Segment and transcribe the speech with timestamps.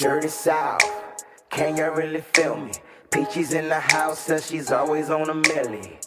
[0.00, 0.80] Dirty South,
[1.50, 2.72] can you really feel me?
[3.10, 5.98] Peachy's in the house, says she's always on a millie.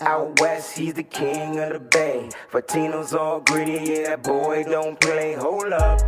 [0.00, 2.30] Out west, he's the king of the bay.
[2.50, 5.34] Fatino's all gritty, yeah, that boy don't play.
[5.34, 6.00] Hold up.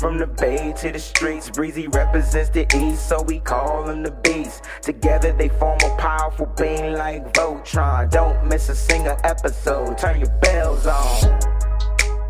[0.00, 4.10] From the bay to the streets, Breezy represents the east, so we call him the
[4.10, 4.64] beast.
[4.80, 8.10] Together they form a powerful being like Voltron.
[8.10, 11.40] Don't miss a single episode, turn your bells on.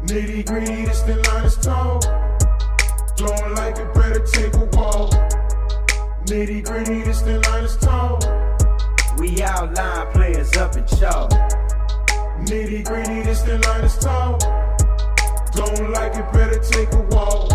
[0.04, 2.21] Nitty gritty, this the line is tall.
[3.18, 5.12] Blowing like it better take a walk.
[6.26, 8.18] Nitty gritty, this the line is tall.
[9.18, 11.30] We outline players up in chalk.
[12.46, 14.38] Nitty gritty, this the line is tall.
[15.52, 17.50] Don't like it, better take a walk.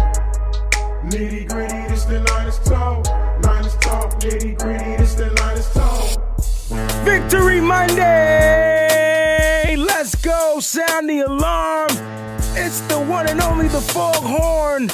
[1.05, 3.01] Nitty gritty, this the line is tall.
[3.43, 4.09] Line is tall.
[4.19, 6.17] Nitty gritty, this the line is tall.
[7.03, 8.95] Victory Monday!
[9.77, 10.59] Let's go!
[10.59, 11.89] Sound the alarm!
[12.55, 14.89] It's the one and only the foghorn!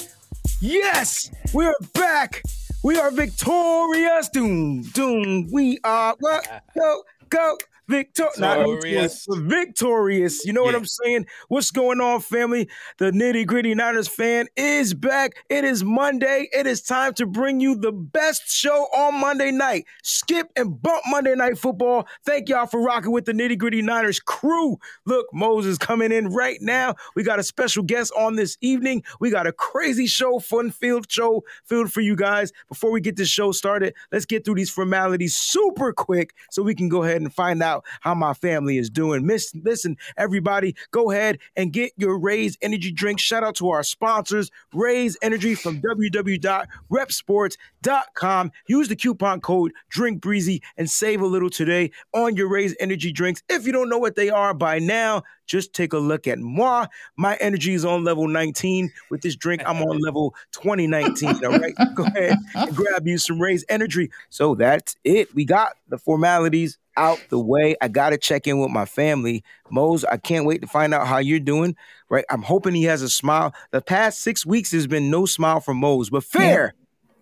[0.66, 1.30] Yes!
[1.53, 2.42] We're back!
[2.86, 4.30] We are victorious!
[4.30, 6.47] Doom, doom, we are what?
[6.73, 7.58] Go, go!
[7.94, 9.27] Victor- Victorious.
[9.30, 10.45] Victorious.
[10.45, 11.27] You know what I'm saying?
[11.47, 12.67] What's going on, family?
[12.97, 15.33] The nitty gritty Niners fan is back.
[15.47, 16.49] It is Monday.
[16.52, 19.86] It is time to bring you the best show on Monday night.
[20.02, 22.08] Skip and bump Monday Night Football.
[22.25, 24.77] Thank y'all for rocking with the nitty gritty Niners crew.
[25.05, 26.95] Look, Moses coming in right now.
[27.16, 29.03] We got a special guest on this evening.
[29.19, 32.52] We got a crazy show, fun field show filled for you guys.
[32.69, 36.73] Before we get this show started, let's get through these formalities super quick so we
[36.73, 39.26] can go ahead and find out how my family is doing.
[39.26, 43.20] Miss, listen, everybody, go ahead and get your Raise Energy drink.
[43.20, 48.52] Shout out to our sponsors, Raise Energy from www.repsports.com.
[48.67, 53.42] Use the coupon code DrinkBreezy and save a little today on your Raise Energy drinks.
[53.50, 56.88] If you don't know what they are by now, just take a look at moi.
[57.17, 58.92] My energy is on level 19.
[59.09, 61.45] With this drink, I'm on level 2019.
[61.45, 61.76] All right.
[61.95, 64.10] Go ahead and grab you some Raise Energy.
[64.30, 65.33] So that's it.
[65.36, 67.76] We got the formalities out the way.
[67.81, 69.43] I got to check in with my family.
[69.70, 71.76] Mose, I can't wait to find out how you're doing.
[72.09, 72.26] Right.
[72.30, 73.54] I'm hoping he has a smile.
[73.71, 76.73] The past six weeks has been no smile from Mose, but fair.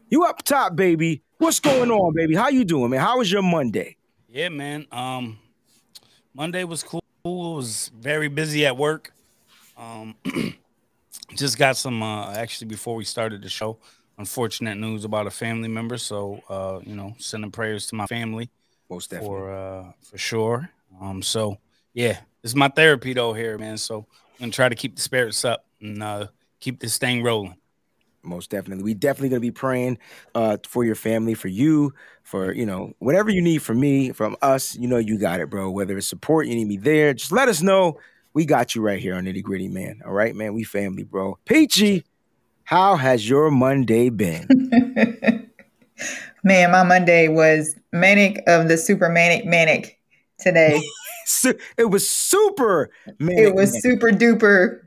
[0.09, 1.21] You up top, baby.
[1.37, 2.35] What's going on, baby?
[2.35, 2.99] How you doing, man?
[2.99, 3.95] How was your Monday?
[4.27, 4.85] Yeah, man.
[4.91, 5.39] Um,
[6.33, 7.03] Monday was cool.
[7.23, 9.13] It was very busy at work.
[9.77, 10.15] Um,
[11.35, 13.77] just got some uh, actually before we started the show.
[14.17, 15.97] Unfortunate news about a family member.
[15.97, 18.49] So uh, you know, sending prayers to my family
[18.91, 19.37] Most definitely.
[19.37, 20.69] for uh for sure.
[20.99, 21.57] Um, so
[21.93, 23.77] yeah, it's my therapy though here, man.
[23.77, 26.27] So I'm gonna try to keep the spirits up and uh
[26.59, 27.55] keep this thing rolling.
[28.21, 28.83] Most definitely.
[28.83, 29.97] We definitely gonna be praying
[30.35, 31.93] uh for your family, for you,
[32.23, 35.49] for you know, whatever you need from me, from us, you know you got it,
[35.49, 35.71] bro.
[35.71, 37.97] Whether it's support, you need me there, just let us know.
[38.33, 40.01] We got you right here on Nitty Gritty, man.
[40.05, 40.53] All right, man.
[40.53, 41.37] We family, bro.
[41.45, 42.03] Peachy,
[42.65, 45.47] how has your Monday been?
[46.43, 49.99] Man, my Monday was manic of the super manic manic
[50.39, 50.81] today.
[51.77, 53.37] It was super man.
[53.37, 54.81] it was super duper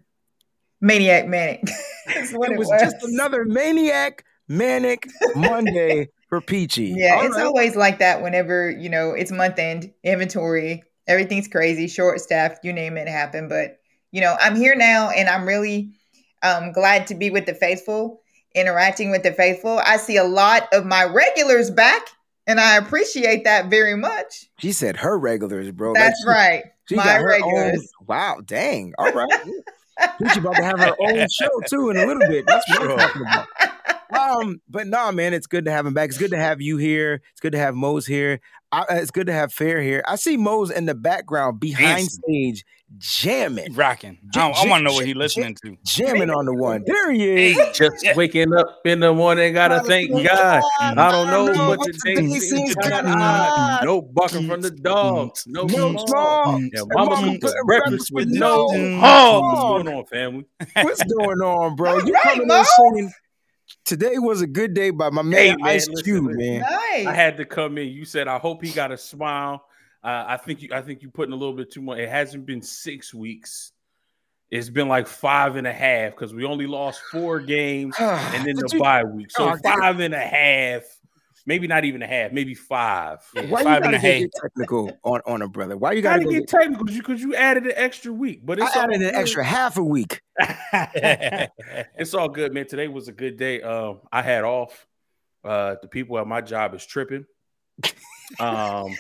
[0.81, 1.63] maniac manic.
[2.33, 6.93] What it was just another maniac, manic Monday for Peachy.
[6.97, 7.47] Yeah, All it's right.
[7.47, 12.75] always like that whenever, you know, it's month end, inventory, everything's crazy, short staff, you
[12.75, 13.49] name it happen.
[13.49, 13.79] But,
[14.13, 15.95] you know, I'm here now and I'm really
[16.43, 18.21] um, glad to be with the faithful,
[18.55, 19.81] interacting with the faithful.
[19.85, 22.09] I see a lot of my regulars back
[22.47, 24.47] and I appreciate that very much.
[24.59, 25.93] She said her regulars, bro.
[25.93, 26.65] Like, That's she- right.
[26.87, 27.75] She my got her own.
[28.07, 28.93] Wow, dang.
[28.99, 29.31] All right.
[30.21, 32.45] She's about to have her own show too in a little bit.
[32.47, 33.47] That's what I'm talking about.
[34.19, 36.09] Um, but no, man, it's good to have him back.
[36.09, 37.23] It's good to have you here.
[37.33, 38.41] It's good to have Mose here.
[38.73, 40.03] I, uh, it's good to have Fair here.
[40.07, 42.23] I see Mose in the background behind Dancing.
[42.29, 42.65] stage
[42.99, 44.19] jamming, Rocking.
[44.33, 45.77] J- I, j- want to know what he's he listening to.
[45.85, 46.83] jamming on the one.
[46.87, 47.57] There he is.
[47.77, 50.63] Just waking up in the morning, gotta thank God.
[50.81, 53.85] I don't know what today seems kind of odd.
[53.85, 55.45] No barking from the dogs.
[55.47, 56.07] No, No small.
[56.07, 56.61] small.
[56.73, 59.43] Yeah, mama mama cooked put breakfast with no no hog.
[59.43, 59.43] hog.
[59.43, 60.45] What's going on, family?
[60.83, 61.99] What's going on, bro?
[61.99, 62.65] You right, coming in Mo.
[62.93, 63.13] singing.
[63.85, 66.61] Today was a good day by my man, Hey, man, Ice Cube, man.
[66.61, 67.07] Nice.
[67.07, 67.89] I had to come in.
[67.89, 69.65] You said I hope he got a smile.
[70.03, 70.69] Uh, I think you.
[70.73, 71.99] I think you putting a little bit too much.
[71.99, 73.73] It hasn't been six weeks.
[74.51, 78.55] It's been like five and a half because we only lost four games and then
[78.57, 79.31] the you- bye week.
[79.31, 79.79] So Oh, God.
[79.81, 80.83] five and a half,
[81.47, 83.19] maybe not even a half, maybe five.
[83.35, 84.19] Yeah, Why you gotta and a half.
[84.21, 85.77] get technical on, on a brother?
[85.77, 88.61] Why you Got gotta to go get technical because you added an extra week, but
[88.61, 89.15] I it's all added an good.
[89.15, 90.21] extra half a week.
[90.73, 92.67] it's all good, man.
[92.67, 93.63] Today was a good day.
[93.63, 94.87] Um, I had off.
[95.45, 97.27] Uh, the people at my job is tripping.
[98.41, 98.95] Um,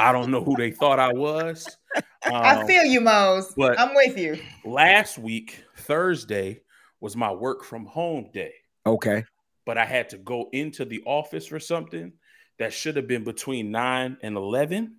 [0.00, 1.64] I don't know who they thought I was.
[1.94, 2.02] Um,
[2.34, 3.52] I feel you, Mose.
[3.56, 4.36] but- I'm with you.
[4.64, 6.62] last week, Thursday,
[7.00, 8.52] was my work from home day.
[8.84, 9.24] Okay.
[9.70, 12.12] But I had to go into the office for something
[12.58, 14.96] that should have been between 9 and 11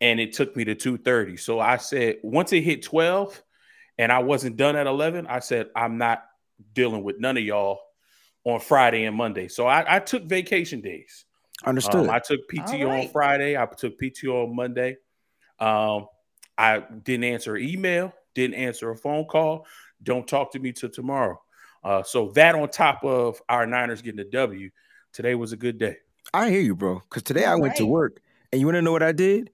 [0.00, 1.36] and it took me to 2:30.
[1.38, 3.42] So I said once it hit 12
[3.98, 6.24] and I wasn't done at 11, I said I'm not
[6.72, 7.80] dealing with none of y'all
[8.44, 9.46] on Friday and Monday.
[9.46, 11.26] So I, I took vacation days.
[11.66, 12.06] Understood.
[12.06, 13.04] Um, I took PTO All right.
[13.04, 13.58] on Friday.
[13.58, 14.96] I took PTO on Monday.
[15.58, 16.06] Um,
[16.56, 19.66] I didn't answer email, didn't answer a phone call.
[20.02, 21.38] Don't talk to me till tomorrow.
[21.84, 24.70] Uh, so that on top of our Niners getting a W,
[25.12, 25.96] today was a good day.
[26.34, 27.02] I hear you, bro.
[27.08, 28.20] Because today I went to work,
[28.52, 29.50] and you want to know what I did?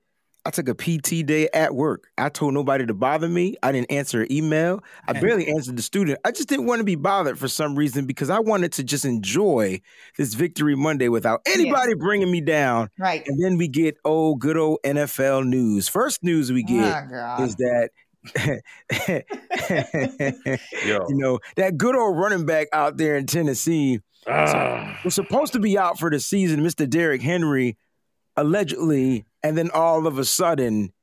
[0.46, 2.10] I took a PT day at work.
[2.18, 3.56] I told nobody to bother me.
[3.62, 4.84] I didn't answer an email.
[5.08, 6.18] I barely answered the student.
[6.22, 9.06] I just didn't want to be bothered for some reason because I wanted to just
[9.06, 9.80] enjoy
[10.18, 12.90] this Victory Monday without anybody bringing me down.
[12.98, 13.22] Right.
[13.26, 15.88] And then we get oh, good old NFL news.
[15.88, 17.90] First news we get Oh, is that.
[18.36, 18.60] Yo.
[21.08, 24.98] you know that good old running back out there in Tennessee Ah.
[25.04, 26.88] was supposed to be out for the season, Mr.
[26.88, 27.76] Derrick Henry,
[28.36, 30.94] allegedly, and then all of a sudden,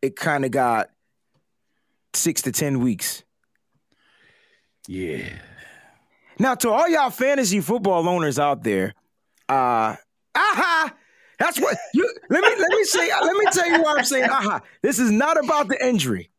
[0.00, 0.88] it kind of got
[2.14, 3.24] six to ten weeks.
[4.86, 5.28] yeah.
[6.40, 8.94] Now, to all y'all fantasy football owners out there,
[9.48, 9.96] uh,
[10.36, 10.94] aha,
[11.40, 13.10] that's what you let me let me say.
[13.10, 14.60] Let me tell you why I'm saying aha.
[14.82, 16.30] This is not about the injury.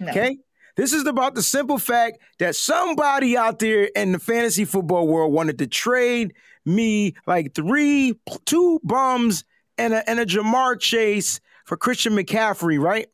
[0.00, 0.10] No.
[0.10, 0.38] Okay.
[0.76, 5.32] This is about the simple fact that somebody out there in the fantasy football world
[5.32, 6.34] wanted to trade
[6.64, 8.14] me like three,
[8.46, 9.44] two bums
[9.76, 13.08] and a, and a Ja'Marr Chase for Christian McCaffrey, right?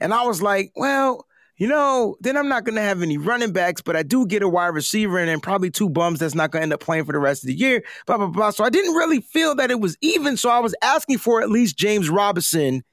[0.00, 1.26] And I was like, well,
[1.56, 4.42] you know, then I'm not going to have any running backs, but I do get
[4.42, 7.04] a wide receiver and then probably two bums that's not going to end up playing
[7.04, 8.50] for the rest of the year, blah, blah, blah.
[8.50, 10.36] So I didn't really feel that it was even.
[10.36, 12.84] So I was asking for at least James Robinson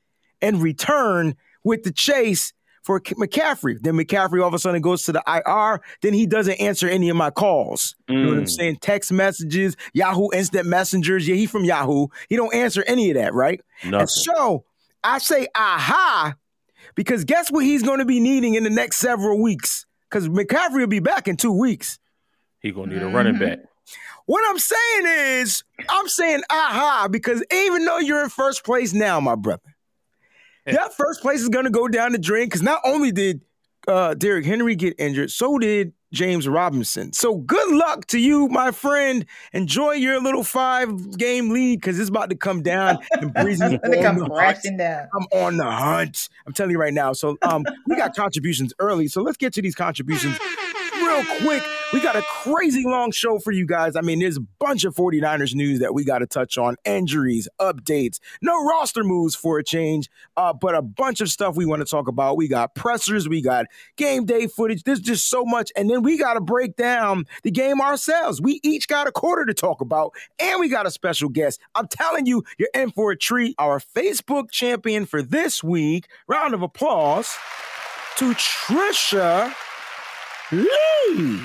[0.42, 2.54] in return with the chase
[2.86, 3.78] for McCaffrey.
[3.82, 5.82] Then McCaffrey all of a sudden goes to the IR.
[6.02, 7.96] Then he doesn't answer any of my calls.
[8.08, 8.50] You know what I'm Mm.
[8.50, 8.78] saying?
[8.82, 11.28] Text messages, Yahoo Instant Messengers.
[11.28, 12.08] Yeah, he from Yahoo.
[12.30, 13.60] He don't answer any of that, right?
[13.84, 14.00] Nothing.
[14.02, 14.66] And so
[15.04, 16.36] I say, aha,
[16.94, 19.86] because guess what he's going to be needing in the next several weeks?
[20.10, 21.98] Because McCaffrey will be back in two weeks.
[22.60, 23.40] He gonna need a running Mhm.
[23.40, 23.60] back.
[24.28, 25.06] What I'm saying
[25.42, 29.75] is, I'm saying aha, because even though you're in first place now, my brother,
[30.66, 33.42] that first place is going to go down the drain because not only did
[33.88, 37.14] uh, Derrick Henry get injured, so did James Robinson.
[37.14, 39.26] So good luck to you, my friend.
[39.54, 44.26] Enjoy your little five game lead because it's about to come down and it come
[44.30, 45.08] crashing down.
[45.14, 46.30] I'm on the hunt.
[46.48, 47.14] I'm telling you right now.
[47.14, 49.08] So um, we got contributions early.
[49.08, 50.40] So let's get to these contributions
[50.96, 51.64] real quick.
[51.94, 53.96] We got a crazy long show for you guys.
[53.96, 56.76] I mean, there's a bunch of 49ers news that we got to touch on.
[56.84, 61.66] Injuries, updates, no roster moves for a change, uh, but a bunch of stuff we
[61.66, 62.38] want to talk about.
[62.38, 63.68] We got pressers, we got
[63.98, 64.84] game day footage.
[64.84, 65.72] There's just so much.
[65.76, 68.42] And then we got to break down the game ourselves.
[68.42, 71.62] We each got a quarter to talk about, and we got a special guest.
[71.76, 73.56] I'm telling you, you're in for a treat.
[73.60, 77.36] Our Facebook champion for this week, round of applause
[78.18, 79.54] to Trisha
[80.52, 81.42] Lee.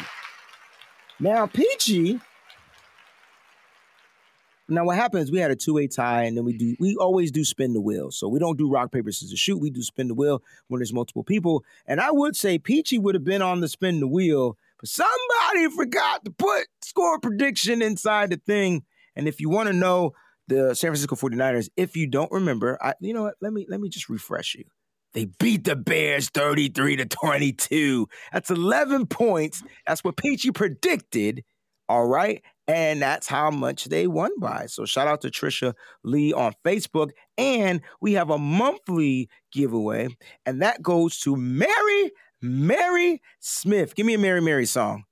[1.21, 2.19] Now, Peachy.
[4.69, 5.31] Now, what happens?
[5.31, 6.77] We had a two-way tie, and then we do.
[6.79, 8.11] We always do spin the wheel.
[8.11, 9.59] So we don't do rock paper scissors shoot.
[9.59, 11.63] We do spin the wheel when there's multiple people.
[11.87, 15.69] And I would say Peachy would have been on the spin the wheel, but somebody
[15.77, 18.85] forgot to put score prediction inside the thing.
[19.15, 20.13] And if you want to know
[20.49, 23.35] the San Francisco 49ers, if you don't remember, I, you know what?
[23.43, 24.65] Let me let me just refresh you.
[25.13, 28.07] They beat the Bears 33 to 22.
[28.33, 29.63] That's 11 points.
[29.87, 31.45] That's what Peachy predicted.
[31.89, 32.43] All right.
[32.69, 34.67] And that's how much they won by.
[34.67, 35.75] So shout out to Trisha
[36.05, 37.11] Lee on Facebook.
[37.37, 40.09] And we have a monthly giveaway,
[40.47, 43.97] and that goes to Mary, Mary Smith.
[43.97, 45.05] Give me a Mary Mary song.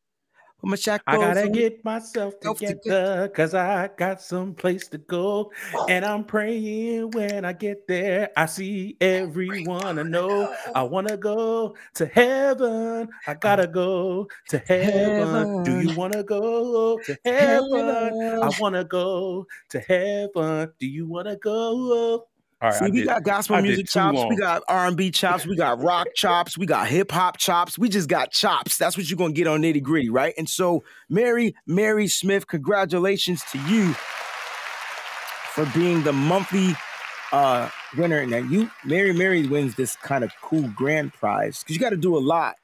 [0.61, 4.99] Put my shackles I gotta get myself Self together because I got some place to
[4.99, 5.53] go.
[5.89, 8.31] And I'm praying when I get there.
[8.37, 10.53] I see everyone I know.
[10.75, 13.09] I wanna go to heaven.
[13.27, 15.63] I gotta go to heaven.
[15.63, 18.43] Do you wanna go to heaven?
[18.43, 20.73] I wanna go to heaven.
[20.81, 22.27] Do you wanna go?
[22.61, 24.97] All right, See, I we did- got gospel I music chops, we got R and
[24.97, 27.79] B chops, we got rock chops, we got hip hop chops.
[27.79, 28.77] We just got chops.
[28.77, 30.35] That's what you're gonna get on nitty gritty, right?
[30.37, 33.95] And so, Mary, Mary Smith, congratulations to you
[35.53, 36.75] for being the monthly
[37.33, 38.25] uh winner.
[38.27, 41.97] Now, you, Mary, Mary wins this kind of cool grand prize because you got to
[41.97, 42.57] do a lot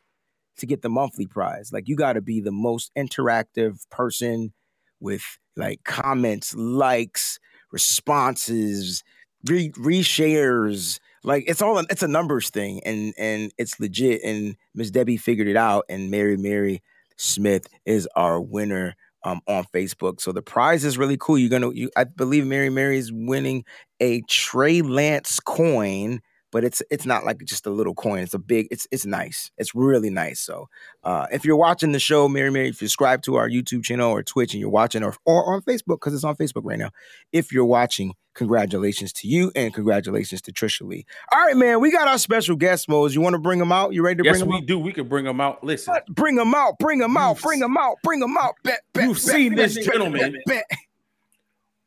[0.56, 1.72] to get the monthly prize.
[1.72, 4.52] Like, you got to be the most interactive person
[5.00, 5.22] with
[5.56, 7.38] like comments, likes,
[7.70, 9.02] responses,
[9.44, 11.00] re- reshares.
[11.22, 14.22] Like it's all it's a numbers thing, and and it's legit.
[14.22, 16.82] And Miss Debbie figured it out, and Mary Mary
[17.16, 20.20] Smith is our winner um, on Facebook.
[20.20, 21.38] So the prize is really cool.
[21.38, 23.64] You're gonna, you, I believe Mary Mary is winning
[24.00, 26.20] a Trey Lance coin
[26.54, 28.20] but it's it's not like just a little coin.
[28.22, 28.68] It's a big.
[28.70, 29.50] It's it's nice.
[29.58, 30.38] It's really nice.
[30.38, 30.68] So
[31.02, 34.12] uh, if you're watching the show, Mary Mary, if you subscribe to our YouTube channel
[34.12, 36.90] or Twitch, and you're watching or or on Facebook because it's on Facebook right now.
[37.32, 41.04] If you're watching, congratulations to you and congratulations to Trisha Lee.
[41.32, 43.16] All right, man, we got our special guest modes.
[43.16, 43.92] You want to bring them out?
[43.92, 44.54] You ready to yes, bring them out?
[44.54, 44.78] Yes, we do.
[44.78, 45.64] We can bring them out.
[45.64, 46.78] Listen, Bring them out.
[46.78, 47.42] Bring them out.
[47.42, 47.96] Bring them out.
[48.04, 48.54] Bring them out.
[48.62, 50.36] Bet, bet, You've bet, seen this gentleman.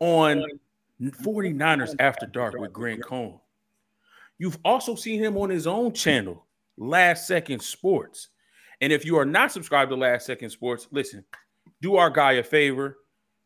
[0.02, 0.44] on
[1.02, 3.40] 49ers After Dark with Grant Cohn.
[4.40, 6.46] You've also seen him on his own channel,
[6.78, 8.30] Last Second Sports.
[8.82, 11.24] And if you are not subscribed to Last Second Sports, listen,
[11.82, 12.98] do our guy a favor.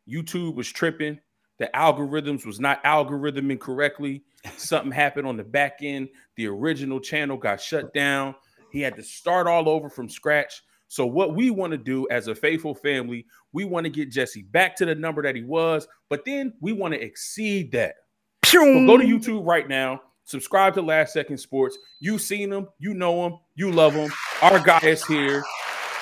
[0.08, 1.20] YouTube was tripping.
[1.60, 4.24] The algorithms was not algorithming correctly.
[4.58, 6.10] Something happened on the back end.
[6.36, 8.36] The original channel got shut down.
[8.72, 10.62] He had to start all over from scratch.
[10.88, 14.42] So, what we want to do as a faithful family, we want to get Jesse
[14.42, 17.96] back to the number that he was, but then we want to exceed that.
[18.44, 20.02] So go to YouTube right now.
[20.32, 21.78] Subscribe to Last Second Sports.
[22.00, 24.12] You've seen him, you know him, you love him.
[24.42, 25.44] Our guy is here.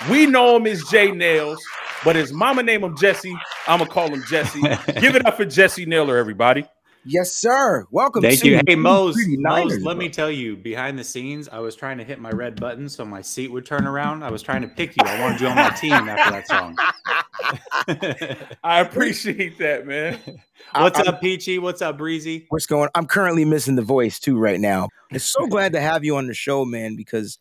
[0.09, 1.59] We know him as Jay Nails,
[2.05, 3.35] but his mama named him Jesse.
[3.67, 4.61] I'm gonna call him Jesse.
[4.99, 6.65] Give it up for Jesse Naylor, everybody.
[7.11, 7.87] Yes, sir.
[7.89, 8.21] Welcome.
[8.21, 8.61] Thank to you.
[8.67, 9.95] Hey, Mose, Pretty Mose, let bro.
[9.95, 13.03] me tell you, behind the scenes, I was trying to hit my red button so
[13.03, 14.21] my seat would turn around.
[14.21, 15.01] I was trying to pick you.
[15.03, 16.77] I wanted you on my team after that song.
[18.63, 20.19] I appreciate that, man.
[20.75, 21.57] What's I- up, Peachy?
[21.57, 22.45] What's up, Breezy?
[22.49, 22.89] What's going?
[22.93, 24.89] I'm currently missing the voice too right now.
[25.09, 26.95] It's so glad to have you on the show, man.
[26.95, 27.39] Because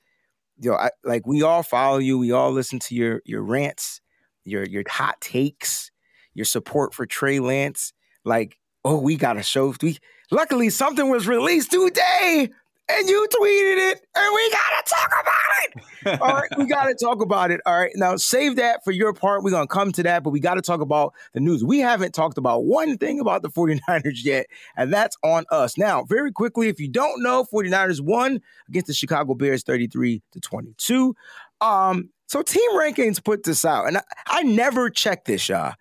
[0.59, 2.19] yo, I, like we all follow you.
[2.19, 4.01] We all listen to your your rants,
[4.47, 5.91] your your hot takes,
[6.33, 7.93] your support for Trey Lance.
[8.25, 9.75] Like, oh, we got a show.
[9.83, 9.99] We
[10.31, 12.49] luckily something was released today,
[12.89, 15.59] and you tweeted it, and we gotta talk about it.
[16.21, 17.61] All right, we got to talk about it.
[17.67, 19.43] All right, now save that for your part.
[19.43, 21.65] We're going to come to that, but we got to talk about the news.
[21.65, 25.77] We haven't talked about one thing about the 49ers yet, and that's on us.
[25.77, 30.41] Now, very quickly, if you don't know, 49ers won against the Chicago Bears 33 to
[30.41, 31.15] 22.
[31.61, 35.75] Um, so Team Rankings put this out, and I, I never checked this, y'all.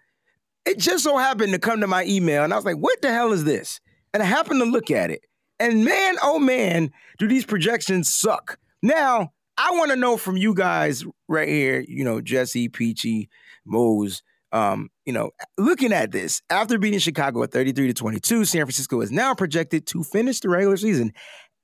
[0.68, 3.10] It just so happened to come to my email, and I was like, what the
[3.10, 3.80] hell is this?
[4.14, 5.22] And I happened to look at it.
[5.62, 8.60] And man, oh man, do these projections suck.
[8.84, 13.30] Now, I want to know from you guys right here, you know, Jesse, Peachy,
[13.66, 14.22] Mose,
[14.52, 19.00] um, you know, looking at this, after beating Chicago at 33 to 22, San Francisco
[19.00, 21.14] is now projected to finish the regular season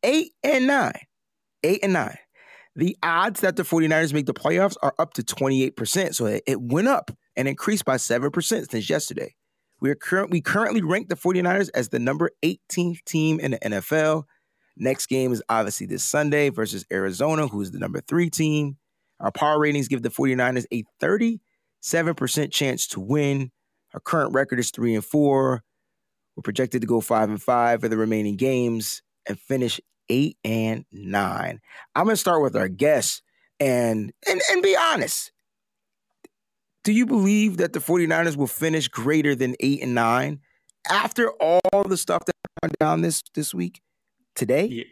[0.04, 0.94] 8 and 9.
[1.64, 2.18] 8 and 9.
[2.78, 6.16] The odds that the 49ers make the playoffs are up to 28%.
[6.16, 9.36] So it, it went up and increased by 7% since yesterday.
[9.82, 13.60] We are current, we currently rank the 49ers as the number 18th team in the
[13.60, 14.24] NFL.
[14.78, 18.78] Next game is obviously this Sunday versus Arizona, who is the number three team.
[19.20, 23.52] Our power ratings give the 49ers a 37% chance to win.
[23.94, 25.64] Our current record is three and four.
[26.36, 30.86] We're projected to go five and five for the remaining games and finish eight and
[30.92, 31.60] nine.
[31.96, 33.22] I'm gonna start with our guests
[33.60, 35.33] and and, and be honest.
[36.84, 40.42] Do you believe that the 49ers will finish greater than eight and nine
[40.90, 43.82] after all the stuff that went down this this week?
[44.36, 44.66] Today?
[44.66, 44.84] Yeah,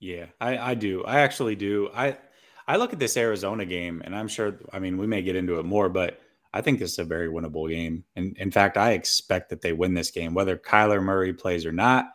[0.00, 1.04] yeah, I, I do.
[1.04, 1.88] I actually do.
[1.94, 2.18] I
[2.66, 4.58] I look at this Arizona game, and I'm sure.
[4.72, 6.20] I mean, we may get into it more, but
[6.52, 8.04] I think this is a very winnable game.
[8.16, 11.72] And in fact, I expect that they win this game, whether Kyler Murray plays or
[11.72, 12.06] not.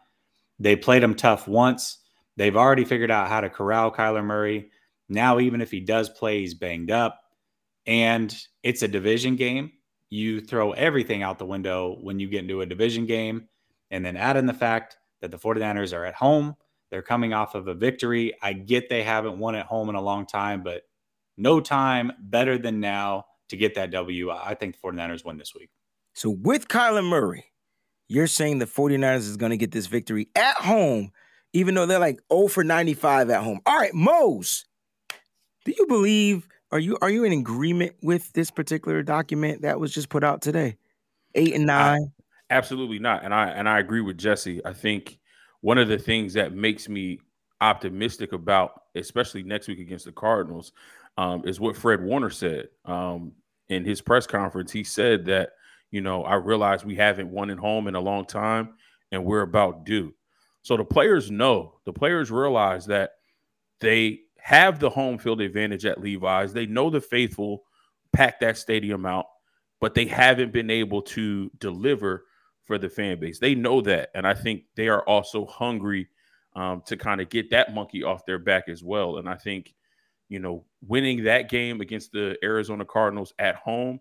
[0.60, 2.00] They played him tough once.
[2.36, 4.70] They've already figured out how to corral Kyler Murray.
[5.10, 7.20] Now, even if he does play, he's banged up,
[7.88, 9.72] and it's a division game.
[10.10, 13.48] You throw everything out the window when you get into a division game,
[13.90, 16.56] and then add in the fact that the 49ers are at home.
[16.92, 18.34] They're coming off of a victory.
[18.42, 20.84] I get they haven't won at home in a long time, but
[21.38, 24.32] no time better than now to get that W.
[24.32, 25.70] I think the 49ers win this week.
[26.14, 27.46] So with Kyler Murray,
[28.08, 31.12] you're saying the 49ers is going to get this victory at home,
[31.54, 33.60] even though they're like 0 for 95 at home.
[33.66, 34.66] All right, Mose,
[35.66, 39.94] do you believe, are you are you in agreement with this particular document that was
[39.94, 40.78] just put out today?
[41.36, 42.12] Eight and nine.
[42.50, 43.24] Absolutely not.
[43.24, 44.66] And I and I agree with Jesse.
[44.66, 45.20] I think
[45.62, 47.20] one of the things that makes me
[47.62, 50.72] optimistic about, especially next week against the Cardinals,
[51.18, 53.32] um, is what Fred Warner said um,
[53.70, 54.72] in his press conference.
[54.72, 55.52] He said that,
[55.92, 58.76] you know, I realize we haven't won at home in a long time
[59.12, 60.14] and we're about due.
[60.62, 63.12] So the players know, the players realize that
[63.80, 66.54] they have the home field advantage at Levi's.
[66.54, 67.66] They know the faithful
[68.14, 69.26] pack that stadium out,
[69.82, 72.24] but they haven't been able to deliver
[72.64, 73.40] for the fan base.
[73.40, 74.10] They know that.
[74.16, 76.08] And I think they are also hungry
[76.56, 79.18] um, to kind of get that monkey off their back as well.
[79.18, 79.74] And I think,
[80.30, 84.00] you know, winning that game against the Arizona Cardinals at home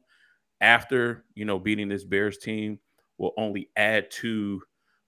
[0.60, 2.78] after you know beating this Bears team
[3.18, 4.62] will only add to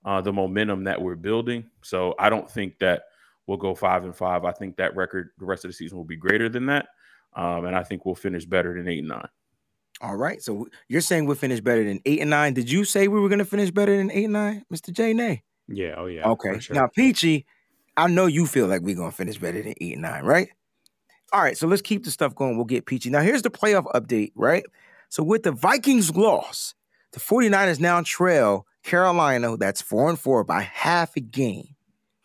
[0.04, 1.64] uh, the momentum that we're building.
[1.83, 3.02] So I don't think that
[3.49, 4.45] we'll go five and five.
[4.45, 6.87] I think that record the rest of the season will be greater than that,
[7.35, 9.28] um, and I think we'll finish better than eight and nine.
[10.00, 10.40] All right.
[10.40, 12.55] So you're saying we'll finish better than eight and nine.
[12.55, 14.93] Did you say we were going to finish better than eight and nine, Mr.
[14.93, 15.12] J?
[15.12, 15.43] Nay.
[15.67, 15.95] Yeah.
[15.97, 16.28] Oh yeah.
[16.28, 16.61] Okay.
[16.61, 16.76] Sure.
[16.76, 17.47] Now, Peachy,
[17.97, 20.50] I know you feel like we're going to finish better than eight and nine, right?
[21.33, 21.57] All right.
[21.57, 22.57] So let's keep the stuff going.
[22.57, 23.11] We'll get Peachy.
[23.11, 24.64] Now, here's the playoff update, right?
[25.09, 26.75] So with the Vikings loss,
[27.12, 31.75] the 49ers now trail Carolina, that's four and four by half a game,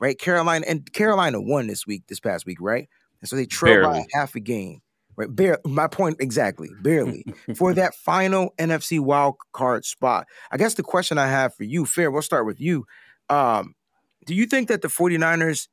[0.04, 0.20] right?
[0.20, 2.90] Carolina and Carolina won this week, this past week, right?
[3.22, 4.82] And so they trail by half a game.
[5.16, 7.24] Right, bare, my point exactly, barely
[7.56, 10.26] for that final NFC wild card spot.
[10.52, 12.86] I guess the question I have for you, Fair, we'll start with you.
[13.30, 13.76] Um,
[14.26, 15.70] do you think that the 49ers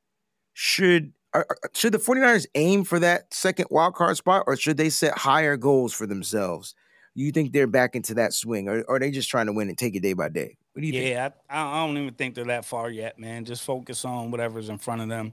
[0.53, 4.91] should are- should the 49ers aim for that second wild card spot or should they
[4.91, 6.75] set higher goals for themselves?
[7.15, 9.69] You think they're back into that swing or, or are they just trying to win
[9.69, 10.57] and take it day by day?
[10.73, 11.11] What do you think?
[11.11, 13.45] Yeah, I, I don't even think they're that far yet, man.
[13.45, 15.33] Just focus on whatever's in front of them,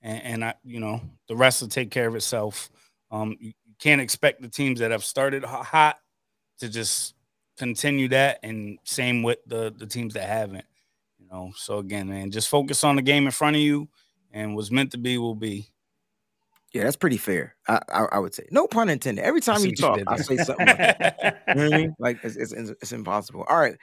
[0.00, 2.70] and, and I, you know, the rest will take care of itself.
[3.10, 5.98] Um, you, you can't expect the teams that have started hot
[6.60, 7.14] to just
[7.58, 10.64] continue that, and same with the the teams that haven't.
[11.18, 13.88] You know, so again, man, just focus on the game in front of you,
[14.30, 15.68] and what's meant to be will be.
[16.72, 17.56] Yeah, that's pretty fair.
[17.66, 18.46] I, I, I would say.
[18.50, 19.24] No pun intended.
[19.24, 21.42] Every time you what you talk, I say something like that.
[21.48, 21.96] You know what I mean?
[21.98, 23.46] Like it's, it's, it's impossible.
[23.48, 23.76] All right.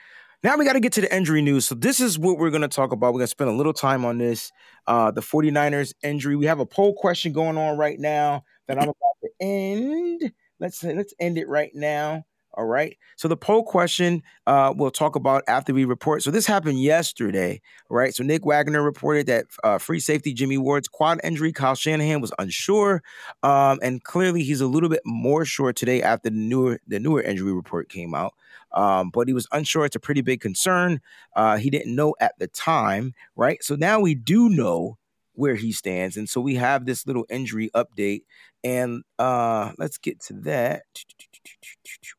[0.44, 1.64] Now we got to get to the injury news.
[1.64, 3.14] So this is what we're going to talk about.
[3.14, 4.52] We're going to spend a little time on this.
[4.86, 6.36] Uh, the 49ers injury.
[6.36, 10.32] We have a poll question going on right now that I'm about to end.
[10.60, 12.24] Let's let's end it right now.
[12.56, 12.96] All right.
[13.16, 16.22] So the poll question uh, we'll talk about after we report.
[16.22, 18.14] So this happened yesterday, right?
[18.14, 21.52] So Nick Wagoner reported that uh, free safety Jimmy Ward's quad injury.
[21.52, 23.02] Kyle Shanahan was unsure,
[23.42, 27.22] um, and clearly he's a little bit more sure today after the newer the newer
[27.22, 28.34] injury report came out.
[28.70, 29.84] Um, but he was unsure.
[29.84, 31.00] It's a pretty big concern.
[31.34, 33.62] Uh, he didn't know at the time, right?
[33.64, 34.96] So now we do know
[35.32, 38.22] where he stands, and so we have this little injury update.
[38.62, 40.84] And uh, let's get to that.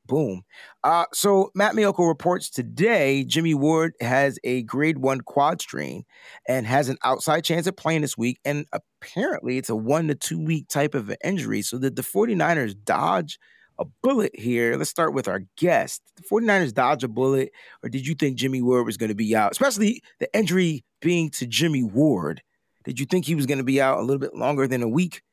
[0.06, 0.44] Boom.
[0.84, 6.04] Uh, so Matt Maiocco reports today Jimmy Ward has a grade one quad strain
[6.48, 8.40] and has an outside chance of playing this week.
[8.46, 11.62] And apparently it's a one to two week type of injury.
[11.62, 13.40] So did the 49ers dodge
[13.80, 14.78] a bullet here?
[14.78, 16.02] Let's start with our guest.
[16.16, 17.52] The 49ers dodge a bullet,
[17.84, 19.52] or did you think Jimmy Ward was going to be out?
[19.52, 22.42] Especially the injury being to Jimmy Ward.
[22.84, 24.88] Did you think he was going to be out a little bit longer than a
[24.88, 25.24] week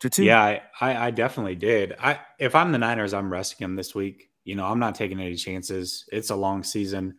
[0.00, 0.24] to two?
[0.24, 1.94] Yeah, I, I, I definitely did.
[1.98, 4.30] I if I'm the Niners, I'm resting him this week.
[4.44, 6.04] You know, I'm not taking any chances.
[6.12, 7.16] It's a long season,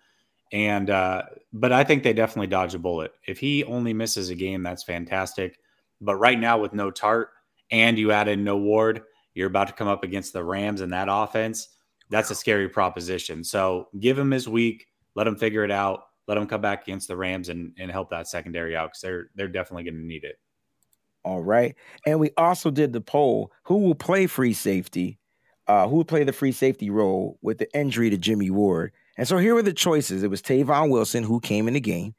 [0.52, 3.12] and uh, but I think they definitely dodge a bullet.
[3.28, 5.58] If he only misses a game, that's fantastic.
[6.02, 7.28] But right now, with no Tartt
[7.72, 10.92] and you add in no Ward, you're about to come up against the Rams and
[10.94, 11.70] that offense.
[12.10, 13.44] That's a scary proposition.
[13.44, 14.86] So give him his week,
[15.16, 18.10] let him figure it out, let him come back against the Rams and, and help
[18.12, 20.36] that secondary out because they're they're definitely going to need it.
[21.26, 21.76] All right.
[22.06, 25.18] And we also did the poll who will play free safety,
[25.68, 28.92] uh, who will play the free safety role with the injury to Jimmy Ward.
[29.18, 30.22] And so here were the choices.
[30.22, 32.14] It was Tavon Wilson, who came in the game,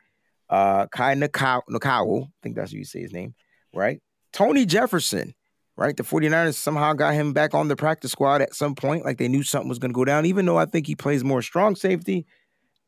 [0.50, 3.34] uh, Kai Nakau, I think that's how you say his name,
[3.72, 4.00] right?
[4.32, 5.34] Tony Jefferson,
[5.76, 5.96] right?
[5.96, 9.28] The 49ers somehow got him back on the practice squad at some point, like they
[9.28, 11.76] knew something was going to go down, even though I think he plays more strong
[11.76, 12.26] safety.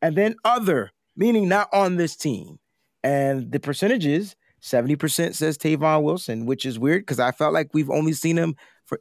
[0.02, 2.58] And then other, meaning not on this team.
[3.04, 7.90] And the percentages 70% says Tavon Wilson, which is weird because I felt like we've
[7.90, 9.00] only seen him for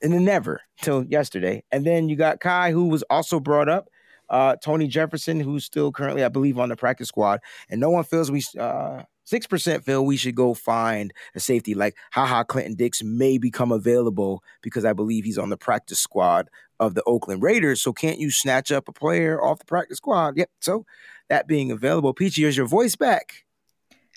[0.00, 1.64] the never till yesterday.
[1.72, 3.88] And then you got Kai, who was also brought up,
[4.28, 7.40] uh, Tony Jefferson, who's still currently, I believe, on the practice squad.
[7.68, 11.96] And no one feels we, uh, 6% feel we should go find a safety like
[12.12, 16.94] Ha Ha Clinton-Dix may become available because I believe he's on the practice squad of
[16.94, 17.80] the Oakland Raiders.
[17.80, 20.36] So can't you snatch up a player off the practice squad?
[20.36, 20.50] Yep.
[20.60, 20.84] So
[21.28, 23.43] that being available, Peachy, is your voice back?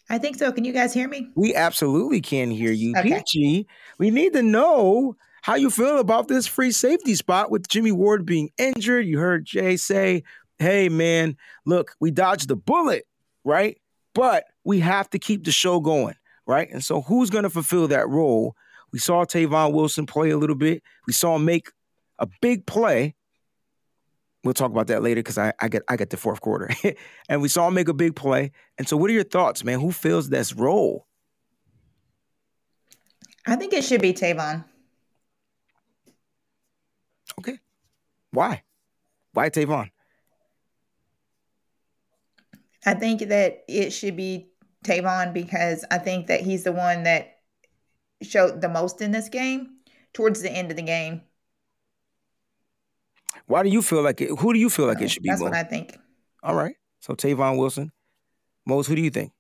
[0.10, 0.52] I think so.
[0.52, 1.30] Can you guys hear me?
[1.36, 3.22] We absolutely can hear you, Okay.
[3.22, 3.68] Peachy.
[4.00, 8.26] We need to know how you feel about this free safety spot with Jimmy Ward
[8.26, 9.06] being injured.
[9.06, 10.24] You heard Jay say,
[10.60, 13.06] "Hey, man, look, we dodged the bullet,
[13.44, 13.78] right?
[14.14, 16.16] But we have to keep the show going,
[16.46, 16.70] right?
[16.72, 18.56] And so, who's going to fulfill that role?
[18.92, 20.82] We saw Tavon Wilson play a little bit.
[21.06, 21.70] We saw him make
[22.20, 23.16] a big play.
[24.48, 26.70] We'll talk about that later because I, I get I get the fourth quarter,
[27.28, 28.54] and we saw him make a big play.
[28.78, 29.82] And so, what are your thoughts, man?
[29.82, 31.06] Who fills this role?
[33.46, 34.64] I think it should be Tavon.
[37.38, 37.60] Okay.
[38.32, 38.64] Why?
[39.34, 39.90] Why Tavon?
[42.86, 44.48] I think that it should be
[44.86, 47.40] Tavon because I think that he's the one that
[48.22, 49.80] showed the most in this game
[50.14, 51.24] towards the end of the game.
[53.48, 54.30] Why do you feel like it?
[54.40, 55.30] Who do you feel like it should be?
[55.30, 55.48] That's Mo?
[55.48, 55.98] what I think.
[56.44, 56.76] All right.
[57.00, 57.92] So Tavon Wilson.
[58.66, 59.32] Mose, who do you think?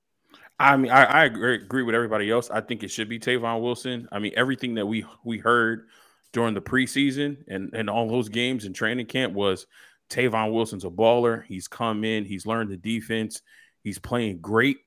[0.60, 2.50] I mean, I, I agree, agree with everybody else.
[2.50, 4.08] I think it should be Tavon Wilson.
[4.12, 5.88] I mean, everything that we we heard
[6.32, 9.67] during the preseason and, and all those games and training camp was
[10.10, 11.43] Tavon Wilson's a baller.
[11.46, 13.41] He's come in, he's learned the defense,
[13.84, 14.78] he's playing great.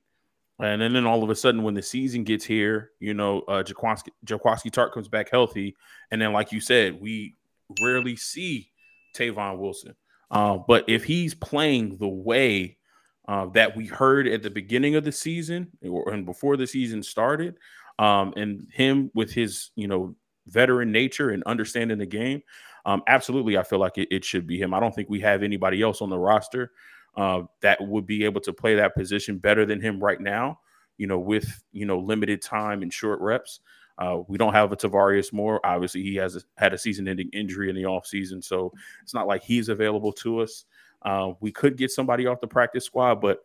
[0.59, 3.63] And then, then all of a sudden, when the season gets here, you know, uh,
[3.63, 5.75] Jaquiski, Jaquiski Tartt comes back healthy.
[6.11, 7.37] And then, like you said, we
[7.83, 8.71] rarely see
[9.15, 9.95] Tavon Wilson.
[10.31, 12.77] Uh, but if he's playing the way
[13.29, 17.03] uh, that we heard at the beginning of the season or, and before the season
[17.03, 17.57] started,
[17.99, 20.15] um, and him with his, you know,
[20.47, 22.43] veteran nature and understanding the game,
[22.87, 24.73] um, absolutely, I feel like it, it, should be him.
[24.73, 26.73] I don't think we have anybody else on the roster
[27.17, 30.61] uh, that would be able to play that position better than him right now.
[30.97, 33.61] You know, with you know limited time and short reps.
[34.01, 35.61] Uh, we don't have a Tarvarius Moore.
[35.63, 39.43] Obviously, he has a, had a season-ending injury in the offseason, so it's not like
[39.43, 40.65] he's available to us.
[41.03, 43.41] Uh, we could get somebody off the practice squad, but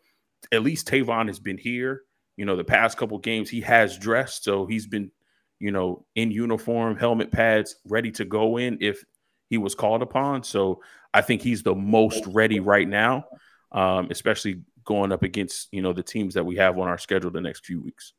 [0.51, 2.03] at least Tavon has been here.
[2.37, 5.11] You know, the past couple games he has dressed, so he's been,
[5.59, 9.03] you know, in uniform, helmet pads, ready to go in if
[9.49, 10.43] he was called upon.
[10.43, 10.81] So
[11.13, 13.25] I think he's the most ready right now,
[13.71, 17.31] um, especially going up against you know the teams that we have on our schedule
[17.31, 18.13] the next few weeks.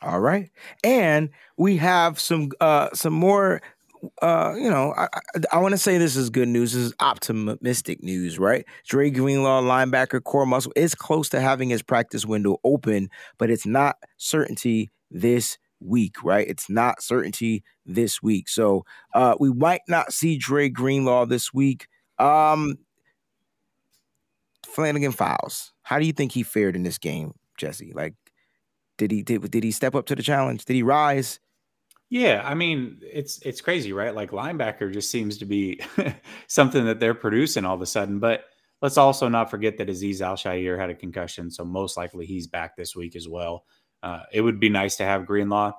[0.00, 0.50] All right,
[0.82, 3.60] and we have some uh, some more.
[4.20, 6.72] Uh, you know, I, I, I want to say this is good news.
[6.72, 8.64] This is optimistic news, right?
[8.88, 13.64] Dre Greenlaw, linebacker, core muscle, is close to having his practice window open, but it's
[13.64, 16.48] not certainty this week, right?
[16.48, 18.48] It's not certainty this week.
[18.48, 21.86] So uh, we might not see Dre Greenlaw this week.
[22.18, 22.78] Um,
[24.66, 25.72] Flannigan-Fowles.
[25.82, 27.92] How do you think he fared in this game, Jesse?
[27.94, 28.14] Like,
[29.02, 30.64] did he did, did he step up to the challenge?
[30.64, 31.40] Did he rise?
[32.08, 34.14] Yeah, I mean, it's it's crazy, right?
[34.14, 35.80] Like linebacker just seems to be
[36.46, 38.20] something that they're producing all of a sudden.
[38.20, 38.44] But
[38.80, 42.76] let's also not forget that Azeez Al-Shaair had a concussion, so most likely he's back
[42.76, 43.64] this week as well.
[44.04, 45.72] Uh, it would be nice to have Greenlaw,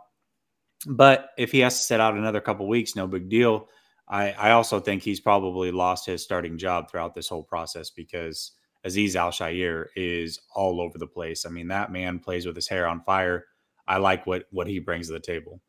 [0.88, 3.70] but if he has to sit out another couple weeks, no big deal.
[4.08, 8.52] I, I also think he's probably lost his starting job throughout this whole process because
[8.86, 11.46] Azeez Al-Shaair is all over the place.
[11.46, 13.46] I mean, that man plays with his hair on fire.
[13.88, 15.62] I like what what he brings to the table.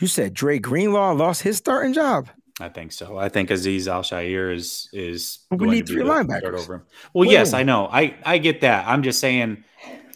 [0.00, 2.28] You said Dre Greenlaw lost his starting job.
[2.60, 3.18] I think so.
[3.18, 5.40] I think Azeez Al-Shaair is is.
[5.50, 6.82] But we need three linebackers over him.
[7.14, 7.88] Well, yes, I know.
[7.90, 8.86] I I get that.
[8.86, 9.64] I'm just saying.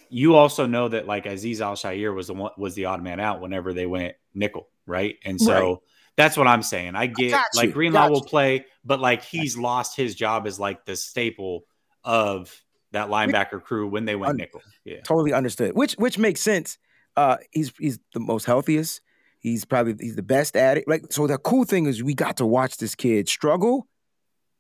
[0.09, 3.41] You also know that like Azeez Al-Shaair was the one was the odd man out
[3.41, 5.17] whenever they went nickel, right?
[5.25, 5.53] And so.
[5.53, 5.79] Right
[6.17, 6.95] that's what I'm saying.
[6.95, 10.85] I get I like Greenlaw will play, but like he's lost his job as like
[10.85, 11.65] the staple
[12.05, 12.55] of
[12.93, 14.61] that linebacker crew when they went nickel.
[14.85, 15.01] Yeah.
[15.03, 15.75] Totally understood.
[15.75, 16.79] Which which makes sense.
[17.17, 19.01] Uh he's he's the most healthiest.
[19.39, 20.85] He's probably he's the best at it.
[20.87, 23.89] Like so the cool thing is we got to watch this kid struggle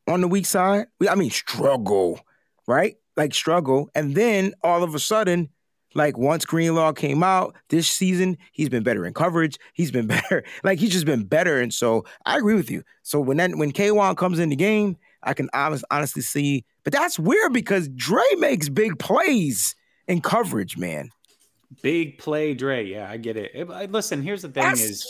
[0.09, 0.87] on the weak side.
[1.09, 2.21] I mean struggle,
[2.67, 2.97] right?
[3.17, 5.51] Like struggle and then all of a sudden
[5.95, 9.59] like once Greenlaw came out this season, he's been better in coverage.
[9.73, 10.45] He's been better.
[10.65, 11.61] Like he's just been better.
[11.61, 12.83] And so I agree with you.
[13.03, 16.65] So when that when K1 comes in the game, I can honest, honestly see.
[16.85, 19.75] But that's weird because Dre makes big plays
[20.09, 21.11] in coverage, man.
[21.81, 22.85] Big play, Dre.
[22.85, 23.69] Yeah, I get it.
[23.91, 25.07] Listen, here's the thing: that's is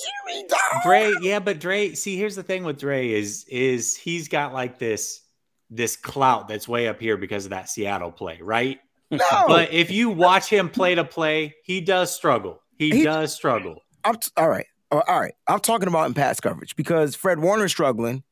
[0.85, 1.13] Dre?
[1.21, 1.95] Yeah, but Dre.
[1.95, 5.23] See, here's the thing with Dre is is he's got like this
[5.71, 8.79] this clout that's way up here because of that Seattle play, right?
[9.13, 9.45] No.
[9.47, 12.63] But if you watch him play to play, he does struggle.
[12.79, 13.83] He, he does struggle.
[14.05, 14.67] I'm t- all right.
[14.91, 15.35] All right.
[15.47, 18.23] I'm talking about in pass coverage because Fred Warner's struggling.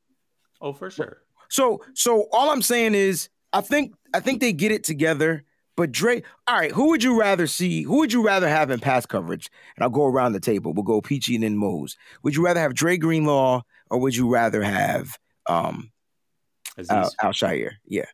[0.61, 1.19] Oh, for sure.
[1.49, 5.45] So so all I'm saying is I think I think they get it together.
[5.77, 7.83] But Dre, all right, who would you rather see?
[7.83, 9.51] Who would you rather have in pass coverage?
[9.77, 10.75] And I'll go around the table.
[10.75, 11.97] We'll go Peachy and then Mose.
[12.23, 15.91] Would you rather have Dre Greenlaw or would you rather have um
[16.91, 17.73] Al, Al-Shaair?
[17.87, 18.07] Yeah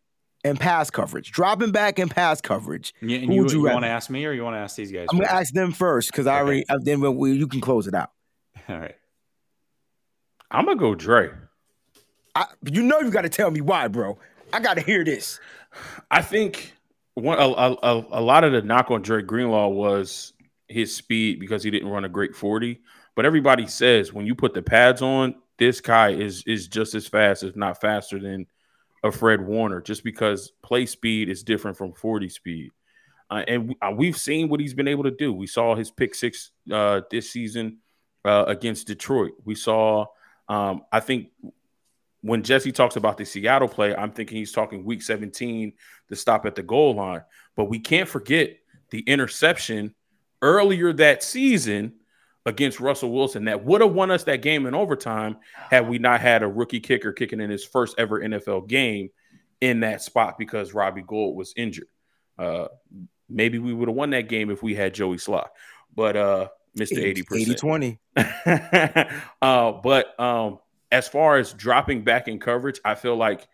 [0.46, 2.94] and pass coverage, dropping back in pass coverage.
[3.00, 4.92] Yeah, and you, you, you want to ask me or you want to ask these
[4.92, 5.06] guys?
[5.10, 6.36] I'm going to ask them first because okay.
[6.36, 8.10] I already uh, then we, you can close it out.
[8.68, 8.96] All right,
[10.50, 11.30] I'm gonna go Dre.
[12.34, 14.18] I, you know you got to tell me why, bro.
[14.52, 15.40] I got to hear this.
[16.10, 16.72] I think
[17.14, 20.32] one a, a, a lot of the knock on Dre Greenlaw was
[20.68, 22.80] his speed because he didn't run a great 40.
[23.14, 27.06] But everybody says when you put the pads on, this guy is is just as
[27.06, 28.46] fast, if not faster than
[29.06, 32.70] of Fred Warner just because play speed is different from 40 speed.
[33.30, 35.32] Uh, and uh, seen what he's been able to do.
[35.32, 37.78] We saw his pick six uh, this season
[38.24, 39.32] uh, against Detroit.
[39.44, 40.06] We saw,
[40.48, 41.28] um, I think,
[42.22, 45.72] when Jesse talks about the Seattle play, I'm thinking he's talking week 17
[46.08, 47.22] to stop at the goal line.
[47.56, 48.56] But we can't forget
[48.90, 49.94] the interception
[50.42, 51.94] earlier that season
[52.46, 55.36] against Russell Wilson that would have won us that game in overtime
[55.68, 59.10] had we not had a rookie kicker kicking in his first ever NFL game
[59.60, 61.88] in that spot because Robbie Gould was injured.
[62.38, 62.68] Uh,
[63.28, 65.48] maybe we would have won that game if we had Joey Slye,
[65.94, 66.98] but uh, Mr.
[66.98, 67.98] 80 80 20.
[69.42, 70.60] uh, but um,
[70.92, 73.48] as far as dropping back in coverage, I feel like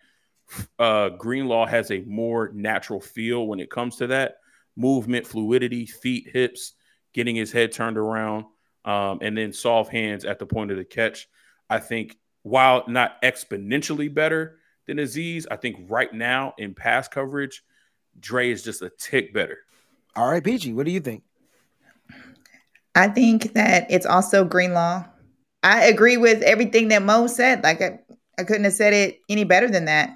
[0.78, 4.36] uh, Greenlaw has a more natural feel when it comes to that
[4.76, 6.74] movement, fluidity, feet, hips,
[7.14, 8.44] getting his head turned around,
[8.84, 11.28] um, and then soft hands at the point of the catch.
[11.68, 17.62] I think while not exponentially better than Azeez, I think right now in pass coverage,
[18.18, 19.58] Dre is just a tick better.
[20.14, 21.22] All right, PG, what do you think?
[22.94, 25.04] I think that it's also Greenlaw.
[25.62, 27.62] I agree with everything that Mo said.
[27.62, 28.00] Like I,
[28.38, 30.10] I couldn't have said it any better than that.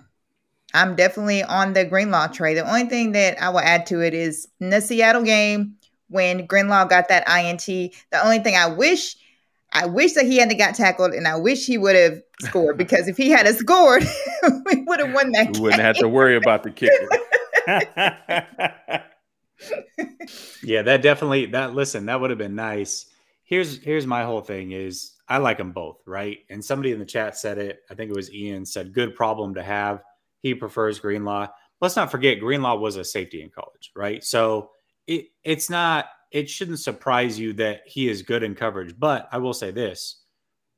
[0.75, 2.57] I'm definitely on the Greenlaw trade.
[2.57, 5.77] The only thing that I will add to it is in the Seattle game
[6.09, 7.67] when Greenlaw got that INT.
[7.67, 9.17] The only thing I wish,
[9.73, 13.09] I wish that he hadn't got tackled, and I wish he would have scored because
[13.09, 14.05] if he had scored,
[14.67, 15.55] we would have won that.
[15.55, 17.09] We wouldn't have to worry about the kicker.
[20.63, 23.07] yeah, that definitely that listen, that would have been nice.
[23.45, 26.39] Here's here's my whole thing is I like them both, right?
[26.51, 27.81] And somebody in the chat said it.
[27.91, 30.03] I think it was Ian said good problem to have.
[30.41, 31.49] He prefers Greenlaw.
[31.81, 34.23] Let's not forget Greenlaw was a safety in college, right?
[34.23, 34.71] So
[35.07, 38.99] it it's not it shouldn't surprise you that he is good in coverage.
[38.99, 40.23] But I will say this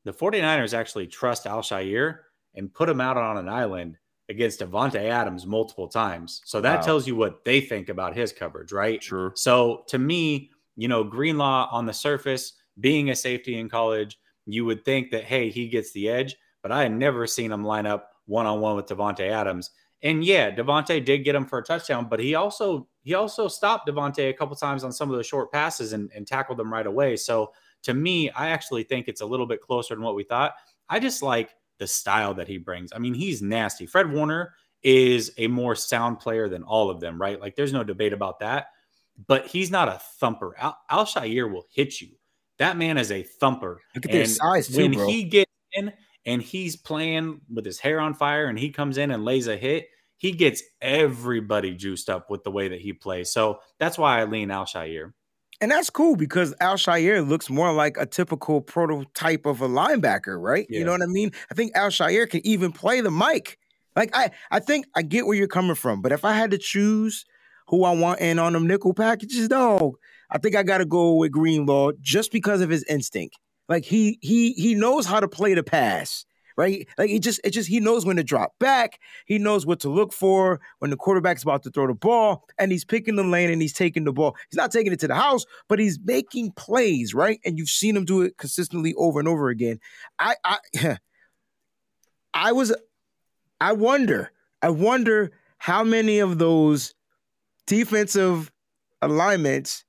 [0.04, 2.18] the 49ers actually trust Al-Shaair
[2.54, 3.96] and put him out on an island
[4.28, 6.42] against Davante Adams multiple times.
[6.44, 6.82] So that wow.
[6.82, 9.02] tells you what they think about his coverage, right?
[9.02, 9.32] Sure.
[9.34, 14.64] So to me, you know, Greenlaw on the surface, being a safety in college, you
[14.64, 17.86] would think that hey, he gets the edge, but I had never seen him line
[17.86, 19.70] up one on one with Davante Adams.
[20.02, 23.88] And yeah, Davante did get him for a touchdown, but he also he also stopped
[23.88, 26.86] Davante a couple times on some of the short passes and, and tackled them right
[26.86, 27.16] away.
[27.16, 30.54] So to me, I actually think it's a little bit closer than what we thought.
[30.88, 32.92] I just like the style that he brings.
[32.92, 33.86] I mean, he's nasty.
[33.86, 37.40] Fred Warner is a more sound player than all of them, right?
[37.40, 38.68] Like, there's no debate about that.
[39.26, 40.54] But he's not a thumper.
[40.58, 42.10] Al, Al-Shaair will hit you.
[42.58, 43.80] That man is a thumper.
[43.94, 45.06] Look at his size too, when bro.
[45.06, 45.92] he gets in
[46.26, 49.56] and he's playing with his hair on fire and he comes in and lays a
[49.56, 53.30] hit, he gets everybody juiced up with the way that he plays.
[53.30, 55.12] So that's why I lean Al-Shaair.
[55.60, 60.66] And that's cool because Al-Shaair looks more like a typical prototype of a linebacker, right?
[60.68, 60.80] Yeah.
[60.80, 61.32] You know what I mean?
[61.50, 63.58] I think Al-Shaair can even play the mic.
[63.96, 66.58] Like I, I think I get where you're coming from, but if I had to
[66.58, 67.24] choose
[67.68, 69.96] who I want in on them nickel packages, dog,
[70.30, 73.36] I think I got to go with Greenlaw just because of his instinct.
[73.68, 76.24] Like he he he knows how to play the pass
[76.58, 76.88] right?
[76.98, 78.98] Like he just it just he knows when to drop back.
[79.26, 82.72] He knows what to look for when the quarterback's about to throw the ball, and
[82.72, 84.36] he's picking the lane and he's taking the ball.
[84.50, 87.38] He's not taking it to the house, but he's making plays, right?
[87.44, 89.78] And you've seen him do it consistently over and over again.
[90.18, 90.58] I I
[92.34, 92.74] I was
[93.60, 96.92] I wonder, I wonder how many of those
[97.68, 98.50] defensive
[99.00, 99.84] alignments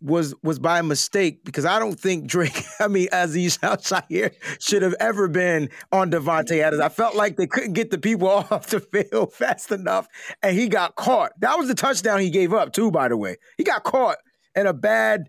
[0.00, 4.94] was was by mistake because I don't think Drake, I mean Azeez Al-Shaair should have
[5.00, 6.82] ever been on Davante Adams.
[6.82, 10.08] I felt like they couldn't get the people off the field fast enough,
[10.42, 11.32] and he got caught.
[11.40, 13.36] That was the touchdown he gave up too, by the way.
[13.56, 14.18] He got caught
[14.54, 15.28] in a bad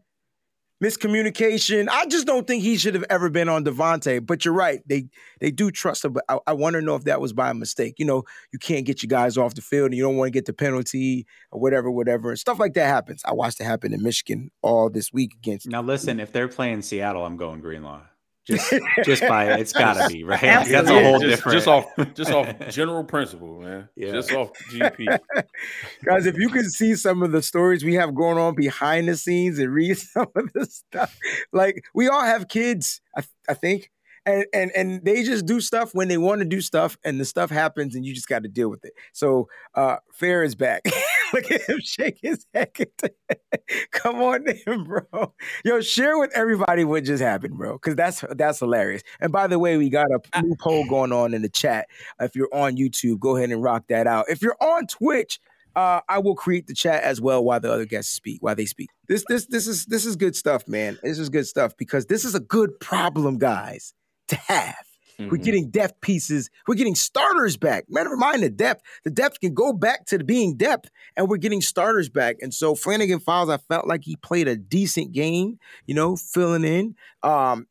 [0.83, 1.87] miscommunication.
[1.89, 4.25] I just don't think he should have ever been on Davante.
[4.25, 5.09] But you're right; they
[5.39, 6.13] they do trust him.
[6.13, 7.95] But I, I want to know if that was by mistake.
[7.97, 10.31] You know, you can't get your guys off the field, and you don't want to
[10.31, 12.35] get the penalty or whatever, whatever.
[12.35, 13.21] Stuff like that happens.
[13.25, 15.67] I watched it happen in Michigan all this week against.
[15.67, 18.01] Now listen, if they're playing Seattle, I'm going Greenlaw.
[18.49, 20.39] Just, just by it's got to be right.
[20.39, 21.57] That's a whole just, different.
[21.57, 23.89] Just off, just off general principle, man.
[23.97, 24.11] Yeah.
[24.13, 25.19] Just off GP.
[26.05, 29.17] Guys, if you can see some of the stories we have going on behind the
[29.17, 31.17] scenes and read some of the stuff,
[31.51, 33.91] like we all have kids, I, I think,
[34.25, 37.25] and and and they just do stuff when they want to do stuff, and the
[37.25, 38.93] stuff happens, and you just got to deal with it.
[39.11, 40.83] So, uh, Fair is back.
[41.33, 42.71] Look at him shake his head.
[43.91, 45.33] Come on, in, bro.
[45.65, 49.03] Yo, share with everybody what just happened, bro, because that's that's hilarious.
[49.19, 51.87] And by the way, we got a new poll going on in the chat.
[52.19, 54.25] If you're on YouTube, go ahead and rock that out.
[54.29, 55.39] If you're on Twitch.
[55.75, 58.65] Uh, I will create the chat as well while the other guests speak, while they
[58.65, 58.89] speak.
[59.07, 60.97] This this this is this is good stuff, man.
[61.03, 63.93] This is good stuff because this is a good problem, guys
[64.29, 64.86] to have.
[65.19, 65.31] Mm-hmm.
[65.31, 66.49] We're getting depth pieces.
[66.67, 67.85] We're getting starters back.
[67.89, 68.83] Never mind the depth.
[69.03, 72.37] The depth can go back to being depth, and we're getting starters back.
[72.41, 76.95] And so Flannigan-Fowles, I felt like he played a decent game, you know, filling in.
[77.23, 77.67] Um,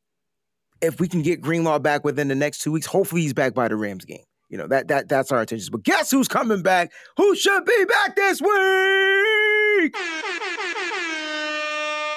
[0.80, 3.68] if we can get Greenlaw back within the next two weeks, hopefully he's back by
[3.68, 4.24] the Rams game.
[4.48, 5.70] You know, that that that's our intentions.
[5.70, 6.92] But guess who's coming back?
[7.16, 9.94] Who should be back this week?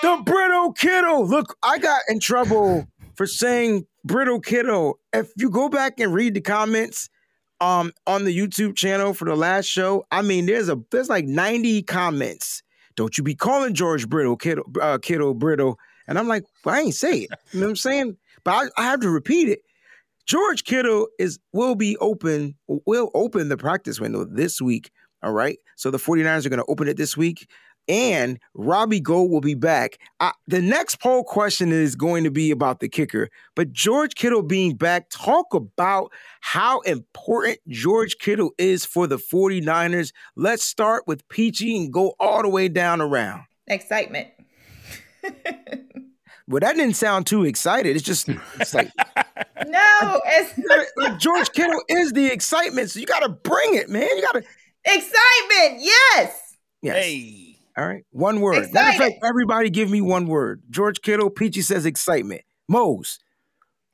[0.01, 1.23] The brittle kiddo.
[1.23, 2.87] Look, I got in trouble
[3.19, 4.93] for saying brittle kiddo.
[5.11, 7.09] If you go back and read the comments
[7.59, 11.25] um on the YouTube channel for the last show, I mean, there's a there's like
[11.25, 12.63] 90 comments.
[12.95, 15.77] Don't you be calling George Brittle kiddo uh, kiddo brittle?
[16.07, 17.29] And I'm like, well, I ain't say it.
[17.51, 18.15] You know what I'm saying?
[18.45, 19.63] But I, I have to repeat it.
[20.25, 24.91] George Kittle is will be open, will open the practice window this week.
[25.21, 25.57] All right.
[25.75, 27.49] So the 49ers are going to open it this week.
[27.89, 29.97] And Robbie Gould will be back.
[30.19, 33.29] I, the next poll question is going to be about the kicker.
[33.55, 40.13] But George Kittle being back, talk about how important George Kittle is for the 49ers.
[40.35, 43.43] Let's start with Peachy and go all the way down around.
[43.67, 44.27] Excitement.
[46.49, 47.95] Well, that didn't sound too excited.
[47.95, 48.27] It's just
[48.59, 48.91] it's like
[49.67, 50.57] no, it's
[50.97, 52.89] like George Kittle is the excitement.
[52.89, 54.09] So you got to bring it, man.
[54.15, 54.43] You got to
[54.83, 55.79] excitement.
[55.79, 56.55] Yes.
[56.81, 56.95] Yes.
[56.95, 57.48] Hey.
[57.79, 58.03] All right.
[58.11, 58.73] One word.
[58.73, 60.63] Matter of fact, everybody give me one word.
[60.69, 61.29] George Kittle.
[61.29, 62.41] Peachy says excitement.
[62.67, 63.19] Mose.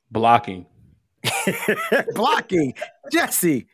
[0.10, 0.66] Blocking.
[2.16, 2.74] Blocking.
[3.12, 3.68] Jesse.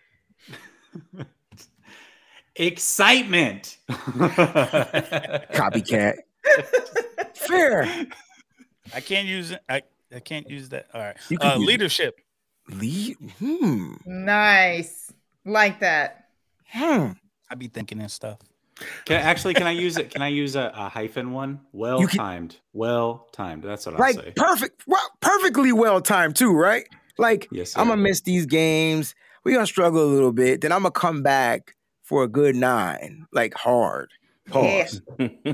[2.57, 3.77] Excitement.
[5.53, 6.15] Copycat.
[7.33, 8.07] Fair.
[8.93, 9.61] I can't use it.
[9.69, 10.87] I, I can't use that.
[10.93, 11.15] All right.
[11.39, 12.19] Uh, leadership.
[12.67, 13.15] Lead.
[13.39, 13.93] Hmm.
[14.05, 15.13] Nice.
[15.45, 16.25] Like that.
[16.65, 17.11] Hmm.
[17.49, 18.39] I be thinking and stuff.
[19.05, 20.11] Can I, actually can I use it?
[20.11, 21.61] Can I use a, a hyphen one?
[21.71, 22.57] Well timed.
[22.73, 23.63] Well timed.
[23.63, 24.33] That's what like I say.
[24.35, 24.83] Perfect.
[24.87, 26.87] Well, perfectly well timed too, right?
[27.17, 29.15] Like yes, I'm gonna miss these games.
[29.43, 30.61] We're gonna struggle a little bit.
[30.61, 34.11] Then I'm gonna come back for a good nine, like hard.
[34.49, 35.01] Pause.
[35.17, 35.27] Yeah.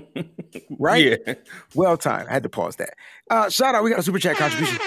[0.80, 1.20] right?
[1.26, 1.34] Yeah.
[1.76, 2.30] Well timed.
[2.30, 2.96] I had to pause that.
[3.30, 3.84] Uh, shout out.
[3.84, 4.78] We got a super chat contribution.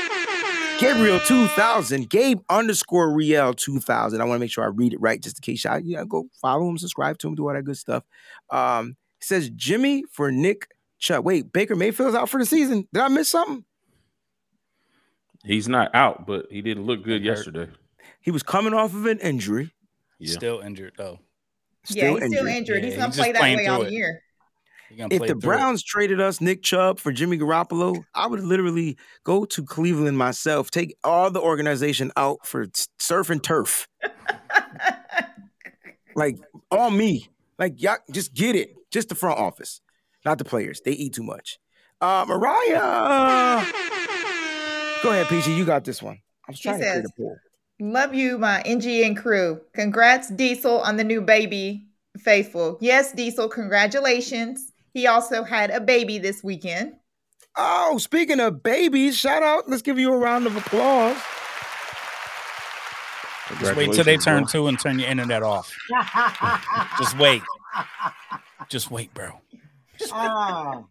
[0.81, 4.19] Gabriel 2000, Gabe underscore Riel 2000.
[4.19, 6.07] I want to make sure I read it right just in case I you know,
[6.07, 8.03] go follow him, subscribe to him, do all that good stuff.
[8.49, 11.27] Um, he says Jimmy for Nick Chubb.
[11.27, 12.89] Wait, Baker Mayfield's out for the season.
[12.95, 13.63] Did I miss something?
[15.45, 17.69] He's not out, but he didn't look good yesterday.
[18.23, 19.73] He was coming off of an injury.
[20.19, 20.33] Yeah.
[20.33, 21.19] Still injured though.
[21.85, 22.39] Still yeah, he's injured.
[22.39, 22.83] still injured.
[22.83, 23.93] Yeah, he's gonna play that way all it.
[23.93, 24.23] year.
[24.91, 25.87] If the Browns it.
[25.87, 30.97] traded us Nick Chubb for Jimmy Garoppolo, I would literally go to Cleveland myself, take
[31.05, 32.67] all the organization out for
[32.99, 33.89] surf and turf.
[36.17, 36.39] like
[36.71, 37.29] all me.
[37.59, 38.75] Like y'all just get it.
[38.91, 39.81] Just the front office,
[40.25, 40.81] not the players.
[40.85, 41.59] They eat too much.
[42.01, 43.65] Uh, Mariah,
[45.03, 45.55] go ahead, PG.
[45.55, 46.19] You got this one.
[46.49, 47.37] I was trying she to says, create a pool.
[47.81, 49.61] Love you, my NGN crew.
[49.75, 52.77] Congrats, Diesel, on the new baby, Faithful.
[52.81, 54.70] Yes, Diesel, congratulations.
[54.93, 56.95] He also had a baby this weekend.
[57.57, 59.69] Oh, speaking of babies, shout out.
[59.69, 61.17] Let's give you a round of applause.
[63.59, 64.49] Just wait till they turn bro.
[64.49, 65.77] two and turn your internet off.
[66.99, 67.43] Just wait.
[68.69, 69.41] Just wait, bro.
[70.13, 70.83] Uh,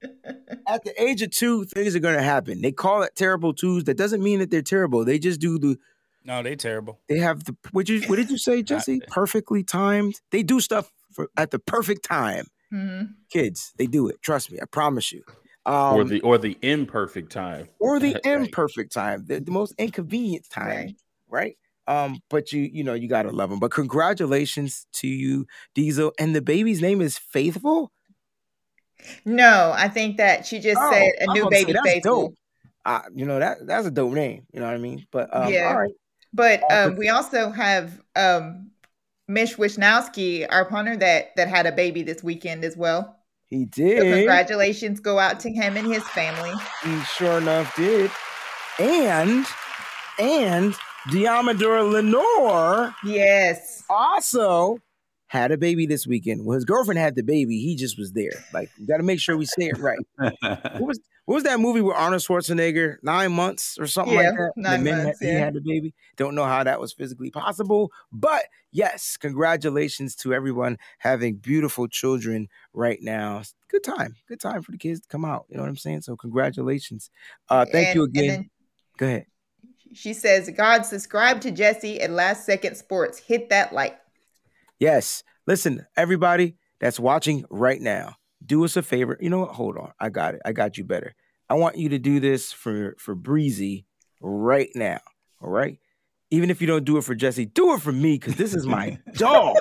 [0.68, 2.62] at the age of two, things are going to happen.
[2.62, 3.86] They call it terrible twos.
[3.86, 5.04] That doesn't mean that they're terrible.
[5.06, 5.78] They just do the
[6.26, 7.00] no, they terrible.
[7.08, 9.02] They have the what you what did you say, Jesse?
[9.08, 10.22] Perfectly timed.
[10.32, 12.46] They do stuff for at the perfect time.
[12.74, 13.06] Mm-hmm.
[13.32, 14.22] Kids, they do it.
[14.22, 15.24] Trust me, I promise you.
[15.66, 17.68] Um, or the or the imperfect time.
[17.80, 19.26] Or the imperfect time.
[19.28, 20.96] The, the most inconvenient time, right.
[21.30, 21.58] right?
[21.88, 23.60] Um, but you you know you gotta love them.
[23.60, 26.14] But congratulations to you, Diesel.
[26.20, 27.92] And the baby's name is Faithful.
[29.26, 32.30] No, I think that she just oh, said a new baby Faithful.
[32.30, 32.36] Dope.
[32.86, 34.46] Uh, you know that that's a dope name.
[34.54, 35.06] You know what I mean?
[35.12, 35.70] But um, yeah.
[35.70, 35.94] all right.
[36.34, 38.72] But um, we also have um,
[39.30, 43.16] Mitch Wishnowsky, our punter, that that had a baby this weekend as well.
[43.46, 44.00] He did.
[44.00, 46.52] So congratulations go out to him and his family.
[46.84, 48.12] He sure enough did.
[48.80, 49.46] And
[50.18, 50.74] and
[51.10, 52.96] Deommodore Lenoir.
[53.06, 53.84] Yes.
[53.90, 54.80] Also
[55.30, 56.44] had a baby this weekend.
[56.44, 57.60] Well, his girlfriend had the baby.
[57.60, 58.44] He just was there.
[58.52, 60.00] Like, got to make sure we say it right.
[60.18, 62.96] what was what was that movie with Arnold Schwarzenegger?
[63.04, 64.52] Nine months or something yeah, like that.
[64.56, 65.20] Nine months.
[65.22, 65.34] Had, yeah.
[65.34, 65.94] He had a baby.
[66.18, 72.48] Don't know how that was physically possible, but yes, congratulations to everyone having beautiful children
[72.74, 73.44] right now.
[73.68, 74.16] Good time.
[74.28, 75.46] Good time for the kids to come out.
[75.50, 76.02] You know what I'm saying?
[76.02, 77.12] So congratulations.
[77.48, 78.50] Uh, thank and, you again.
[78.98, 79.26] Go ahead.
[79.94, 83.20] She says, God, subscribe to Jesse at Last Second Sports.
[83.20, 84.00] Hit that like.
[84.80, 85.24] Yes.
[85.46, 88.16] Listen, everybody that's watching right now
[88.46, 89.18] do us a favor.
[89.20, 89.52] You know what?
[89.52, 89.92] Hold on.
[90.00, 90.42] I got it.
[90.46, 91.16] I got you better.
[91.50, 93.86] I want you to do this for for Breezy
[94.22, 95.00] right now.
[95.42, 95.80] All right.
[96.32, 98.68] Even if you don't do it for Jesse, do it for me because this is
[98.68, 99.58] my dog.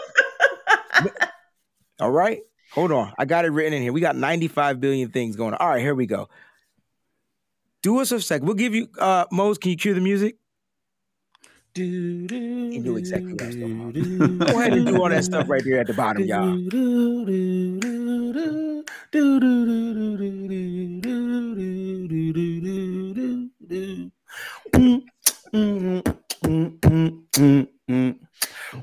[1.99, 2.41] all right.
[2.73, 3.13] Hold on.
[3.19, 3.93] I got it written in here.
[3.93, 5.59] We got 95 billion things going on.
[5.59, 6.29] All right, here we go.
[7.83, 8.43] Do us a sec.
[8.43, 10.37] We'll give you uh Mose, can you cue the music?
[11.85, 13.95] You knew exactly what I was talking about.
[14.53, 16.59] Go ahead and do all that stuff right there at the bottom, y'all.
[28.73, 28.79] The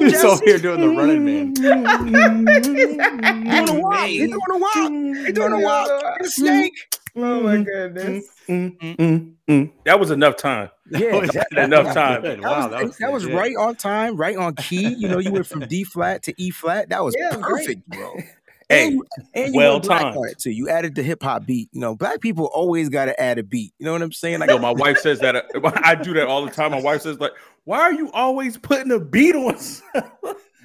[0.00, 1.54] He's all here doing the running man.
[1.56, 1.62] He's
[3.66, 4.06] doing a walk.
[4.06, 4.90] He's doing a walk.
[5.24, 5.88] He's doing a walk.
[6.20, 6.72] He's a snake.
[7.16, 8.26] Oh my goodness.
[9.84, 10.70] That was enough time.
[10.90, 12.22] Yeah, that- enough time.
[12.22, 12.42] Good.
[12.42, 13.38] That Wow, was, that was legit.
[13.38, 14.94] right on time, right on key.
[14.94, 16.90] You know, you went from D flat to E flat.
[16.90, 17.66] That was Yeah, great.
[17.66, 18.14] perfect, bro.
[18.68, 19.04] Hey, and you,
[19.34, 20.16] and you well went black timed.
[20.16, 20.50] on it too.
[20.50, 21.68] You added the hip hop beat.
[21.72, 23.72] You know, black people always got to add a beat.
[23.78, 24.40] You know what I'm saying?
[24.40, 25.42] Like, Yo, my wife says that uh,
[25.84, 26.72] I do that all the time.
[26.72, 27.30] My wife says like,
[27.64, 29.56] "Why are you always putting a beat on?"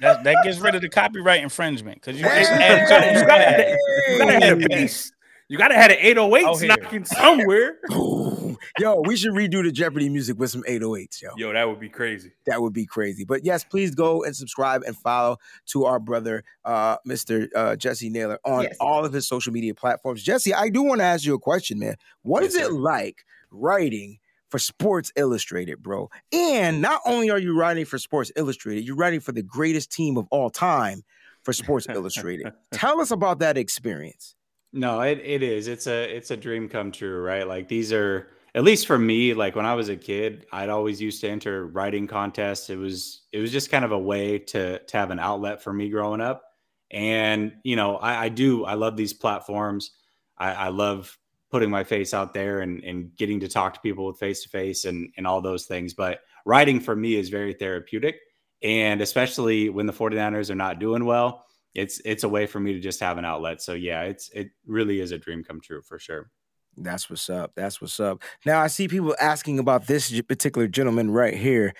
[0.00, 2.80] That, that gets rid of the copyright infringement because you just Hey!
[2.90, 3.20] added.
[3.20, 3.78] You gotta add.
[4.08, 5.12] You gotta have a bass.
[5.52, 7.78] You gotta have an 808 Oh, knocking somewhere.
[8.78, 11.28] yo, we should redo the Jeopardy music with some 808s, yo.
[11.36, 12.32] Yo, that would be crazy.
[12.46, 13.26] That would be crazy.
[13.26, 15.36] But yes, please go and subscribe and follow
[15.66, 17.48] to our brother, uh, Mr.
[17.54, 18.76] Uh, Jesse Naylor, on Yes.
[18.80, 20.22] all of his social media platforms.
[20.22, 21.96] Jesse, I do want to ask you a question, man.
[22.22, 22.72] What is Yes, it sir.
[22.72, 26.08] like writing for Sports Illustrated, bro?
[26.32, 30.16] And not only are you writing for Sports Illustrated, you're writing for the greatest team
[30.16, 31.02] of all time
[31.42, 32.54] for Sports Illustrated.
[32.70, 34.34] Tell us about that experience.
[34.72, 35.68] No, it, it is.
[35.68, 37.46] It's a it's a dream come true, right?
[37.46, 41.00] Like these are at least for me, like when I was a kid, I'd always
[41.00, 42.70] used to enter writing contests.
[42.70, 45.72] It was it was just kind of a way to to have an outlet for
[45.72, 46.42] me growing up.
[46.90, 49.90] And you know, I, I do I love these platforms.
[50.38, 51.18] I, I love
[51.50, 54.48] putting my face out there and, and getting to talk to people with face to
[54.48, 55.92] face and and all those things.
[55.92, 58.16] But writing for me is very therapeutic.
[58.62, 61.44] And especially when the 49ers are not doing well,
[61.74, 63.62] it's it's a way for me to just have an outlet.
[63.62, 66.30] So yeah, it's it really is a dream come true for sure.
[66.76, 67.52] That's what's up.
[67.54, 68.22] That's what's up.
[68.46, 71.74] Now I see people asking about this particular gentleman right here.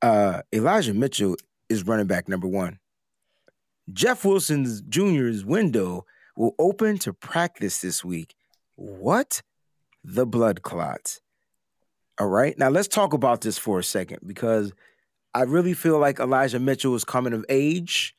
[0.00, 1.36] Uh, Elijah Mitchell
[1.68, 2.78] is running back number one.
[3.92, 6.04] Jeff Wilson's Jr.'s window
[6.36, 8.34] will open to practice this week.
[8.76, 9.42] What?
[10.04, 11.20] The blood clots.
[12.18, 12.58] All right.
[12.58, 14.72] Now let's talk about this for a second because
[15.34, 18.14] I really feel like Elijah Mitchell is coming of age.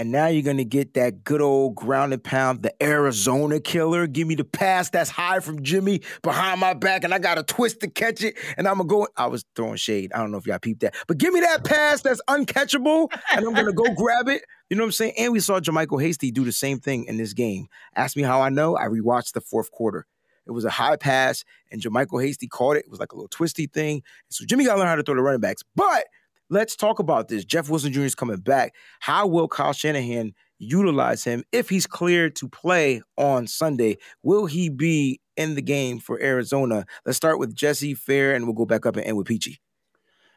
[0.00, 4.06] And now you're gonna get that good old ground and pound, the Arizona killer.
[4.06, 7.42] Give me the pass that's high from Jimmy behind my back, and I got to
[7.42, 8.38] twist to catch it.
[8.56, 9.08] And I'm gonna go.
[9.18, 10.10] I was throwing shade.
[10.14, 13.44] I don't know if y'all peeped that, but give me that pass that's uncatchable, and
[13.44, 14.40] I'm gonna go grab it.
[14.70, 15.12] You know what I'm saying?
[15.18, 17.66] And we saw JaMycal Hasty do the same thing in this game.
[17.94, 18.78] Ask me how I know.
[18.78, 20.06] I rewatched the fourth quarter.
[20.46, 22.86] It was a high pass, and JaMycal Hasty caught it.
[22.86, 24.02] It was like a little twisty thing.
[24.30, 25.62] So Jimmy got to learn how to throw the running backs.
[25.76, 26.06] But
[26.50, 27.44] let's talk about this.
[27.44, 28.02] Jeff Wilson Jr.
[28.02, 28.74] is coming back.
[28.98, 33.96] How will Kyle Shanahan utilize him if he's cleared to play on Sunday?
[34.22, 36.84] Will he be in the game for Arizona?
[37.06, 39.60] Let's start with Jesse Fair, and we'll go back up and end with Peachy.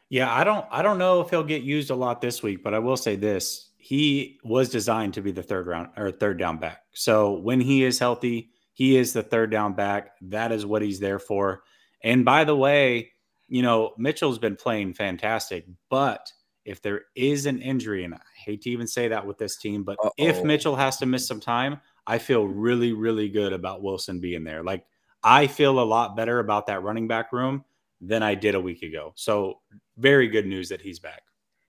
[0.08, 2.74] Yeah, I don't I don't know if he'll get used a lot this week, but
[2.74, 3.70] I will say this.
[3.76, 6.82] He was designed to be the third round or third down back.
[6.92, 10.12] So when he is healthy, he is the third down back.
[10.22, 11.62] That is what he's there for.
[12.02, 13.12] And by the way,
[13.54, 16.28] you know, Mitchell's been playing fantastic, but
[16.64, 19.84] if there is an injury, and I hate to even say that with this team,
[19.84, 20.44] but if Uh-oh.
[20.44, 24.64] Mitchell has to miss some time, I feel really, really good about Wilson being there.
[24.64, 24.84] Like
[25.22, 27.64] I feel a lot better about that running back room
[28.00, 29.12] than I did a week ago.
[29.14, 29.60] So
[29.98, 31.22] very good news that he's back.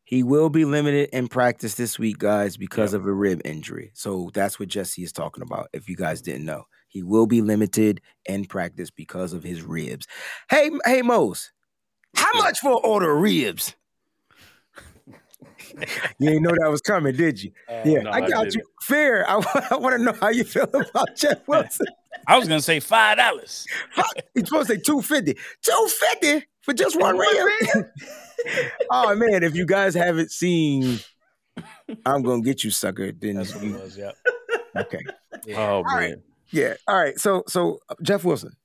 [0.06, 3.92] He will be limited in practice this week, guys, because of a rib injury.
[3.94, 5.70] So that's what Jesse is talking about.
[5.72, 10.08] If you guys didn't know, he will be limited in practice because of his ribs.
[10.50, 11.52] Hey, hey, Mose,
[12.16, 13.76] how much for an order of ribs?
[16.20, 17.52] you didn't know that was coming, did you?
[17.70, 18.56] yeah, no, I I got didn't.
[18.56, 18.62] you.
[18.82, 19.30] Fair.
[19.30, 19.36] I,
[19.78, 21.88] want to know how you feel about Jeff Wilson.
[22.28, 23.66] I was gonna say five dollars.
[24.34, 25.34] He's supposed to say 250.
[25.62, 27.86] 250 for just one rib.
[28.90, 31.00] oh man, if you guys haven't seen
[32.06, 33.12] I'm gonna get you, sucker.
[33.12, 33.98] Then That's what it was.
[33.98, 34.16] Yep.
[34.78, 35.00] okay.
[35.56, 35.96] Oh man.
[35.96, 36.16] right.
[36.52, 36.74] Yeah.
[36.88, 37.18] All right.
[37.20, 38.56] So so uh, Jeff Wilson.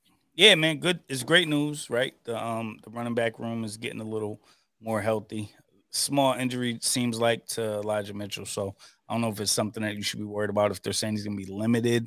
[0.41, 1.01] Yeah, man, good.
[1.07, 2.15] It's great news, right?
[2.25, 4.41] The um the running back room is getting a little
[4.81, 5.51] more healthy.
[5.91, 8.75] Small injury seems like to Elijah Mitchell, so
[9.07, 10.71] I don't know if it's something that you should be worried about.
[10.71, 12.07] If they're saying he's gonna be limited,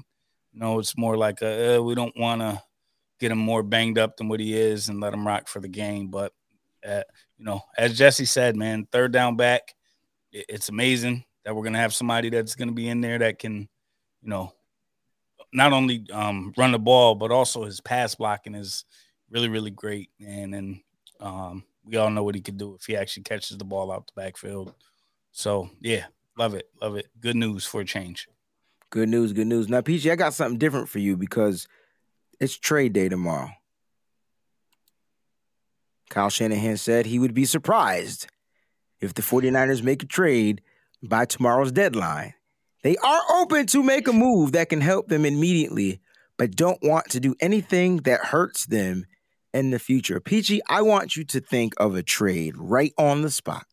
[0.52, 2.60] no, it's more like a, uh, we don't want to
[3.20, 5.70] get him more banged up than what he is and let him rock for the
[5.70, 6.08] game.
[6.10, 6.34] But
[6.84, 7.04] uh,
[7.38, 9.76] you know, as Jesse said, man, third down back,
[10.32, 13.70] it- it's amazing that we're gonna have somebody that's gonna be in there that can,
[14.24, 14.54] you know,
[15.54, 18.86] not only um, run the ball, but also his pass blocking is
[19.30, 20.10] really, really great.
[20.26, 20.82] And and
[21.20, 24.08] um, we all know what he could do if he actually catches the ball out
[24.08, 24.74] the backfield.
[25.32, 26.06] So yeah,
[26.38, 27.08] love it, love it.
[27.20, 28.28] Good news for a change.
[28.90, 29.70] Good news, good news.
[29.70, 31.68] Now, PG, I got something different for you because
[32.40, 33.50] it's trade day tomorrow.
[36.10, 38.28] Kyle Shanahan said he would be surprised
[39.00, 40.62] if the 49ers make a trade
[41.02, 42.36] by tomorrow's deadline.
[42.84, 46.02] They are open to make a move that can help them immediately,
[46.38, 49.06] but don't want to do anything that hurts them
[49.54, 50.20] in the future.
[50.20, 53.66] Peachy, I want you to think of a trade right on the spot.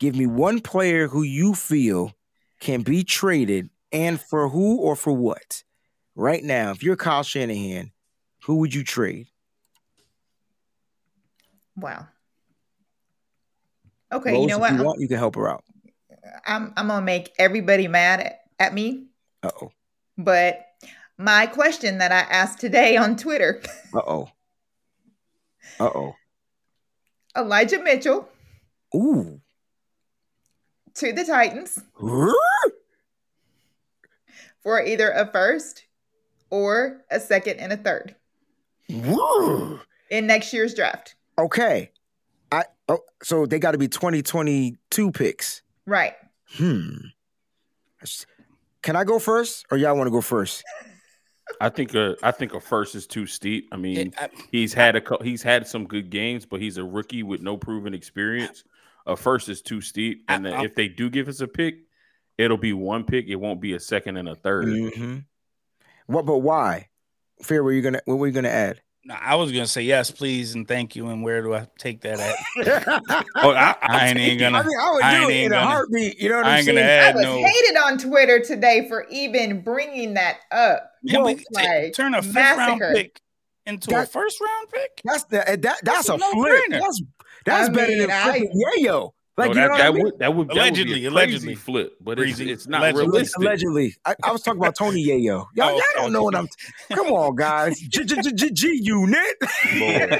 [0.00, 2.12] Give me one player who you feel
[2.58, 5.62] can be traded and for who or for what.
[6.16, 7.92] Right now, if you're Kyle Shanahan,
[8.44, 9.28] who would you trade?
[11.76, 12.08] Wow.
[14.12, 14.72] Okay, Rose, you know what?
[14.72, 15.64] You, want, you can help her out.
[16.46, 19.06] I'm I'm gonna make everybody mad at, at me,
[19.42, 19.72] Uh oh.
[20.16, 20.66] but
[21.18, 23.62] my question that I asked today on Twitter,
[23.94, 24.28] Uh oh.
[25.80, 26.14] Uh oh.
[27.36, 28.28] Elijah Mitchell
[28.94, 29.40] Ooh.
[30.94, 31.80] to the Titans
[34.62, 35.84] for either a first
[36.50, 38.14] or a second and a third
[38.88, 41.14] in next year's draft.
[41.38, 41.90] Okay.
[42.50, 45.62] I oh, so they got to be 2022 picks.
[45.86, 46.14] Right.
[46.56, 46.96] Hmm.
[48.82, 50.64] Can I go first or y'all want to go first?
[51.60, 53.68] I think a I think a first is too steep.
[53.72, 56.78] I mean, It- I- he's had a cou- he's had some good games, but he's
[56.78, 58.64] a rookie with no proven experience.
[59.06, 61.80] A first is too steep, and I- then if they do give us a pick,
[62.38, 63.26] it'll be one pick.
[63.28, 65.18] It won't be a second and a 3rd hmm
[66.06, 66.26] What?
[66.26, 66.88] But why?
[67.42, 68.00] Fear, were you gonna?
[68.04, 68.80] What were you gonna add?
[69.04, 71.08] No, I was gonna say yes, please, and thank you.
[71.08, 72.36] And where do I take that at?
[73.36, 74.58] Oh, I, I ain't even gonna.
[74.58, 76.20] I, mean, I would I do ain't it in a gonna- heartbeat.
[76.20, 77.12] You know what I I'm ain't gonna saying?
[77.12, 77.44] I was no.
[77.44, 80.92] hated on Twitter today for even bringing that up.
[81.02, 83.20] Yeah, we Well, like, turn a fifth round pick
[83.66, 85.00] into a first round pick.
[85.04, 85.78] That's the eh, that.
[85.82, 86.34] That's That's a a flip.
[86.68, 86.80] no-brainer.
[86.80, 87.02] That's
[87.44, 89.10] that's I better mean, than I- flipping yayo.
[89.38, 90.02] Like no, you know that, what that I mean?
[90.04, 91.46] would that would that would Allegedly, be a allegedly.
[91.48, 93.06] crazy flip, but it's, it's not Allegedly.
[93.06, 93.38] realistic.
[93.40, 95.20] Allegedly, I, I was talking about Tony Yayo.
[95.24, 96.48] Y'all, Oh, y'all don't know what I'm.
[96.92, 97.78] Come on, guys.
[97.80, 99.36] G G G G unit.
[99.76, 100.12] Lord.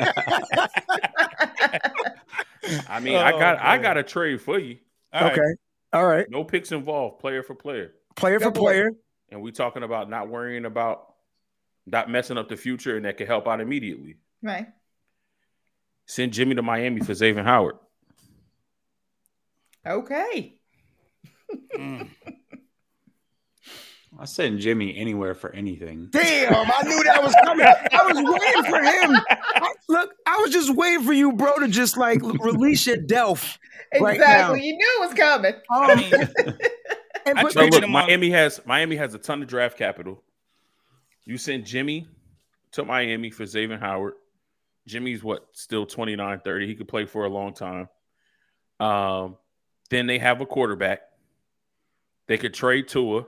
[2.88, 4.78] I mean, I Oh, got I got a trade for you.
[5.12, 5.32] All right.
[5.32, 5.50] okay.
[5.92, 6.30] All right.
[6.30, 7.92] No picks involved, player for player.
[8.16, 8.90] Player for for player.
[9.30, 11.14] And we talking about not worrying about
[11.86, 14.16] not messing up the future and that can help out immediately.
[14.42, 14.68] right.
[16.06, 17.76] Send Jimmy to Miami for Xavier Howard.
[19.86, 20.54] Okay.
[21.76, 22.08] Mm.
[24.18, 26.08] I send Jimmy anywhere for anything.
[26.10, 27.66] Damn, I knew that was coming.
[27.66, 29.16] I was waiting for him.
[29.56, 33.56] I- look, I was just waiting for you, bro, to just like release your Delph.
[34.00, 34.58] Right Exactly.
[34.58, 34.64] now.
[34.64, 35.54] you knew it was coming.
[35.70, 36.12] I mean,
[37.26, 39.78] And I put- So look, him on- Miami has Miami has a ton of draft
[39.78, 40.22] capital.
[41.24, 42.06] You send Jimmy
[42.72, 44.14] to Miami for Xavier Howard.
[44.86, 46.66] Jimmy's what still 29, 30.
[46.66, 47.88] He could play for a long time.
[48.80, 49.36] Um,
[49.92, 51.02] then they have a quarterback.
[52.26, 53.26] They could trade Tua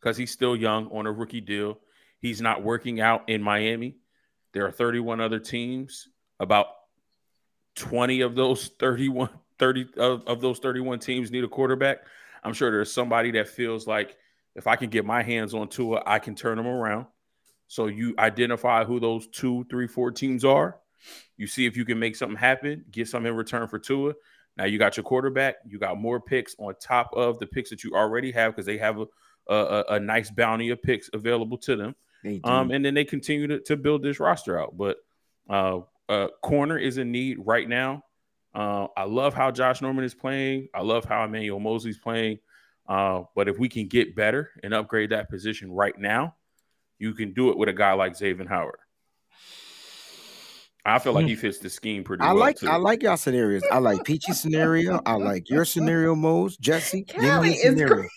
[0.00, 1.78] because he's still young on a rookie deal.
[2.18, 3.96] He's not working out in Miami.
[4.54, 6.08] There are 31 other teams.
[6.40, 6.68] About
[7.76, 9.28] 20 of those 31,
[9.58, 11.98] 30 of, of those 31 teams need a quarterback.
[12.42, 14.16] I'm sure there's somebody that feels like
[14.54, 17.04] if I can get my hands on Tua, I can turn them around.
[17.66, 20.78] So you identify who those two, three, four teams are.
[21.36, 24.14] You see if you can make something happen, get something in return for Tua.
[24.58, 25.56] Now you got your quarterback.
[25.66, 28.76] You got more picks on top of the picks that you already have because they
[28.78, 29.06] have a,
[29.54, 31.94] a, a nice bounty of picks available to them.
[32.44, 34.76] Um, and then they continue to, to build this roster out.
[34.76, 34.98] But
[35.48, 38.02] uh, uh, corner is in need right now.
[38.54, 40.68] Uh, I love how Josh Norman is playing.
[40.74, 42.40] I love how Emmanuel Moseley's playing.
[42.88, 46.34] Uh, but if we can get better and upgrade that position right now,
[46.98, 48.80] you can do it with a guy like Xavier Howard.
[50.94, 52.36] I feel like he fits the scheme pretty I well.
[52.40, 52.68] like too.
[52.68, 53.62] I like y'all scenarios.
[53.70, 55.00] I like Peachy's scenario.
[55.06, 56.56] I like your scenario, Mose.
[56.56, 58.08] Jesse, give Callie is scenario.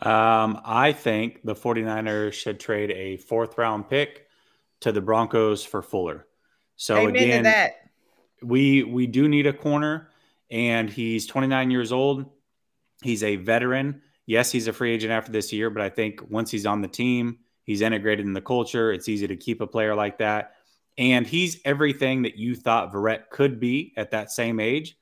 [0.00, 4.26] Um, I think the 49ers should trade a fourth round pick
[4.80, 6.26] to the Broncos for Fuller.
[6.76, 7.72] So Amen again, to that.
[8.42, 10.10] we we do need a corner,
[10.50, 12.26] and he's 29 years old.
[13.02, 14.02] He's a veteran.
[14.26, 16.88] Yes, he's a free agent after this year, but I think once he's on the
[16.88, 18.92] team, he's integrated in the culture.
[18.92, 20.54] It's easy to keep a player like that.
[20.96, 24.96] And he's everything that you thought Verrett could be at that same age.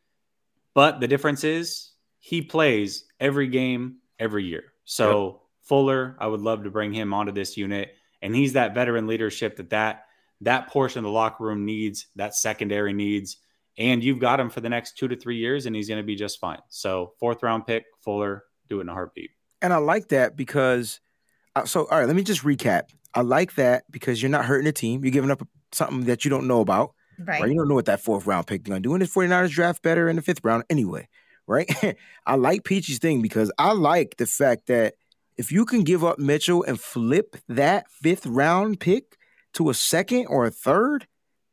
[0.75, 4.65] But the difference is he plays every game, every year.
[4.85, 7.95] So Fuller, I would love to bring him onto this unit.
[8.23, 10.05] And he's that veteran leadership that that
[10.41, 13.37] that portion of the locker room needs, that secondary needs.
[13.79, 16.07] And you've got him for the next two to three years, and he's going to
[16.07, 16.59] be just fine.
[16.69, 19.31] So fourth round pick, Fuller, do it in a heartbeat.
[19.63, 21.01] And I like that because
[21.55, 22.91] uh, so all right, let me just recap.
[23.15, 25.05] I like that because you're not hurting the team.
[25.05, 26.95] You're giving up something that you don't know about.
[27.19, 27.41] Right.
[27.41, 27.51] right?
[27.51, 28.95] You don't know what that fourth round pick is going to do.
[28.95, 31.09] And the 49ers draft better in the fifth round anyway,
[31.47, 31.71] right?
[32.27, 34.95] I like Peachy's thing because I like the fact that
[35.37, 39.17] if you can give up Mitchell and flip that fifth round pick
[39.55, 41.07] to a second or a third,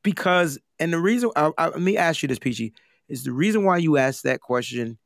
[0.04, 2.74] because and the reason I, I, let me ask you this, Peachy,
[3.08, 4.98] is the reason why you asked that question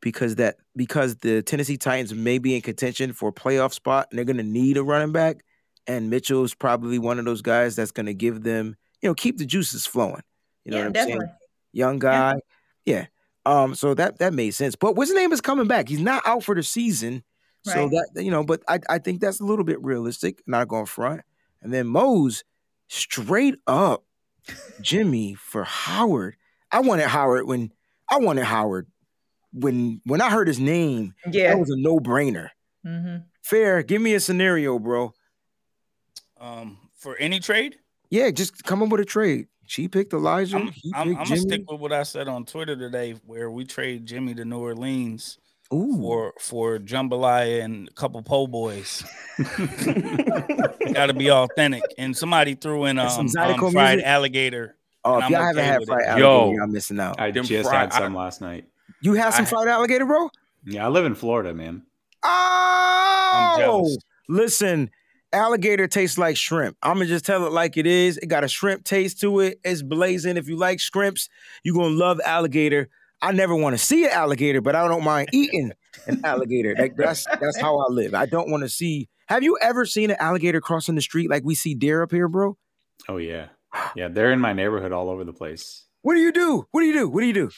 [0.00, 4.18] because that because the Tennessee Titans may be in contention for a playoff spot and
[4.18, 5.44] they're going to need a running back,
[5.88, 9.38] and Mitchell's probably one of those guys that's going to give them, you know, keep
[9.38, 10.22] the juices flowing.
[10.64, 11.26] You know Yeah, what I'm definitely.
[11.26, 11.36] saying?
[11.72, 12.34] Young guy,
[12.84, 13.06] yeah.
[13.46, 14.76] Um, so that that made sense.
[14.76, 15.88] But what's his name is coming back.
[15.88, 17.24] He's not out for the season.
[17.62, 17.90] So Right.
[18.14, 21.22] that you know, but I, I think that's a little bit realistic, not going front.
[21.62, 22.44] And then Mose
[22.88, 24.04] straight up
[24.80, 26.36] Jimmy for Howard.
[26.70, 27.72] I wanted Howard when
[28.10, 28.86] I wanted Howard
[29.52, 31.48] when when I heard his name, Yeah.
[31.50, 32.50] that was a no-brainer.
[32.84, 35.14] hmm Fair, give me a scenario, bro.
[36.40, 37.76] Um, for any trade,
[38.10, 39.46] Yeah, just come up with a trade.
[39.66, 40.56] She picked Elijah.
[40.56, 43.50] I'm, he I'm, picked I'm gonna stick with what I said on Twitter today, where
[43.50, 45.38] we trade Jimmy to New Orleans
[45.74, 49.04] Ooh, for for jambalaya and a couple po' boys.
[49.38, 51.82] Got to be authentic.
[51.98, 54.06] And somebody threw in And some um, Zydeco um fried music?
[54.06, 54.76] alligator.
[55.04, 56.06] oh, if I'm y'all haven't okay had fried it.
[56.08, 56.52] alligator, Yo.
[56.52, 57.20] y'all missing out.
[57.20, 58.64] I Them just fried- had some last night.
[59.02, 60.30] You had some I- fried alligator, bro?
[60.64, 61.82] Yeah, I live in Florida, man.
[62.22, 63.96] Oh, jealous.
[64.28, 64.90] listen,
[65.32, 66.76] alligator tastes like shrimp.
[66.82, 68.16] I'm gonna just tell it like it is.
[68.18, 69.60] It got a shrimp taste to it.
[69.64, 70.36] It's blazing.
[70.36, 71.28] If you like shrimps,
[71.62, 72.88] you're gonna love alligator.
[73.20, 75.72] I never want to see an alligator, but I don't mind eating
[76.06, 76.74] an alligator.
[76.78, 78.14] Like that's that's how I live.
[78.14, 79.08] I don't want to see.
[79.26, 82.28] Have you ever seen an alligator crossing the street like we see deer up here,
[82.28, 82.56] bro?
[83.08, 83.48] Oh yeah,
[83.94, 84.08] yeah.
[84.08, 85.84] They're in my neighborhood all over the place.
[86.02, 86.66] What do you do?
[86.70, 87.08] What do you do?
[87.08, 87.50] What do you do?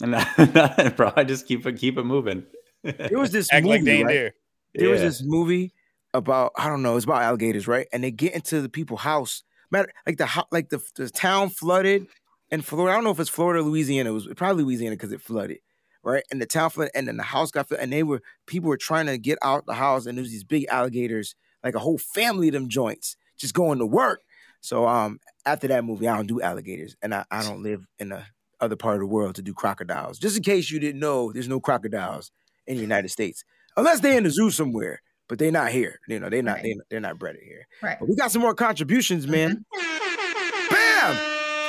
[0.00, 2.44] And bro, I just keep it keep it moving.
[2.84, 4.12] There was this Act movie, they ain't right?
[4.12, 4.34] there.
[4.74, 5.72] There was this movie
[6.14, 7.86] about I don't know, it's about alligators, right?
[7.92, 9.42] And they get into the people's house.
[9.70, 12.06] Matter like the like the the town flooded
[12.50, 12.92] in Florida.
[12.92, 14.10] I don't know if it's Florida or Louisiana.
[14.10, 15.58] It was probably Louisiana because it flooded,
[16.02, 16.24] right?
[16.30, 18.78] And the town flooded, and then the house got flooded, and they were people were
[18.78, 22.48] trying to get out the house, and there's these big alligators, like a whole family
[22.48, 24.22] of them joints, just going to work.
[24.60, 28.08] So um, after that movie, I don't do alligators, and I, I don't live in
[28.08, 28.22] the
[28.60, 30.18] other part of the world to do crocodiles.
[30.18, 32.32] Just in case you didn't know, there's no crocodiles
[32.66, 33.44] in the United States
[33.78, 36.00] unless they're in the zoo somewhere, but they're not here.
[36.08, 36.62] You know, they're not Right.
[36.64, 37.66] they're, they're not bred here.
[37.82, 37.96] Right.
[37.98, 39.64] But we got some more contributions, man.
[39.74, 40.74] Mm-hmm.
[40.74, 41.16] Bam,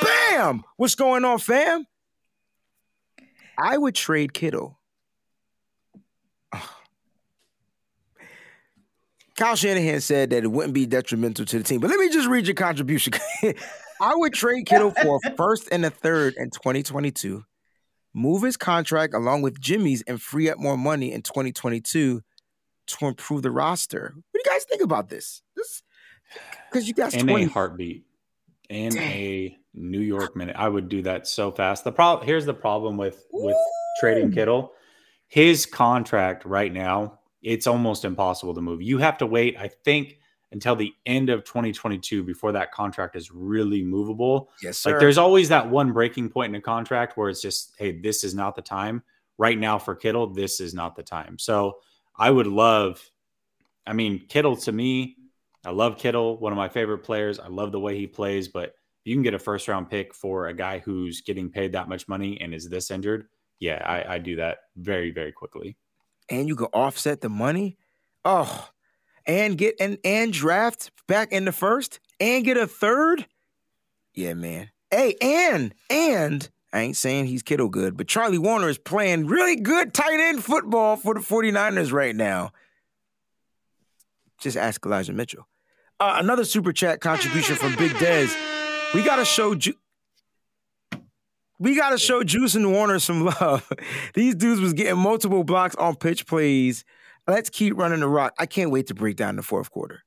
[0.02, 0.64] bam.
[0.78, 1.86] What's going on, fam?
[3.58, 4.80] I would trade Kittle.
[9.38, 11.80] Kyle Shanahan said that it wouldn't be detrimental to the team.
[11.80, 13.14] But let me just read your contribution.
[14.02, 17.44] I would trade Kittle for a first and a third in 2022,
[18.14, 22.22] move his contract along with Jimmy's, and free up more money in 2022
[22.90, 24.14] to improve the roster.
[24.16, 25.42] What do you guys think about this?
[25.56, 25.84] This
[26.70, 28.06] because you guys in 20 a heartbeat
[28.70, 29.04] in Dang.
[29.04, 30.56] a New York minute.
[30.58, 31.84] I would do that so fast.
[31.84, 33.58] The problem here's the problem with with
[34.00, 34.74] trading Kittle.
[35.28, 38.82] His contract right now, it's almost impossible to move.
[38.82, 40.20] You have to wait, I think,
[40.52, 44.50] until the end of 2022 before that contract is really movable.
[44.64, 48.00] Yes, Like there's always that one breaking point in a contract where it's just, hey,
[48.00, 49.04] this is not the time.
[49.38, 51.38] Right now for Kittle, this is not the time.
[51.38, 51.78] So
[52.20, 53.02] I would love,
[53.88, 55.16] I mean, Kittle to me,
[55.66, 57.40] I love Kittle, one of my favorite players.
[57.40, 58.74] I love the way he plays, but
[59.06, 62.08] you can get a first round pick for a guy who's getting paid that much
[62.08, 63.28] money and is this injured,
[63.60, 65.78] yeah, I, I do that very, very quickly.
[66.30, 67.78] and you can offset the money.
[68.26, 68.70] Oh,
[69.26, 73.26] and get and and draft back in the first and get a third.
[74.14, 74.70] Yeah, man.
[74.92, 79.56] Hey, and and I ain't saying he's Kittle good, but Charlie Woerner is playing really
[79.56, 82.52] good tight end football for the 49ers right now.
[84.40, 85.48] Just ask Elijah Mitchell.
[86.00, 88.34] Uh, another super chat contribution from Big Dez.
[88.94, 89.74] We gotta show Ju-
[91.60, 93.68] we gotta show Juice and Woerner some love.
[94.14, 96.86] These dudes was getting multiple blocks on pitch plays.
[97.28, 98.34] Let's keep running the rock.
[98.40, 100.04] I can't wait to break down the fourth quarter.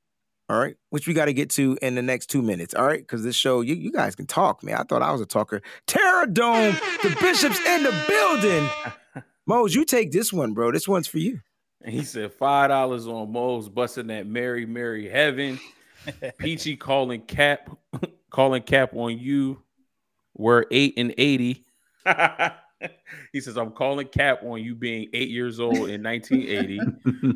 [0.49, 2.73] All right, which we got to get to in the next two minutes.
[2.73, 4.75] All right, because this show, you, you guys can talk, man.
[4.75, 5.61] I thought I was a talker.
[5.87, 8.69] Terror Dome, the bishops in the building.
[9.45, 10.71] Mose, you take this one, bro.
[10.71, 11.39] This one's for you.
[11.81, 15.59] And he said five dollars on Mo's busting that Mary Mary Heaven.
[16.37, 17.69] Peachy calling cap,
[18.29, 19.61] calling cap on you.
[20.35, 21.65] We're eight and eighty.
[23.33, 26.79] he says I'm calling cap on you being eight years old in 1980.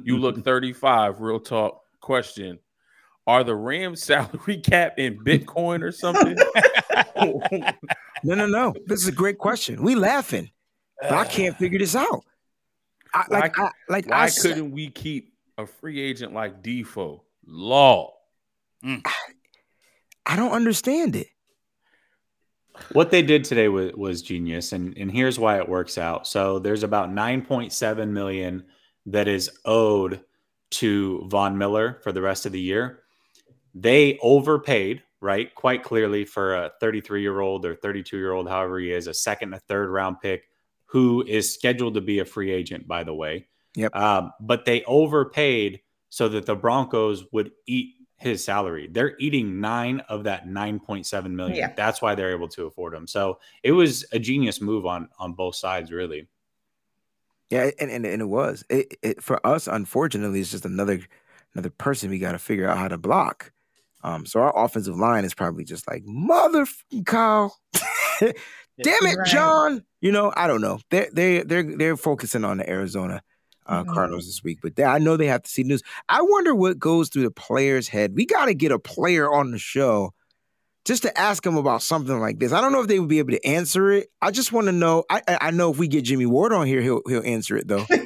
[0.03, 1.21] You look 35.
[1.21, 1.81] Real talk.
[1.99, 2.59] Question:
[3.27, 6.35] Are the Rams salary cap in Bitcoin or something?
[8.23, 8.73] No, no, no.
[8.87, 9.81] This is a great question.
[9.83, 10.49] We laughing,
[11.01, 12.23] but I can't figure this out.
[13.13, 16.63] I, like, Why- I, like, Why I said- couldn't we keep a free agent like
[16.63, 17.23] Defoe?
[17.45, 18.13] Law.
[18.83, 19.05] Mm.
[20.25, 21.27] I don't understand it.
[22.91, 26.59] what they did today was, was genius and, and here's why it works out so
[26.59, 28.63] there's about 9.7 million
[29.07, 30.21] that is owed
[30.71, 33.03] to Von Miller for the rest of the year.
[33.79, 35.53] They overpaid, right?
[35.53, 39.13] Quite clearly for a 33 year old or 32 year old, however he is, a
[39.13, 40.43] second, a third round pick
[40.85, 43.47] who is scheduled to be a free agent, by the way.
[43.75, 43.95] Yep.
[43.95, 48.87] Um, but they overpaid so that the Broncos would eat his salary.
[48.91, 51.57] They're eating nine of that 9.7 million.
[51.57, 51.73] Yeah.
[51.75, 53.05] That's why they're able to afford him.
[53.05, 56.27] So it was a genius move on on both sides, really.
[57.49, 58.65] Yeah, and, and, and it was.
[58.69, 60.99] It, it for us, unfortunately, it's just another
[61.53, 63.51] another person we got to figure out how to block.
[64.07, 66.65] Um, so our offensive line is probably just like mother
[67.05, 67.57] Kyle.
[68.21, 68.31] Damn
[69.07, 69.27] it, Right.
[69.27, 69.83] John.
[70.01, 70.79] You know, I don't know.
[70.91, 73.21] They they they're they're focusing on the Arizona
[73.65, 73.93] uh, Mhm.
[73.93, 75.81] Cardinals this week, but they, I know they have to see news.
[76.07, 78.13] I wonder what goes through the player's head.
[78.15, 80.13] We got to get a player on the show
[80.85, 82.53] just to ask them about something like this.
[82.53, 84.07] I don't know if they would be able to answer it.
[84.21, 85.03] I just want to know.
[85.09, 87.67] I I I know if we get Jimmy Ward on here, he'll he'll answer it
[87.67, 87.85] though.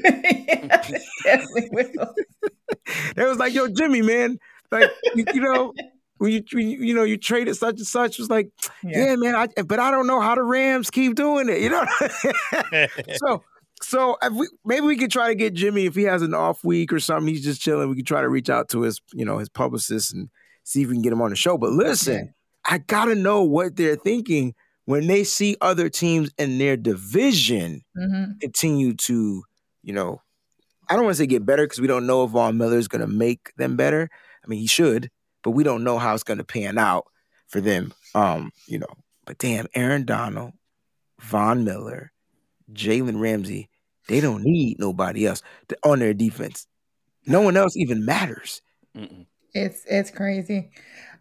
[3.16, 4.38] They was like, "Yo, Jimmy, man,
[4.72, 5.74] like you, you know."
[6.17, 8.51] When you, when you you know you traded such and such was like
[8.84, 9.05] Yeah.
[9.05, 11.84] yeah, man I, but I don't know how the Rams keep doing it you know
[13.15, 13.43] so
[13.82, 16.63] so if we, maybe we could try to get Jimmy if he has an off
[16.63, 19.26] week or something he's just chilling we could try to reach out to his you
[19.26, 20.30] know his publicist and
[20.63, 23.76] see if we can get him on the show but listen I gotta know what
[23.76, 24.53] they're thinking
[24.86, 28.39] when they see other teams in their division Mhm.
[28.39, 29.43] continue to,
[29.82, 30.22] you know,
[30.88, 32.88] I don't want to say get better because we don't know if Von Miller is
[32.88, 34.09] going to make them better.
[34.44, 35.10] I mean, he should,
[35.44, 37.06] but we don't know how it's going to pan out
[37.48, 37.94] for them.
[38.16, 38.94] Um, you know,
[39.26, 40.54] but damn, Aaron Donald,
[41.20, 42.12] Von Miller,
[42.74, 43.70] Jalen Ramsey,
[44.08, 46.66] they don't need nobody else to, on their defense.
[47.26, 48.62] No one else even matters.
[48.98, 49.26] Mm-mm.
[49.54, 50.72] It's it's crazy.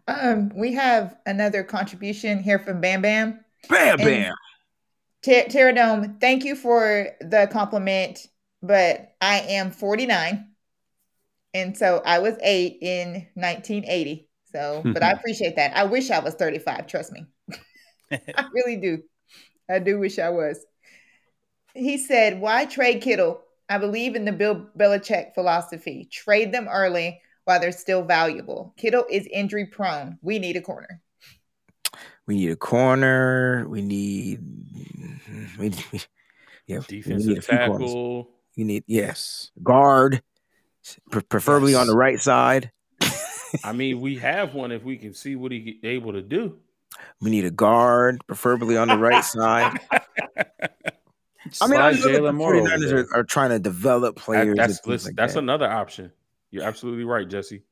[0.07, 3.39] Um, we have another contribution here from Bam Bam.
[3.69, 4.33] Bam, And- bam.
[5.21, 8.27] Ter- Terradome, thank you for the compliment,
[8.63, 10.47] but I am 49.
[11.53, 14.29] And so I was eight in 1980.
[14.51, 15.75] So, but I appreciate that.
[15.75, 17.25] I wish I was 35, trust me.
[18.11, 19.03] I really do.
[19.69, 20.65] I do wish I was.
[21.73, 23.41] He said, Why trade Kittle?
[23.69, 26.09] I believe in the Bill Belichick philosophy.
[26.11, 28.73] Trade them early while they're still valuable.
[28.77, 30.17] Kittle is injury prone.
[30.21, 31.01] We need a corner.
[32.27, 33.65] We need a corner.
[33.69, 34.41] We need,
[35.57, 36.01] we, we-
[36.67, 37.91] yeah, we need a Defensive few corners.
[37.91, 38.29] tackle.
[38.55, 40.21] You need, yes, guard,
[41.09, 42.71] pre- preferably on the right side.
[43.63, 46.57] I mean, we have one if we can see what he's able to do.
[47.19, 49.79] We need a guard, preferably on the right side.
[51.61, 54.15] I mean, I Slide know that the Jaylon Moore 49ers are, are trying to develop
[54.15, 54.55] That- players.
[54.57, 55.39] that's listen, like that's that.
[55.39, 56.11] another option.
[56.51, 57.63] You're absolutely right, Jesse.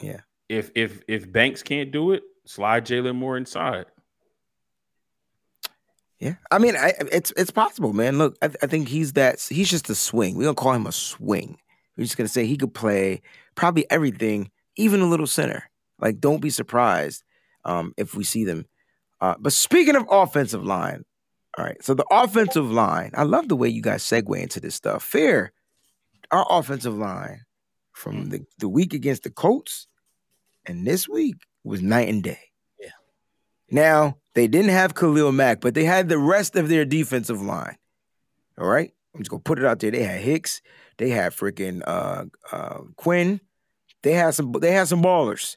[0.00, 0.20] Yeah.
[0.48, 3.86] If if if Banks can't do it, slide Jaylon Moore inside.
[6.18, 8.16] Yeah, I mean, I, it's it's possible, man.
[8.18, 9.40] Look, I, I think he's that.
[9.40, 10.36] He's just a swing.
[10.36, 11.58] We're gonna call him a swing.
[11.96, 13.22] We're just gonna say he could play
[13.54, 15.70] probably everything, even a little center.
[15.98, 17.22] Like, don't be surprised
[17.64, 18.66] um, if we see them.
[19.20, 21.04] Uh, but speaking of offensive line,
[21.56, 21.82] all right.
[21.82, 25.02] So the offensive line, I love the way you guys segue into this stuff.
[25.02, 25.52] Fair,
[26.30, 27.42] our offensive line
[27.92, 29.86] from the the week against the Colts
[30.66, 32.40] and this week was night and day.
[32.80, 32.90] Yeah.
[33.70, 37.76] Now they didn't have Khalil Mack, but they had the rest of their defensive line.
[38.58, 39.90] All right, I'm just gonna put it out there.
[39.90, 40.62] They had Hicks,
[40.98, 43.40] they had freaking uh, uh, Quinn,
[44.02, 45.56] they had some they had some ballers.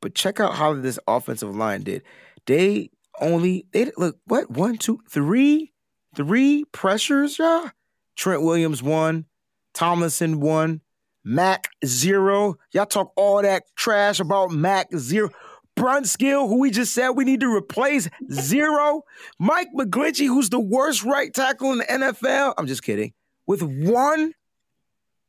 [0.00, 2.02] But check out how this offensive line did.
[2.46, 2.90] They
[3.20, 5.72] only they look what one two three
[6.16, 7.70] three pressures, y'all.
[8.16, 9.26] Trent Williams one,
[9.74, 10.80] Tomlinson one,
[11.24, 12.56] Mack zero.
[12.72, 15.30] Y'all talk all that trash about Mack zero.
[15.76, 19.02] Brunskill, who we just said we need to replace, zero.
[19.38, 22.54] Mike McGlinchey, who's the worst right tackle in the NFL.
[22.58, 23.12] I'm just kidding.
[23.46, 24.34] With one,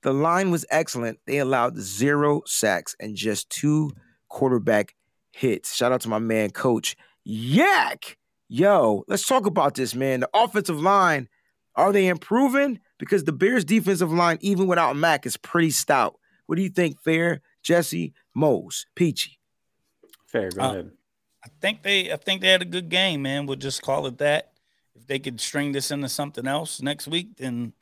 [0.04, 1.20] the line was excellent.
[1.26, 3.92] They allowed zero sacks and just two
[4.30, 4.96] quarterback
[5.32, 5.76] hits.
[5.76, 8.18] Shout out to my man, Coach Yak.
[8.48, 10.22] Yo, let's talk about this, man.
[10.22, 11.30] The offensive line,
[11.76, 12.80] are they improving?
[13.00, 16.20] Because the Bears' defensive line, even without Mack, is pretty stout.
[16.48, 19.40] What do you think, Fair, Jesse, Mose, Peachy?
[20.28, 20.92] Fair, go Uh, ahead.
[21.44, 23.46] I think they I think they had a good game, man.
[23.46, 24.52] We'll just call it that.
[24.96, 27.74] If they could string this into something else next week, then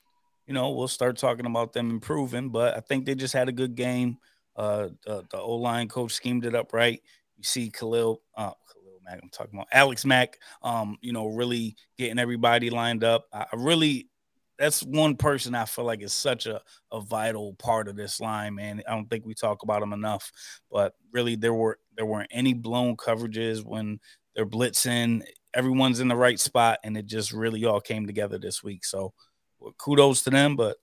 [0.49, 2.49] you know we'll start talking about them improving.
[2.49, 4.17] But I think they just had a good game.
[4.55, 7.01] Uh, the, the O line coach schemed it up right.
[7.37, 9.19] You see Khalil, uh, Khalil Mack.
[9.21, 10.39] I'm talking about Alex Mack.
[10.63, 13.27] Um, you know, really getting everybody lined up.
[13.31, 14.09] I, really.
[14.57, 16.59] That's one person I feel like is such a,
[16.91, 18.81] a vital part of this line, man.
[18.85, 20.33] I don't think we talk about him enough
[20.69, 23.99] but really there were there weren't any blown coverages when
[24.35, 25.23] they're blitzing.
[25.53, 28.83] Everyone's in the right spot, and it just really all came together this week.
[28.83, 29.13] So
[29.59, 30.77] well, kudos to them, but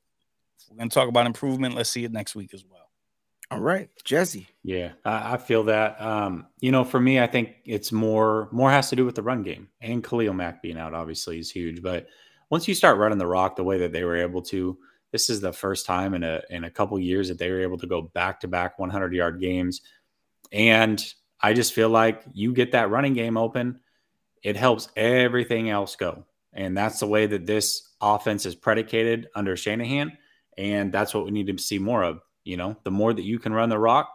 [0.60, 2.90] If we're gonna talk about improvement, let's see it next week as well.
[3.50, 4.48] All right, Jesse.
[4.64, 6.00] Yeah, I, I feel that.
[6.00, 9.22] Um, you know, for me, I think it's more more has to do with the
[9.22, 10.94] run game and Khalil Mack being out.
[10.94, 12.08] Obviously, is huge, but
[12.50, 14.76] once you start running the rock the way that they were able to,
[15.12, 17.78] this is the first time in a in a couple years that they were able
[17.78, 19.82] to go back to back 100 yard games,
[20.52, 21.02] and
[21.40, 23.80] I just feel like you get that running game open,
[24.42, 26.24] it helps everything else go,
[26.56, 30.18] and that's the way that this offense is predicated under Shanahan,
[30.58, 33.38] and that's what we need to see more of you know, the more that you
[33.38, 34.08] can run the rock,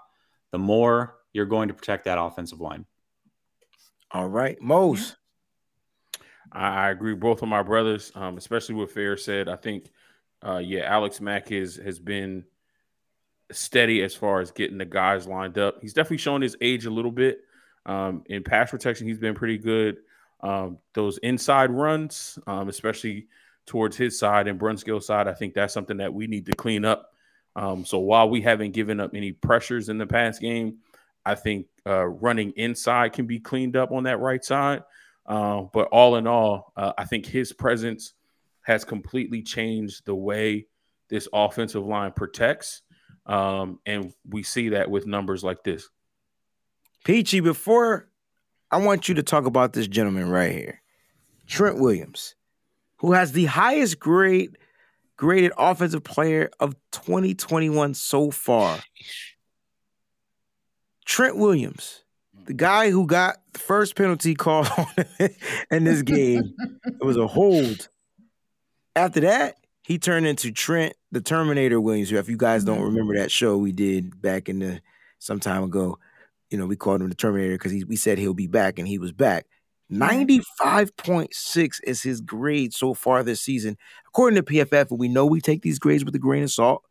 [0.52, 2.86] the more you're going to protect that offensive line.
[4.10, 5.18] All right, Mose.
[6.52, 7.14] I, I agree.
[7.14, 9.50] Both of my brothers, um, especially what Fair said.
[9.50, 9.92] I think,
[10.42, 12.46] uh, yeah, Alex Mack is, has been
[13.52, 15.80] steady as far as getting the guys lined up.
[15.82, 17.42] He's definitely shown his age a little bit.
[17.86, 19.98] Um, in pass protection, he's been pretty good.
[20.44, 23.28] Um, those inside runs, um, especially
[23.66, 26.86] towards his side and Brunskill side, I think that's something that we need to clean
[26.86, 27.12] up.
[27.56, 30.78] Um, so while we haven't given up any pressures in the past game,
[31.26, 34.84] I think uh, running inside can be cleaned up on that right side.
[35.26, 38.14] Uh, but all in all, uh, I think his presence
[38.64, 40.68] has completely changed the way
[41.10, 42.82] this offensive line protects.
[43.26, 45.90] Um, and we see that with numbers like this.
[47.04, 48.10] Peachy, before
[48.72, 50.82] I want you to talk about this gentleman right here,
[51.48, 52.36] Trent Williams,
[52.98, 54.58] who has the highest grade
[55.18, 58.80] graded offensive player of 2021 so far.
[61.06, 62.04] Trent Williams,
[62.46, 64.66] the guy who got the first penalty call
[65.72, 66.56] in this game,
[66.86, 67.90] it was a hold.
[68.96, 72.12] After that, he turned into Trent the Terminator Williams.
[72.12, 72.86] If you guys don't mm-hmm.
[72.86, 74.82] remember that show we did back in the
[75.20, 76.00] some time ago,
[76.52, 79.00] you know, we called him the Terminator because we said he'll be back and he
[79.00, 79.46] was back.
[79.92, 83.78] 95.6 is his grade so far this season,
[84.08, 84.92] according to PFF.
[84.92, 86.84] And we know we take these grades with a grain of salt,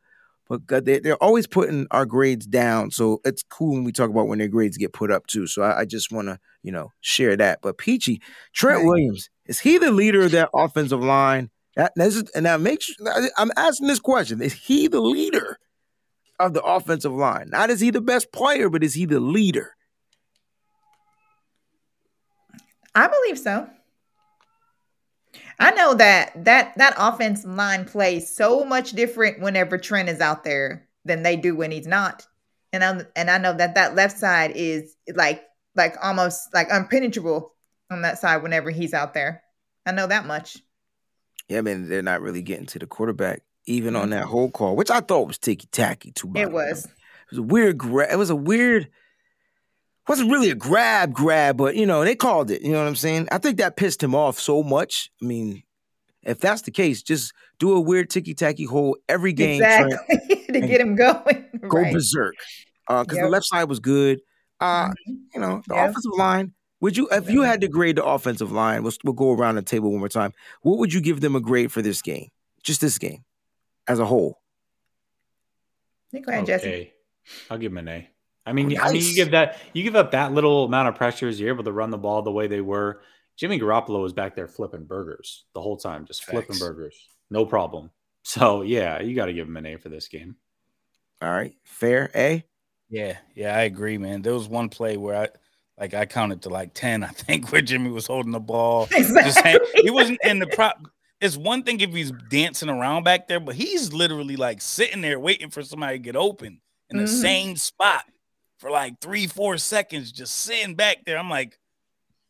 [0.49, 2.91] but they're always putting our grades down.
[2.91, 5.47] So it's cool when we talk about when their grades get put up too.
[5.47, 7.61] So I, I just want to, you know, share that.
[7.63, 8.21] But Peachy,
[8.53, 11.51] Trent Williams, is he the leader of that offensive line?
[11.77, 12.91] That, is, and that makes
[13.39, 15.59] I'm asking this question: Is he the leader
[16.41, 17.51] of the offensive line?
[17.51, 19.77] Not is he the best player, but is he the leader?
[22.95, 23.69] I believe so.
[25.61, 30.43] I know that that that offense line plays so much different whenever Trent is out
[30.43, 32.27] there than they do when he's not.
[32.73, 35.45] And I and I know that that left side is like
[35.77, 37.55] like almost like impenetrable
[37.91, 39.43] on that side whenever he's out there.
[39.87, 40.59] I know that much.
[41.49, 44.77] Yeah, I mean they're not really getting to the quarterback even on that whole call,
[44.77, 46.33] which I thought was ticky tacky too.
[46.35, 46.85] It was.
[46.85, 46.91] It
[47.31, 47.79] was a weird.
[47.79, 48.89] Gra- it was a weird
[50.11, 52.63] wasn't really a grab grab, but you know, they called it.
[52.63, 53.29] You know what I'm saying?
[53.31, 55.09] I think that pissed him off so much.
[55.23, 55.63] I mean,
[56.23, 60.61] if that's the case, just do a weird ticky tacky hole every game exactly to
[60.61, 61.47] get him going.
[61.69, 61.93] Go right.
[61.93, 62.35] berserk.
[62.89, 63.25] Because uh, yep.
[63.25, 64.21] the left side was good.
[64.59, 65.13] Uh, mm-hmm.
[65.33, 65.91] You know, the yep.
[65.91, 66.55] offensive line.
[66.81, 69.63] Would you, if you had to grade the offensive line, we'll, we'll go around the
[69.63, 70.33] table one more time.
[70.63, 72.29] What would you give them a grade for this game?
[72.63, 73.23] Just this game,
[73.91, 74.41] as a whole.
[76.13, 76.47] Go ahead, okay.
[76.47, 76.93] Jesse.
[77.51, 78.09] I'll give him an A.
[78.47, 78.81] I mean, nice.
[78.81, 81.65] I mean, you give that you give up that little amount of pressures, you're able
[81.65, 83.03] to run the ball the way they were.
[83.37, 86.47] Jimmy Garoppolo was back there flipping burgers the whole time, just Thanks.
[86.47, 86.97] flipping burgers,
[87.31, 87.91] no problem.
[88.23, 90.37] So yeah, you got to give him an A for this game.
[91.23, 92.45] All right, fair A.
[92.89, 94.23] Yeah, yeah, I agree, man.
[94.23, 95.29] There was one play where I
[95.79, 98.89] like I counted to like ten, I think, where Jimmy was holding the ball.
[98.91, 99.53] Exactly.
[99.53, 100.81] Just he wasn't in the prop.
[101.21, 105.21] It's one thing if he's dancing around back there, but he's literally like sitting there
[105.21, 107.21] waiting for somebody to get open in the mm-hmm.
[107.21, 108.05] same spot
[108.59, 111.19] for like three, four seconds, just sitting back there.
[111.19, 111.59] I'm like,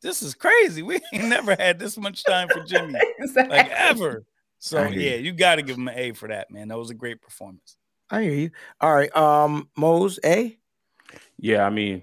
[0.02, 0.82] this is crazy.
[0.82, 3.56] We ain't never had this much time for Jimmy, exactly.
[3.56, 4.24] like ever.
[4.58, 6.68] So yeah, you got to give him an A for that, man.
[6.68, 7.76] That was a great performance.
[8.10, 8.50] I hear you.
[8.80, 10.58] All right, um, Mose, A.
[11.38, 12.02] Yeah, I mean,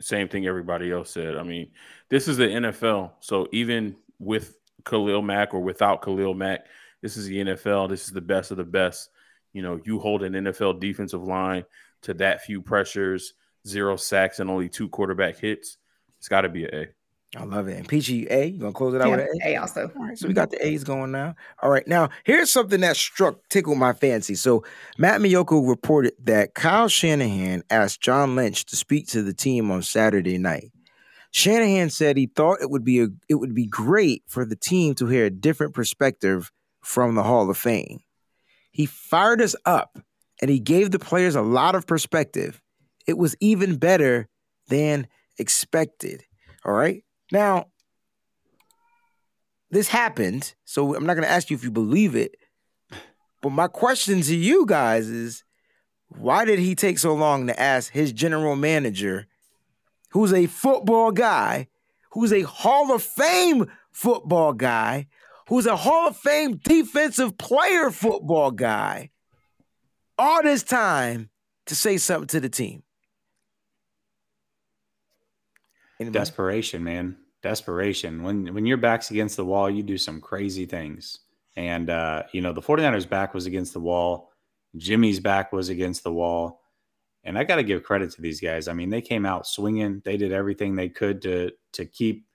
[0.00, 1.36] same thing everybody else said.
[1.36, 1.70] I mean,
[2.08, 6.66] this is the NFL, so even with Khalil Mack or without Khalil Mack,
[7.02, 7.88] this is the NFL.
[7.88, 9.10] This is the best of the best.
[9.52, 11.64] You know, you hold an NFL defensive line
[12.02, 13.34] to that few pressures
[13.66, 15.78] zero sacks and only two quarterback hits.
[16.18, 16.86] It's got to be an A.
[17.36, 17.76] I love it.
[17.76, 19.54] And Peachy A, you gonna close it out yeah, with an A?
[19.54, 19.90] A also.
[19.96, 21.34] All right, so we got the A's going now.
[21.60, 24.36] All right, now here's something that struck tickled my fancy.
[24.36, 24.64] So
[24.98, 29.82] Matt Maiocco reported that Kyle Shanahan asked John Lynch to speak to the team on
[29.82, 30.70] Saturday night.
[31.34, 34.94] Shanahan said he thought it would be a it would be great for the team
[34.96, 38.00] to hear a different perspective from the Hall of Fame.
[38.70, 39.98] He fired us up
[40.40, 42.60] and he gave the players a lot of perspective
[43.06, 44.28] it was even better
[44.68, 45.08] than
[45.38, 46.24] expected.
[46.64, 47.04] All right.
[47.32, 47.66] Now,
[49.70, 50.54] this happened.
[50.64, 52.36] So I'm not going to ask you if you believe it,
[53.42, 55.44] But my question to you guys is
[56.08, 59.26] why did he take so long to ask his general manager,
[60.14, 61.68] who's a football guy,
[62.12, 65.08] who's a Hall of Fame football guy,
[65.48, 69.10] who's a Hall of Fame defensive player football guy,
[70.16, 71.28] all this time
[71.66, 72.84] to say something to the team?
[76.00, 76.20] Anybody?
[76.20, 77.16] Desperation, man.
[77.42, 78.22] Desperation.
[78.22, 81.18] When when your back's against the wall, you do some crazy things.
[81.56, 84.30] And uh, you know, the 49ers back was against the wall.
[84.76, 86.63] Jimmy's back was against the wall.
[87.24, 88.68] And I got to give credit to these guys.
[88.68, 90.02] I mean, they came out swinging.
[90.04, 92.26] They did everything they could to to keep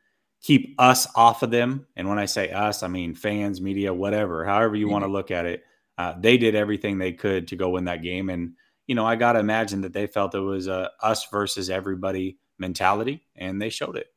[0.41, 1.85] keep us off of them.
[1.95, 4.93] And when I say us, I mean fans, media, whatever, however you mm-hmm.
[4.93, 5.63] want to look at it.
[5.97, 8.29] Uh, they did everything they could to go win that game.
[8.29, 8.53] And
[8.87, 12.39] you know, I got to imagine that they felt it was a us versus everybody
[12.57, 14.07] mentality, and they showed it.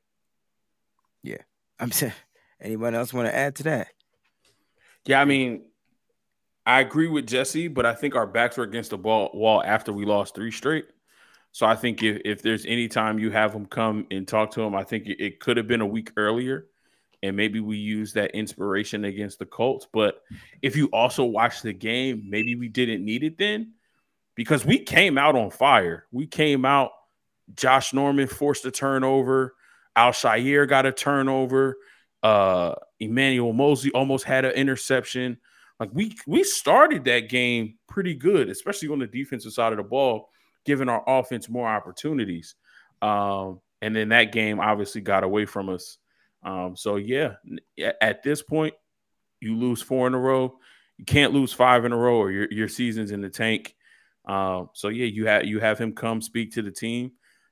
[1.22, 1.42] Yeah,
[1.78, 2.14] I'm saying.
[2.60, 3.88] Anyone else want to add to that?
[5.04, 5.64] Yeah, I mean,
[6.64, 9.92] I agree with Jesse, but I think our backs were against the ball, wall after
[9.92, 10.86] we lost three straight.
[11.50, 14.62] So I think if, if there's any time you have them come and talk to
[14.62, 16.66] him, I think it, could have been a week earlier.
[17.22, 19.86] And maybe we use that inspiration against the Colts.
[19.92, 20.22] But
[20.60, 23.74] if you also watch the game, maybe we didn't need it then
[24.34, 26.06] because we came out on fire.
[26.10, 26.90] We came out,
[27.54, 29.54] Josh Norman forced a turnover,
[29.94, 31.76] Al-Shaair got a turnover,
[32.22, 35.38] uh, Emmanuel Moseley almost had an interception.
[35.82, 39.82] Like we we started that game pretty good, especially on the defensive side of the
[39.82, 40.28] ball,
[40.64, 42.54] giving our offense more opportunities.
[43.02, 45.98] Um, and then that game obviously got away from us.
[46.44, 47.32] Um, so yeah,
[48.00, 48.74] at this point,
[49.40, 50.56] you lose four in a row.
[50.98, 53.74] You can't lose five in a row, or your your season's in the tank.
[54.24, 57.10] Um, so yeah, you have you have him come speak to the team,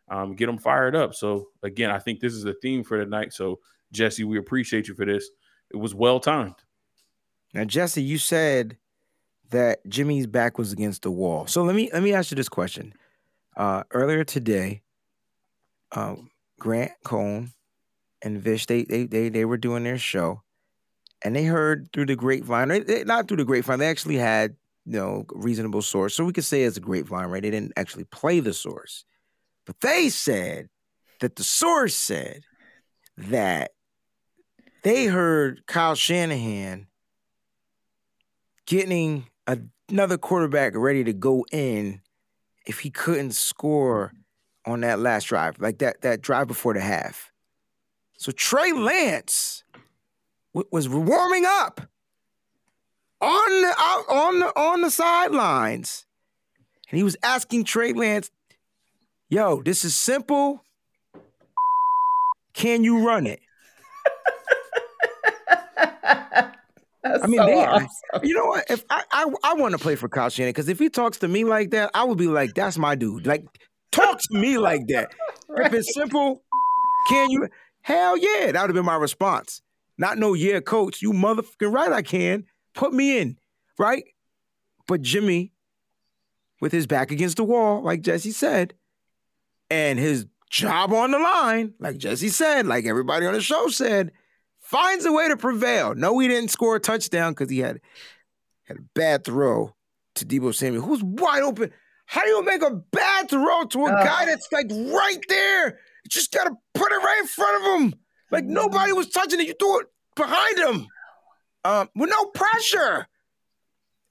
[0.09, 1.17] um, get them fired up.
[1.17, 3.33] So again, I think this is the theme for tonight.
[3.33, 3.59] So
[3.91, 5.29] Jesse, we appreciate you for this.
[5.73, 6.55] It was well timed.
[7.53, 8.77] Now, Jesse, you said
[9.51, 11.47] that Jimmy's back was against the wall.
[11.47, 12.95] So let me let me ask you this question.
[13.57, 14.83] Uh, earlier today,
[15.93, 17.53] um, Grant Cohn
[18.23, 20.43] and Vish they, they they they were doing their show,
[21.23, 23.81] and they heard through the grapevine, not through the grapevine.
[23.81, 27.43] They actually had you know reasonable source, so we could say it's a grapevine, right?
[27.43, 29.05] They didn't actually play the source,
[29.67, 30.69] but they said
[31.21, 32.43] that the source said
[33.17, 33.73] that
[34.83, 36.87] they heard Kyle Shanahan
[38.71, 42.01] getting another quarterback ready to go in
[42.67, 44.13] if he couldn't score
[44.65, 47.33] on that last drive, like that that drive before the half.
[48.17, 49.65] So Trey Lance
[50.55, 51.81] w- was warming up
[53.21, 56.07] on the out on the on the sidelines,
[56.91, 58.31] and he was asking Trey Lance,
[59.29, 60.65] "Yo, this is simple.
[62.53, 63.41] Can you run it?"
[67.03, 67.89] That's I mean, so they, awesome.
[68.23, 68.65] you know what?
[68.69, 71.29] If I I, I want to play for Kyle Shanahan because if he talks to
[71.29, 73.45] me like that, I would be like, "That's my dude." Like,
[73.91, 75.15] talk to me like that.
[75.49, 75.67] right.
[75.73, 76.43] If it's simple,
[77.09, 77.49] can you?
[77.83, 79.63] Hell yeah, that would have been my response.
[79.97, 82.45] Not no, yeah, coach, you motherfucking right, I can
[82.75, 83.37] put me in,
[83.79, 84.05] right?
[84.87, 85.53] But Jimmy,
[86.61, 88.75] with his back against the wall, like Jesse said,
[89.71, 94.13] and his job on the line, like Jesse said, like everybody on the show said
[94.71, 95.95] finds a way to prevail.
[95.97, 97.81] No, he didn't score a touchdown because he had
[98.65, 99.75] had a bad throw
[100.15, 101.73] to Deebo Samuel, who's wide open.
[102.07, 105.67] How do you make a bad throw to a uh, guy that's like right there?
[105.69, 108.01] You just gotta put it right in front of him.
[108.31, 109.49] Like nobody was touching it.
[109.49, 110.87] You threw it behind him.
[111.65, 113.07] Um, with no pressure.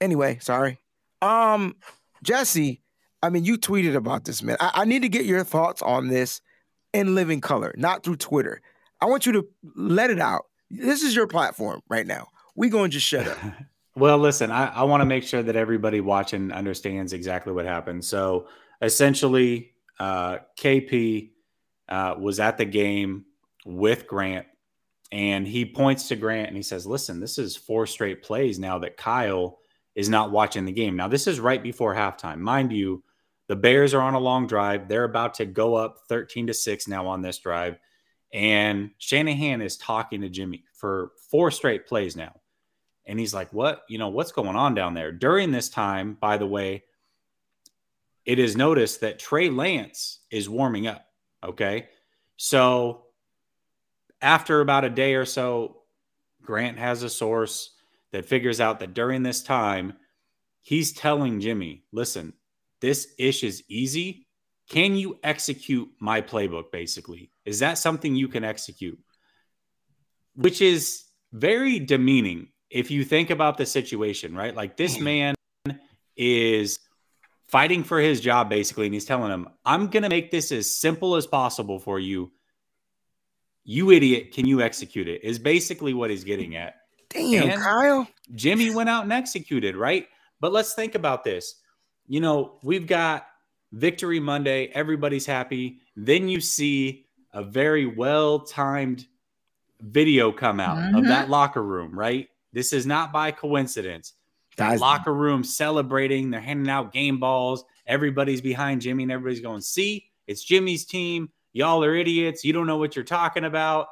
[0.00, 0.78] Anyway, sorry.
[1.22, 1.76] Um,
[2.22, 2.82] Jesse,
[3.22, 4.56] I mean, you tweeted about this, man.
[4.60, 6.40] I, I need to get your thoughts on this
[6.92, 8.60] in living color, not through Twitter.
[9.00, 10.46] I want you to let it out.
[10.70, 12.28] This is your platform right now.
[12.54, 13.38] We going to just shut up.
[13.96, 18.04] well, listen, I, I want to make sure that everybody watching understands exactly what happened.
[18.04, 18.46] So
[18.80, 21.30] essentially, uh, KP
[21.88, 23.24] uh, was at the game
[23.64, 24.46] with Grant,
[25.12, 28.78] and he points to Grant and he says, "Listen, this is four straight plays now
[28.78, 29.58] that Kyle
[29.94, 30.96] is not watching the game.
[30.96, 33.02] Now this is right before halftime, mind you."
[33.48, 34.86] The Bears are on a long drive.
[34.86, 37.80] They're about to go up 13 to 6 now on this drive.
[38.32, 42.34] And Shanahan is talking to Jimmy for four straight plays now.
[43.06, 43.82] And he's like, What?
[43.88, 45.12] You know, what's going on down there?
[45.12, 46.84] During this time, by the way,
[48.24, 51.06] it is noticed that Trey Lance is warming up.
[51.42, 51.88] Okay.
[52.36, 53.06] So
[54.22, 55.82] after about a day or so,
[56.42, 57.70] Grant has a source
[58.12, 59.94] that figures out that during this time,
[60.62, 62.34] he's telling Jimmy, listen,
[62.80, 64.26] this ish is easy.
[64.70, 67.32] Can you execute my playbook, basically?
[67.44, 68.98] Is that something you can execute?
[70.36, 74.54] Which is very demeaning if you think about the situation, right?
[74.54, 75.04] Like this hmm.
[75.04, 75.34] man
[76.16, 76.78] is
[77.48, 80.70] fighting for his job basically, and he's telling him, I'm going to make this as
[80.70, 82.30] simple as possible for you.
[83.64, 85.24] You idiot, can you execute it?
[85.24, 86.76] Is basically what he's getting at.
[87.08, 88.08] Damn, And- Kyle.
[88.36, 90.06] Jimmy went out and executed, right?
[90.38, 91.56] But let's think about this.
[92.06, 93.26] You know, we've got
[93.72, 95.78] Victory Monday, everybody's happy.
[95.96, 99.06] Then you see a very well timed
[99.80, 101.08] video come out of Mhm.
[101.08, 102.28] that locker room, right?
[102.52, 104.14] This is not by coincidence.
[104.56, 107.64] That Guys- locker room celebrating, they're handing out game balls.
[107.86, 111.30] Everybody's behind Jimmy, and everybody's going, See, it's Jimmy's team.
[111.52, 112.44] Y'all are idiots.
[112.44, 113.88] You don't know what you're talking about.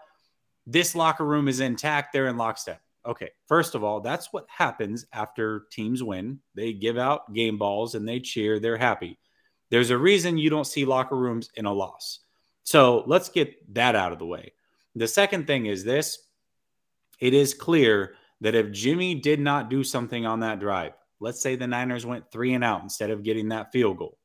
[0.66, 2.12] This locker room is intact.
[2.12, 2.82] They're in lockstep.
[3.06, 6.40] Okay, first of all, that's what happens after teams win.
[6.54, 8.58] They give out game balls and they cheer.
[8.58, 9.18] They're happy.
[9.70, 12.20] There's a reason you don't see locker rooms in a loss.
[12.62, 14.52] So let's get that out of the way.
[14.94, 16.18] The second thing is this
[17.20, 21.56] it is clear that if Jimmy did not do something on that drive, let's say
[21.56, 24.18] the Niners went three and out instead of getting that field goal,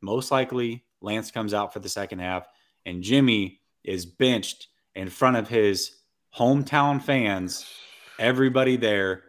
[0.00, 2.46] most likely Lance comes out for the second half
[2.86, 5.96] and Jimmy is benched in front of his
[6.36, 7.66] hometown fans,
[8.18, 9.24] everybody there.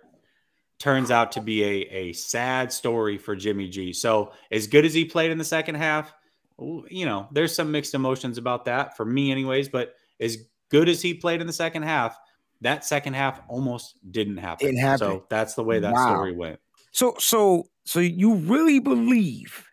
[0.82, 3.94] Turns out to be a, a sad story for Jimmy G.
[3.94, 6.12] So, as good as he played in the second half,
[6.58, 9.70] you know, there's some mixed emotions about that for me, anyways.
[9.70, 10.38] But as
[10.70, 12.18] good as he played in the second half,
[12.62, 14.66] that second half almost didn't happen.
[14.66, 14.98] Didn't happen.
[14.98, 16.16] So that's the way that Wow.
[16.16, 16.60] story went.
[16.92, 19.68] So so so you really believe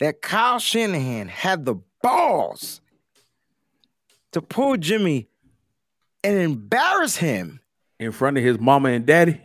[0.00, 2.80] that Kyle Shanahan had the balls
[4.32, 5.28] to pull Jimmy
[6.24, 7.60] and embarrass him?
[8.00, 9.40] In front of his mama and daddy.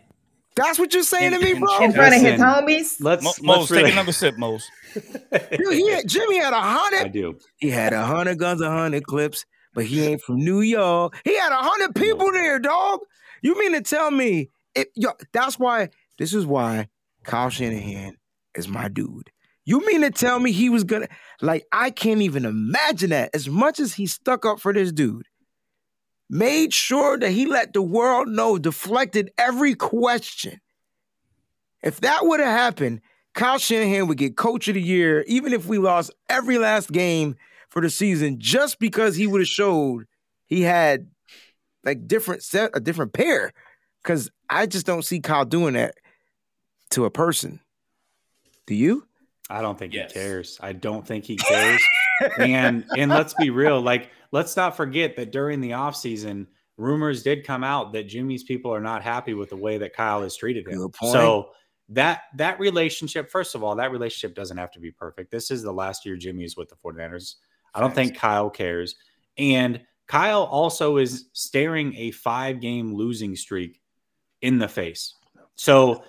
[0.58, 1.80] That's what you're saying to me, bro.
[1.80, 2.97] In front of his homies.
[2.99, 4.68] Let's, Mo- let's Mose, really, take another sip, Mose.
[4.93, 7.05] Dude, he had, Jimmy had a I hundred.
[7.05, 7.38] I do.
[7.58, 11.16] He had a hundred guns, a hundred clips, but he ain't from New York.
[11.24, 13.01] He had a hundred people there, dog.
[13.41, 14.49] You mean to tell me?
[14.76, 15.89] It, yo, that's why.
[16.18, 16.88] This is why
[17.24, 18.18] Kyle Shanahan
[18.55, 19.30] is my dude.
[19.66, 21.08] You mean to tell me he was gonna
[21.41, 21.66] like?
[21.72, 23.30] I can't even imagine that.
[23.36, 25.28] As much as he stuck up for this dude,
[26.30, 30.59] made sure that he let the world know, deflected every question.
[31.84, 33.01] If that would have happened,
[33.34, 37.36] Kyle Shanahan would get coach of the year, even if we lost every last game
[37.69, 40.05] for the season, just because he would have showed
[40.47, 41.07] he had
[41.84, 43.51] like different set, a different pair.
[44.03, 45.95] Because I just don't see Kyle doing that
[46.91, 47.59] to a person.
[48.65, 49.05] Do you?
[49.49, 50.11] I don't think Yes.
[50.11, 50.57] he cares.
[50.61, 51.82] I don't think he cares.
[52.38, 56.47] and and let's be real, like let's not forget that during the offseason,
[56.78, 60.21] rumors did come out that Jimmy's people are not happy with the way that Kyle
[60.21, 60.80] has treated him.
[61.11, 61.49] So
[61.89, 65.32] that that relationship, first of all, that relationship doesn't have to be perfect.
[65.32, 67.36] This is the last year Jimmy is with the 49ers.
[67.73, 68.95] I don't think Kyle cares.
[69.38, 73.82] And Kyle also is staring a five game losing streak
[74.41, 75.15] in the face.
[75.55, 76.03] So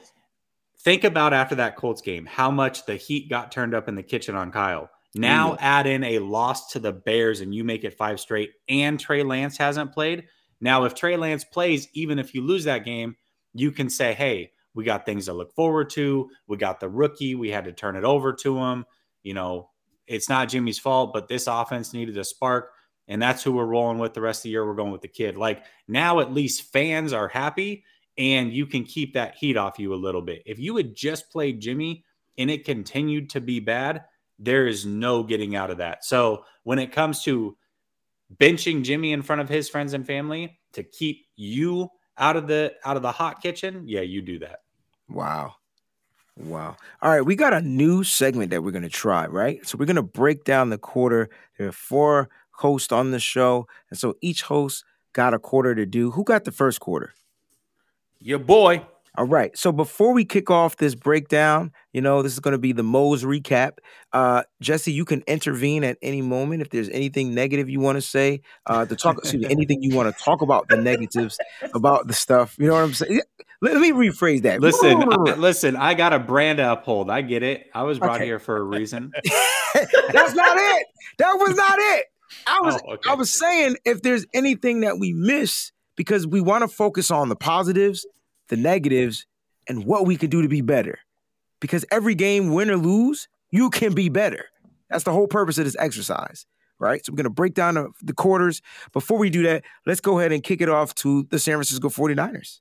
[0.81, 4.03] think about after that Colts game, how much the heat got turned up in the
[4.03, 4.91] kitchen on Kyle.
[5.19, 9.01] Now add in a loss to the Bears and you make it five straight, and
[9.01, 10.25] Trey Lance hasn't played.
[10.61, 13.17] Now, if Trey Lance plays, even if you lose that game,
[13.53, 16.31] you can say, hey, we got things to look forward to.
[16.47, 17.35] We got the rookie.
[17.35, 18.85] We had to turn it over to him.
[19.25, 19.71] You know,
[20.07, 22.71] it's not Jimmy's fault, but this offense needed a spark.
[23.09, 24.65] And that's who we're rolling with the rest of the year.
[24.65, 25.37] We're going with the kid.
[25.37, 27.83] Like now, at least fans are happy
[28.17, 30.43] and you can keep that heat off you a little bit.
[30.47, 32.05] If you had just played Jimmy
[32.37, 34.05] and it continued to be bad,
[34.39, 36.05] there is no getting out of that.
[36.05, 37.57] So when it comes to
[38.37, 42.75] benching Jimmy in front of his friends and family to keep you out of the
[42.85, 44.61] out of the hot kitchen, yeah, you do that.
[45.09, 45.55] Wow.
[46.37, 46.77] Wow.
[47.03, 49.67] All right, we got a new segment that we're going to try, right?
[49.67, 51.31] So we're going to break down the quarter.
[51.59, 55.85] There are four hosts on the show, and so each host got a quarter to
[55.85, 56.13] do.
[56.13, 57.13] Who got the first quarter?
[58.21, 58.83] Your boy.
[59.19, 59.57] All right.
[59.59, 62.85] So before we kick off this breakdown, you know, this is going to be the
[62.85, 63.79] Moe's recap.
[64.13, 68.01] Uh, Jesse, you can intervene at any moment if there's anything negative you want to
[68.01, 68.43] say.
[68.65, 71.37] Uh, to talk, excuse me, anything you want to talk about the negatives
[71.75, 72.55] about the stuff.
[72.61, 73.21] You know what I'm saying?
[73.61, 74.61] Let, let me rephrase that.
[74.61, 77.11] Listen, I, listen, I got a brand to uphold.
[77.11, 77.67] I get it.
[77.75, 78.27] I was brought Okay.
[78.27, 79.11] here for a reason.
[79.75, 80.87] That's not it.
[81.19, 82.07] That was not it.
[82.47, 83.11] I was Oh, okay.
[83.11, 87.29] I was saying if there's anything that we miss because we want to focus on
[87.29, 88.07] the positives,
[88.49, 89.27] the negatives,
[89.69, 90.99] and what we can do to be better.
[91.61, 94.47] Because every game, win or lose, you can be better.
[94.91, 96.47] That's the whole purpose of this exercise,
[96.79, 97.05] right?
[97.05, 98.63] So we're gonna break down the, quarters.
[98.93, 101.89] Before we do that, let's go ahead and kick it off to the San Francisco
[101.89, 102.61] 49ers.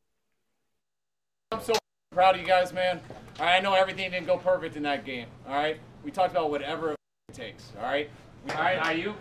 [1.51, 1.73] I'm so
[2.11, 2.99] proud of you guys, man.
[3.39, 5.27] I know everything didn't go perfect in that game.
[5.47, 6.97] All right, we talked about whatever it
[7.33, 7.71] takes.
[7.77, 8.09] All right,
[8.49, 9.15] all right, Aiyuk.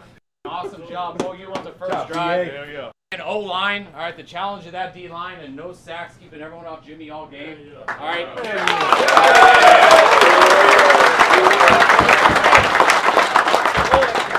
[0.47, 1.33] Awesome job, Mo.
[1.33, 2.47] You on the first drive.
[2.47, 2.93] There you go.
[3.13, 4.17] And O line, all right.
[4.17, 7.73] The challenge of that D line and no sacks, keeping everyone off Jimmy all game.
[7.89, 8.27] All right.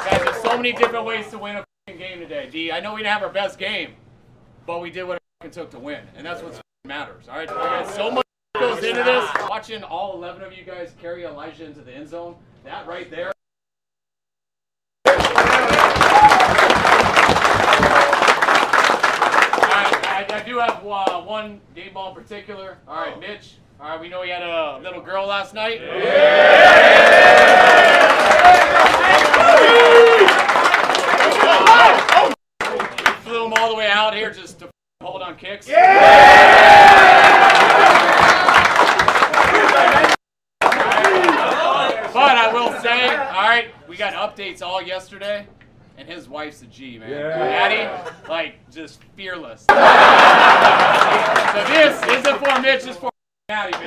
[0.06, 2.50] Guys, there's so many different ways to win a game today.
[2.52, 3.94] D, I know we didn't have our best game,
[4.66, 7.28] but we did what it took to win, and that's what matters.
[7.30, 8.26] All right, guys, so much
[8.60, 9.30] goes into this.
[9.50, 13.32] Watching all 11 of you guys carry Elijah into the end zone, that right there.
[20.48, 22.78] Do have uh, one game ball in particular.
[22.88, 23.56] All right, Mitch.
[23.82, 25.80] All right, we know he had a little girl last night.
[33.24, 34.70] Flew him all the way out here just to
[35.02, 35.68] hold on kicks.
[35.68, 35.84] Yeah.
[42.14, 45.46] But I will say, all right, we got updates all yesterday,
[45.98, 47.10] and his wife's a G, man.
[47.10, 47.38] Yeah.
[47.38, 49.62] Maddie, like, just fearless.
[49.70, 49.76] so
[51.74, 53.10] this isn't for Mitch, this is for
[53.50, 53.84] Maddie, man.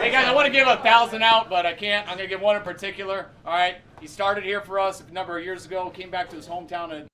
[0.00, 2.08] Hey guys, I want to give a thousand out, but I can't.
[2.08, 3.28] I'm gonna give one in particular.
[3.44, 5.90] All right, he started here for us a number of years ago.
[5.90, 7.06] Came back to his hometown, and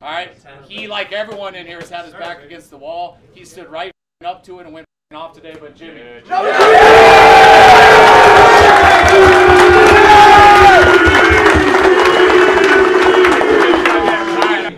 [0.00, 0.34] all right,
[0.66, 3.18] he like everyone in here has had his back against the wall.
[3.32, 3.92] He stood right
[4.24, 5.56] up to it and went off today.
[5.58, 6.00] But Jimmy,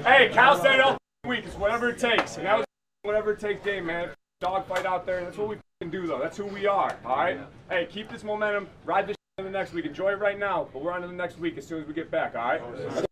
[0.03, 0.97] Hey, Cal said all
[1.27, 1.45] week.
[1.45, 2.39] It's whatever it takes.
[2.39, 2.65] And that was
[3.03, 4.09] whatever it takes game, man.
[4.41, 5.23] Dog fight out there.
[5.23, 6.19] That's what we can do, though.
[6.19, 6.97] That's who we are.
[7.05, 7.39] All right.
[7.69, 8.69] Hey, keep this momentum.
[8.87, 9.85] Ride this in the next week.
[9.85, 11.93] Enjoy it right now, but we're on to the next week as soon as we
[11.93, 12.35] get back.
[12.35, 12.61] All right.
[12.65, 13.05] Oh,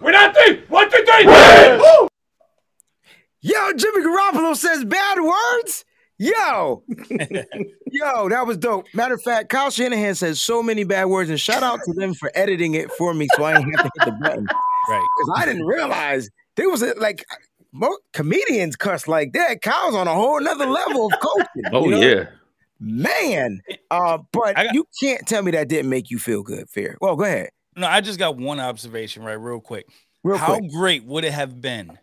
[0.00, 0.64] we're not three.
[0.68, 1.26] One, two, three.
[1.26, 2.08] Woo!
[3.42, 5.84] Yo, Jimmy Garoppolo says bad words.
[6.18, 6.82] Yo,
[7.90, 8.86] yo, that was dope.
[8.94, 12.14] Matter of fact, Kyle Shanahan says so many bad words, and shout out to them
[12.14, 14.46] for editing it for me, so I didn't have to hit the button.
[14.88, 15.06] Right.
[15.18, 17.24] Because I didn't realize there was a, like
[17.72, 19.60] mo- comedians cuss like that.
[19.62, 21.62] Kyle's on a whole nother level of coaching.
[21.72, 22.00] Oh you know?
[22.00, 22.24] yeah.
[22.78, 23.60] man.
[23.90, 26.68] Uh, but got- you can't tell me that didn't make you feel good.
[26.70, 26.96] Fair.
[27.00, 29.86] Well, go ahead, No, I just got one observation, right, real quick.
[30.22, 30.70] real How quick.
[30.70, 31.98] great would it have been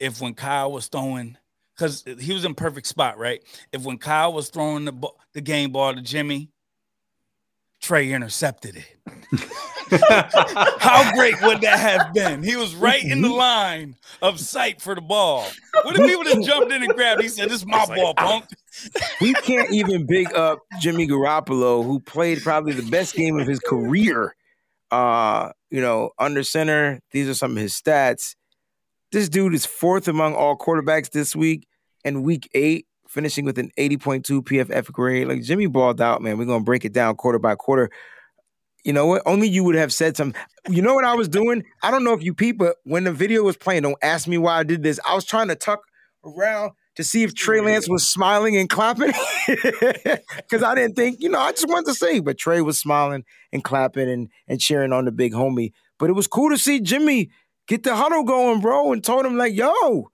[0.00, 1.36] if when Kyle was throwing,
[1.76, 3.42] because he was in perfect spot, right?
[3.72, 6.50] If when Kyle was throwing the ball, the game ball to Jimmy,
[7.80, 8.96] Trey intercepted it.
[10.80, 12.42] How great would that have been?
[12.42, 15.46] He was right in the line of sight for the ball.
[15.82, 17.22] What if he would have jumped in and grabbed?
[17.22, 18.46] He said, "This is my ball, punk."
[19.20, 23.60] we can't even big up Jimmy Garoppolo, who played probably the best game of his
[23.60, 24.34] career.
[24.90, 27.00] Uh, you know, under center.
[27.12, 28.34] These are some of his stats.
[29.12, 31.66] This dude is fourth among all quarterbacks this week
[32.04, 35.28] and week eight, finishing with an 80.2 PFF grade.
[35.28, 36.38] Like Jimmy balled out, man.
[36.38, 37.90] We're gonna break it down quarter by quarter.
[38.84, 39.22] You know what?
[39.26, 40.40] Only you would have said something.
[40.68, 41.64] You know what I was doing?
[41.82, 44.38] I don't know if you peep, but when the video was playing, don't ask me
[44.38, 45.00] why I did this.
[45.06, 45.80] I was trying to tuck
[46.24, 49.12] around to see if Trey Lance was smiling and clapping.
[50.36, 52.20] Because I didn't think, you know, I just wanted to see.
[52.20, 55.72] But Trey was smiling and clapping and, and cheering on the big homie.
[55.98, 57.30] But it was cool to see Jimmy
[57.66, 60.10] get the huddle going, bro, and told him, like, yo,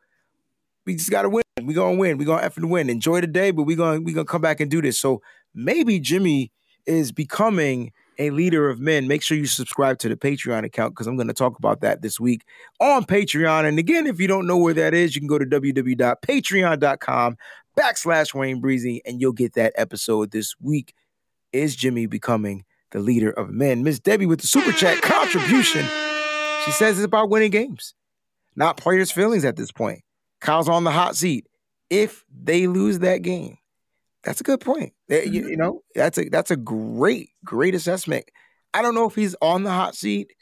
[0.84, 1.42] we just gotta win.
[1.62, 2.18] We gonna win.
[2.18, 2.90] We gonna effing win.
[2.90, 4.98] Enjoy the day, but we gonna we gonna come back and do this.
[4.98, 5.22] So
[5.54, 6.50] maybe Jimmy
[6.86, 9.08] is becoming a leader of men.
[9.08, 12.18] Make sure you subscribe to the Patreon account because I'm gonna talk about that this
[12.18, 12.42] week
[12.80, 13.64] on Patreon.
[13.66, 17.36] And again, if you don't know where that is, you can go to www.patreon.com
[17.78, 20.94] backslash Wayne Breezy and you'll get that episode this week.
[21.52, 23.82] Is Jimmy becoming the leader of men?
[23.82, 25.86] Miss Debbie with the super chat contribution.
[26.64, 27.94] She says it's about winning games,
[28.56, 30.00] not players' feelings at this point.
[30.40, 31.46] Kyle's on the hot seat.
[31.90, 33.58] If they lose that game,
[34.24, 34.92] that's a good point.
[35.10, 38.24] Eh, You, you know, that's a that's a great, great assessment.
[38.74, 40.32] I don't know if he's on the hot seat,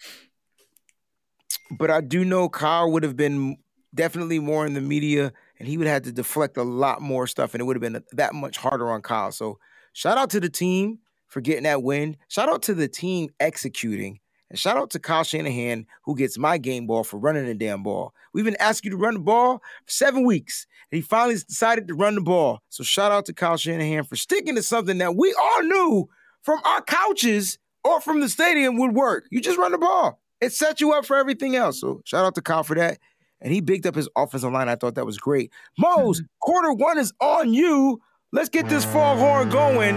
[1.71, 3.57] but I do know Kyle would have been
[3.95, 7.27] definitely more in the media, and he would have had to deflect a lot more
[7.27, 9.33] stuff, and it would have been that much harder on Kyle.
[9.33, 9.59] So
[9.93, 12.17] shout out to the team for getting that win.
[12.29, 14.21] Shout out to the team executing.
[14.51, 17.83] And shout out to Kyle Shanahan, who gets my game ball for running the damn
[17.83, 18.13] ball.
[18.35, 21.87] We've been asking you to run the ball for seven weeks, and he finally decided
[21.89, 22.61] to run the ball.
[22.69, 26.09] So shout out to Kyle Shanahan for sticking to something that we all knew
[26.43, 29.27] from our couches or from the stadium would work.
[29.31, 30.21] You just run the ball.
[30.41, 31.81] It set you up for everything else.
[31.81, 32.99] So shout out to Kyle for that.
[33.41, 34.69] And he bigged up his offensive line.
[34.69, 35.51] I thought that was great.
[35.79, 36.27] Mose, mm-hmm.
[36.41, 38.01] quarter one is on you.
[38.33, 39.97] Let's get this foghorn going.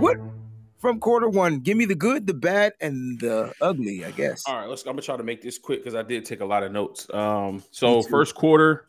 [0.00, 0.18] What
[0.82, 1.60] from quarter one?
[1.60, 4.42] Give me the good, the bad, and the ugly, I guess.
[4.46, 4.82] All right, let's.
[4.82, 7.06] I'm gonna try to make this quick because I did take a lot of notes.
[7.14, 8.88] Um, so first quarter,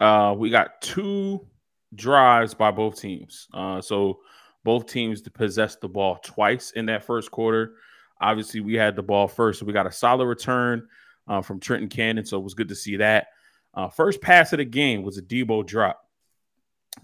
[0.00, 1.46] uh, we got two
[1.94, 3.46] drives by both teams.
[3.54, 4.18] Uh, so
[4.64, 7.76] both teams possessed the ball twice in that first quarter.
[8.20, 10.88] Obviously, we had the ball first, so we got a solid return
[11.28, 12.26] uh, from Trenton Cannon.
[12.26, 13.28] So it was good to see that.
[13.72, 16.04] Uh, first pass of the game was a Deebo drop.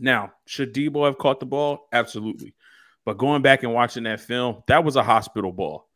[0.00, 1.86] Now, should Deebo have caught the ball?
[1.92, 2.52] Absolutely.
[3.04, 5.88] But going back and watching that film, that was a hospital ball.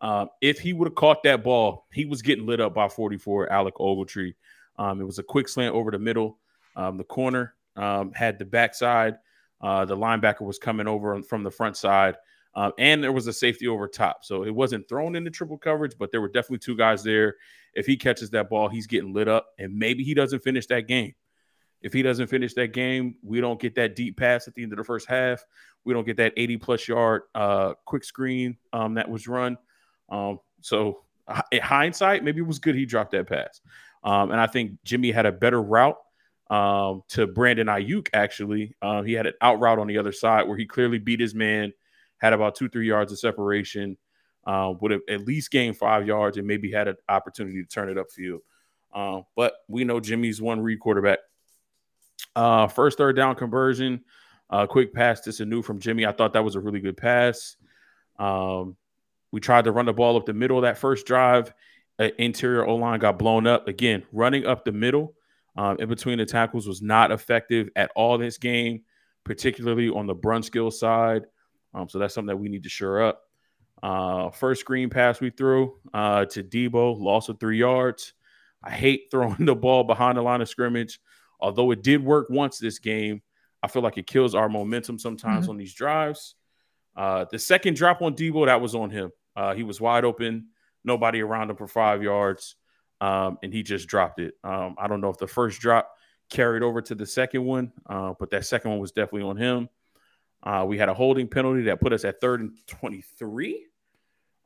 [0.00, 3.50] Uh, if he would have caught that ball, he was getting lit up by 44
[3.50, 4.34] Alec Ogletree.
[4.78, 6.38] Um, it was a quick slant over the middle.
[6.74, 9.16] Um, the corner um, had the backside.
[9.60, 12.16] Uh, the linebacker was coming over from the front side.
[12.54, 14.24] Um, and there was a safety over top.
[14.24, 17.36] So it wasn't thrown into triple coverage, but there were definitely two guys there.
[17.74, 20.88] If he catches that ball, he's getting lit up, and maybe he doesn't finish that
[20.88, 21.14] game.
[21.82, 24.72] If he doesn't finish that game, we don't get that deep pass at the end
[24.72, 25.44] of the first half.
[25.84, 29.56] We don't get that 80 plus yard uh, quick screen um, that was run.
[30.08, 31.02] Um, so,
[31.52, 33.60] in hindsight, maybe it was good he dropped that pass.
[34.02, 35.98] Um, and I think Jimmy had a better route
[36.50, 38.76] um, to Brandon Aiyuk, actually.
[38.80, 41.34] Uh, he had an out route on the other side where he clearly beat his
[41.34, 41.72] man,
[42.18, 43.96] had about two, three yards of separation,
[44.46, 47.88] uh, would have at least gained five yards and maybe had an opportunity to turn
[47.88, 48.38] it upfield.
[48.94, 51.18] Uh, but we know Jimmy's one read quarterback.
[52.36, 54.04] Uh, first third down conversion,
[54.50, 56.06] uh, quick pass to Sanu from Jimmy.
[56.06, 57.56] I thought that was a really good pass.
[58.18, 58.76] Um,
[59.32, 61.52] we tried to run the ball up the middle that first drive.
[61.98, 63.68] Uh, interior O line got blown up.
[63.68, 65.14] Again, running up the middle
[65.56, 68.82] um, in between the tackles was not effective at all this game,
[69.24, 71.24] particularly on the Brunskill side.
[71.72, 73.22] Um, so that's something that we need to shore up.
[73.82, 78.12] Uh, first screen pass we threw uh, to Deebo, loss of three yards.
[78.62, 81.00] I hate throwing the ball behind the line of scrimmage.
[81.40, 83.22] Although it did work once this game,
[83.62, 85.50] I feel like it kills our momentum sometimes mm-hmm.
[85.50, 86.34] on these drives.
[86.94, 89.10] Uh, the second drop on Deebo, that was on him.
[89.34, 90.48] Uh, he was wide open,
[90.84, 92.56] nobody around him for five yards,
[93.00, 94.34] um, and he just dropped it.
[94.42, 95.92] Um, I don't know if the first drop
[96.30, 99.68] carried over to the second one, uh, but that second one was definitely on him.
[100.42, 103.66] Uh, we had a holding penalty that put us at third and 23.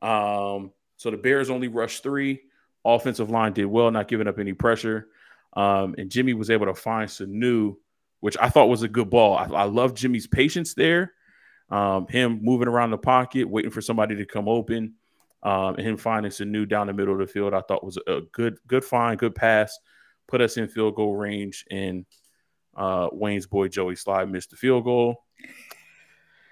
[0.02, 2.40] Um, so the Bears only rushed three.
[2.84, 5.08] Offensive line did well, not giving up any pressure.
[5.54, 7.76] Um, and Jimmy was able to find Sanu,
[8.20, 9.36] which I thought was a good ball.
[9.36, 11.12] I, I love Jimmy's patience there.
[11.70, 14.94] Um, him moving around the pocket, waiting for somebody to come open,
[15.42, 18.20] um, and him finding Sanu down the middle of the field, I thought was a
[18.32, 19.78] good, good find, good pass,
[20.26, 22.04] put us in field goal range, and
[22.76, 25.24] uh, Wayne's boy Joey Slye missed the field goal.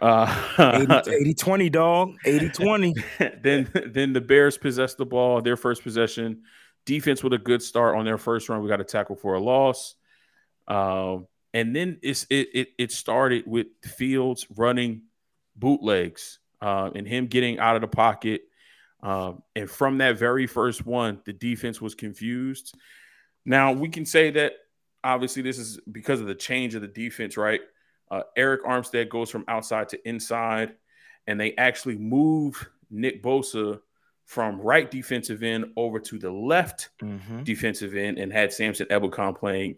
[0.01, 2.15] Uh, 80, 20, dog.
[2.25, 2.95] 80 20.
[3.43, 6.43] then, then the Bears possessed the ball, their first possession.
[6.89, 8.63] Defense with a good start on their first run.
[8.63, 9.95] We got a tackle for a loss.
[10.67, 15.03] Um, and then it's, it, it, it started with Fields running
[15.55, 18.41] bootlegs uh, and him getting out of the pocket.
[19.03, 22.75] Um, and from that very first one, the defense was confused.
[23.45, 24.55] Now, we can say that
[25.05, 27.61] obviously this is because of the change of the defense, right?
[28.11, 30.75] Uh, Arik Armstead goes from outside to inside,
[31.27, 33.81] and they actually move Nick Bosa
[34.29, 37.45] from right defensive end over to the left mm-hmm.
[37.45, 39.77] defensive end and had Samson Ebukam playing.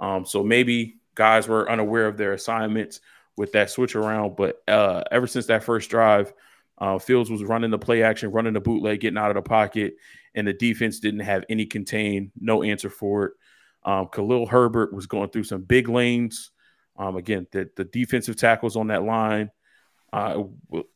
[0.00, 3.00] Um, so maybe guys were unaware of their assignments
[3.36, 4.34] with that switch around.
[4.34, 6.32] But uh, ever since that first drive,
[6.78, 9.94] uh, Fields was running the play action, running the bootleg, getting out of the pocket,
[10.34, 13.32] and the defense didn't have any contain, no answer for it.
[13.84, 16.50] Um, Khalil Herbert was going through some big lanes.
[16.96, 19.52] Um, again, the, the defensive tackles on that line,
[20.12, 20.42] uh,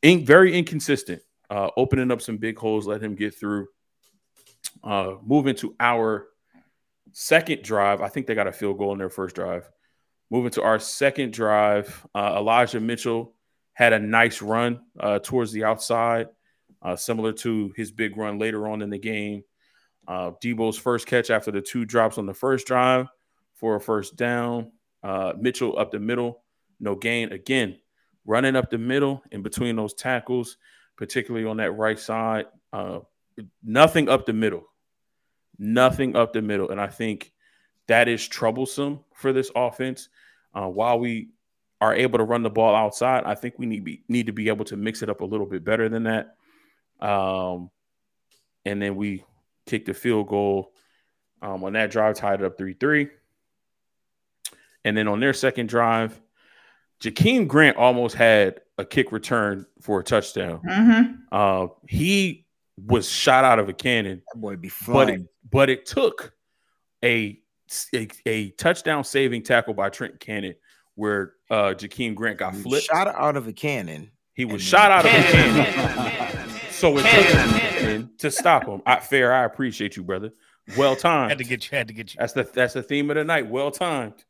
[0.03, 3.69] in, very inconsistent, uh, opening up some big holes, let him get through.
[4.83, 6.29] Uh, moving to our
[7.13, 9.69] second drive, I think they got a field goal in their first drive.
[10.31, 13.35] Moving to our second drive, uh, Elijah Mitchell
[13.75, 16.29] had a nice run uh, towards the outside,
[16.83, 19.45] uh, similar to his big run later on in the game.
[20.09, 23.07] Uh, Deebo's first catch after the two drops on the first drive
[23.55, 24.73] for a first down.
[25.03, 26.43] Uh, Mitchell up the middle,
[26.81, 27.33] no gain.
[27.33, 27.79] Again,
[28.25, 30.57] running up the middle in between those tackles,
[30.97, 32.47] particularly on that right side.
[32.73, 33.01] Uh,
[33.63, 34.65] nothing up the middle.
[35.59, 36.71] Nothing up the middle.
[36.71, 37.33] And I think
[37.87, 40.09] that is troublesome for this offense.
[40.55, 41.29] Uh, while we
[41.81, 44.49] are able to run the ball outside, I think we need be, need to be
[44.49, 46.37] able to mix it up a little bit better than that.
[47.01, 47.71] Um,
[48.65, 49.25] and then we
[49.67, 50.73] kicked the field goal
[51.43, 53.11] um, on that drive, tied it up three three.
[54.85, 56.19] And then on their second drive,
[57.01, 60.61] Jakeem Grant almost had a kick return for a touchdown.
[60.69, 61.13] Mm-hmm.
[61.33, 62.47] Uh, he
[62.77, 64.23] was shot out of a cannon.
[64.33, 65.07] That boy be flying.
[65.07, 66.33] But it, but it took
[67.05, 67.41] a
[67.93, 70.55] a, a touchdown saving tackle by Trent Cannon
[70.95, 72.87] where uh Jakeem Grant got flipped.
[72.87, 74.11] Shot out of a cannon.
[74.35, 76.51] He was shot out of a cannon.
[76.71, 78.83] so it took to stop him.
[78.85, 80.33] I, fair, I appreciate you, brother.
[80.77, 81.31] Well timed.
[81.31, 81.77] Had to get you.
[81.77, 82.19] Had to get you.
[82.19, 83.49] That's the that's the theme of the night.
[83.49, 84.25] Well timed.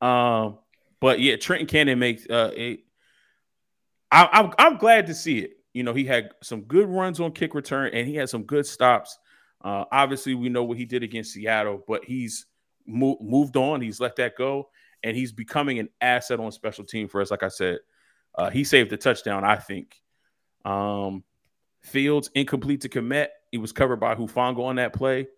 [0.00, 0.58] Um,
[1.00, 2.80] but yeah, Trenton Cannon makes uh, it.
[4.10, 5.52] I, I'm I'm glad to see it.
[5.72, 8.66] You know, he had some good runs on kick return, and he had some good
[8.66, 9.18] stops.
[9.62, 12.46] Uh, obviously, we know what he did against Seattle, but he's
[12.86, 13.80] mo- moved on.
[13.80, 14.70] He's let that go,
[15.02, 17.30] and he's becoming an asset on special team for us.
[17.30, 17.78] Like I said,
[18.34, 19.44] uh, he saved the touchdown.
[19.44, 20.00] I think.
[20.64, 21.24] Um,
[21.80, 23.28] Fields incomplete to Kmet.
[23.50, 25.28] He was covered by Hufanga on that play.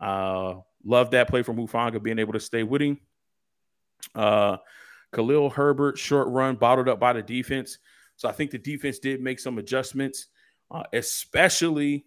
[0.00, 2.98] Uh, love that play from Hufanga being able to stay with him.
[4.14, 4.56] Uh,
[5.12, 7.78] Khalil Herbert, short run, bottled up by the defense.
[8.16, 10.28] So I think the defense did make some adjustments,
[10.70, 12.06] uh, especially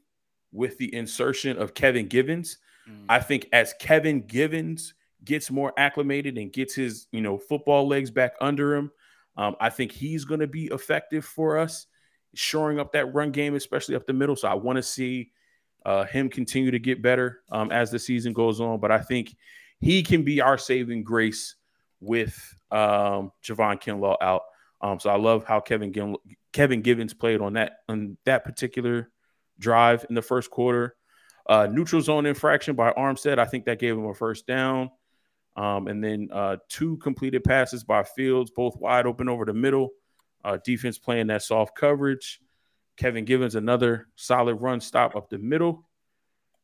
[0.52, 2.58] with the insertion of Kevin Givens.
[2.90, 3.06] Mm.
[3.10, 4.94] I think as Kevin Givens
[5.24, 8.92] gets more acclimated and gets his, you know, football legs back under him,
[9.36, 11.86] um, I think he's going to be effective for us,
[12.34, 14.36] shoring up that run game, especially up the middle.
[14.36, 15.32] So I want to see
[15.86, 18.80] uh, him continue to get better um, as the season goes on.
[18.80, 19.36] But I think
[19.80, 21.56] he can be our saving grace
[22.00, 22.36] with
[22.72, 24.44] um, Javon Kinlaw out.
[24.82, 26.18] Um, so I love how Kevin Gim-
[26.54, 29.10] Kevin Givens played on that on that particular
[29.60, 30.96] drive in the first quarter.
[31.48, 33.40] Uh, neutral zone infraction by Armstead.
[33.40, 34.92] I think that gave him a first down.
[35.56, 39.90] Um, and then uh, two completed passes by Fields, both wide open over the middle.
[40.44, 42.40] Uh, defense playing that soft coverage.
[42.96, 45.88] Kevin Givens, another solid run stop up the middle.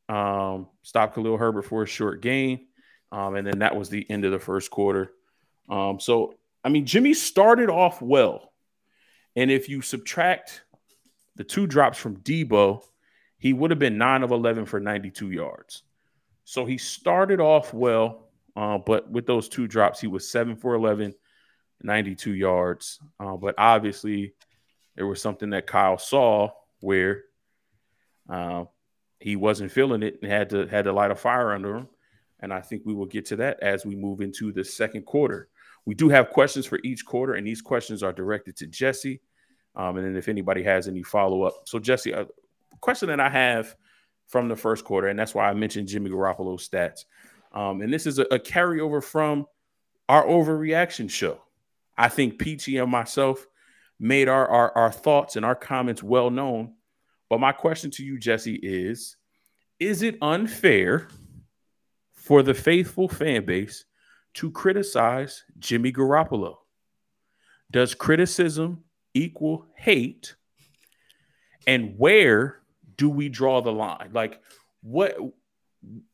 [0.09, 2.67] Um, stop Khalil Herbert for a short gain.
[3.11, 5.11] Um, and then that was the end of the first quarter.
[5.69, 8.53] Um, so, I mean, Jimmy started off well.
[9.35, 10.63] And if you subtract
[11.35, 12.83] the two drops from Deebo,
[13.37, 15.83] he would have been 9 of 11 for 92 yards.
[16.45, 20.75] So he started off well, uh, but with those two drops, he was 7 for
[20.75, 21.13] 11,
[21.81, 22.99] 92 yards.
[23.19, 24.33] Uh, but obviously,
[24.95, 27.23] there was something that Kyle saw where
[28.29, 28.65] uh,
[29.19, 31.87] he wasn't feeling it and had to had to light a fire under him.
[32.39, 35.47] And I think we will get to that as we move into the second quarter.
[35.85, 39.21] We do have questions for each quarter, and these questions are directed to Jesse.
[39.75, 42.27] Um, and then if anybody has any follow up, so Jesse, a
[42.79, 43.75] question that I have
[44.27, 47.05] from the first quarter, and that's why I mentioned Jimmy Garoppolo's stats.
[47.51, 49.45] Um, and this is a, a carryover from
[50.07, 51.41] our overreaction show.
[51.97, 53.45] I think Peachy and myself
[53.99, 56.73] made our, our, our thoughts and our comments well known.
[57.29, 59.17] But my question to you, Jesse, is
[59.79, 61.07] Is it unfair
[62.13, 63.85] for the faithful fan base
[64.35, 66.57] to criticize Jimmy Garoppolo?
[67.71, 68.83] Does criticism
[69.13, 70.35] equal hate?
[71.65, 72.61] And where
[72.97, 74.09] do we draw the line?
[74.13, 74.41] Like,
[74.81, 75.17] what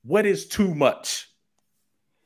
[0.03, 1.29] what is too much?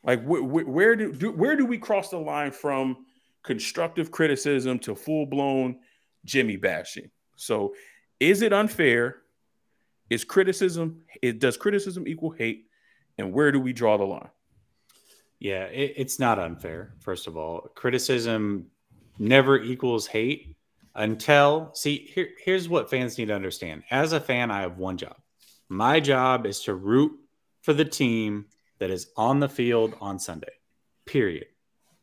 [0.03, 3.05] Like, wh- wh- where do, do where do we cross the line from
[3.43, 5.79] constructive criticism to full blown
[6.25, 7.09] Jimmy bashing?
[7.35, 7.73] So,
[8.19, 9.17] is it unfair?
[10.09, 11.01] Is criticism?
[11.21, 12.67] It does criticism equal hate?
[13.17, 14.29] And where do we draw the line?
[15.43, 16.93] Yeah, it, it's not unfair.
[17.01, 18.67] First of all, criticism
[19.19, 20.55] never equals hate
[20.95, 23.83] until see here, here's what fans need to understand.
[23.91, 25.17] As a fan i have one job.
[25.67, 27.11] My job is to root
[27.61, 28.45] for the team
[28.79, 30.53] that is on the field on sunday
[31.05, 31.47] period.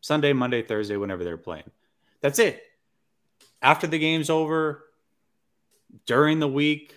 [0.03, 1.71] Sunday monday thursday whenever they're playing.
[2.21, 2.63] That's it.
[3.63, 4.85] After the game's over
[6.05, 6.95] during the week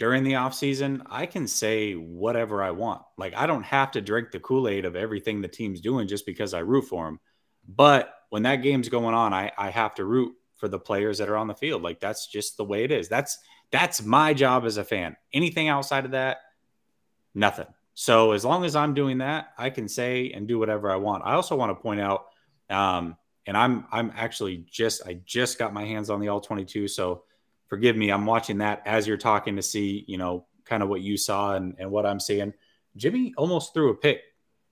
[0.00, 4.00] during the off season i can say whatever i want like i don't have to
[4.00, 7.20] drink the kool-aid of everything the team's doing just because i root for them
[7.68, 11.28] but when that game's going on i, I have to root for the players that
[11.28, 11.82] are on the field.
[11.82, 13.08] Like that's just the way it is.
[13.08, 13.38] That's
[13.72, 15.16] that's my job as a fan.
[15.32, 16.38] Anything outside of that,
[17.34, 17.66] nothing.
[17.94, 21.24] So as long as I'm doing that, I can say and do whatever I want.
[21.24, 22.26] I also want to point out,
[22.68, 23.16] um,
[23.46, 26.86] and I'm I'm actually just I just got my hands on the all 22.
[26.88, 27.24] So
[27.70, 31.00] forgive me, I'm watching that as you're talking to see, you know, kind of what
[31.00, 32.52] you saw and, and what I'm seeing.
[32.96, 34.20] Jimmy almost threw a pick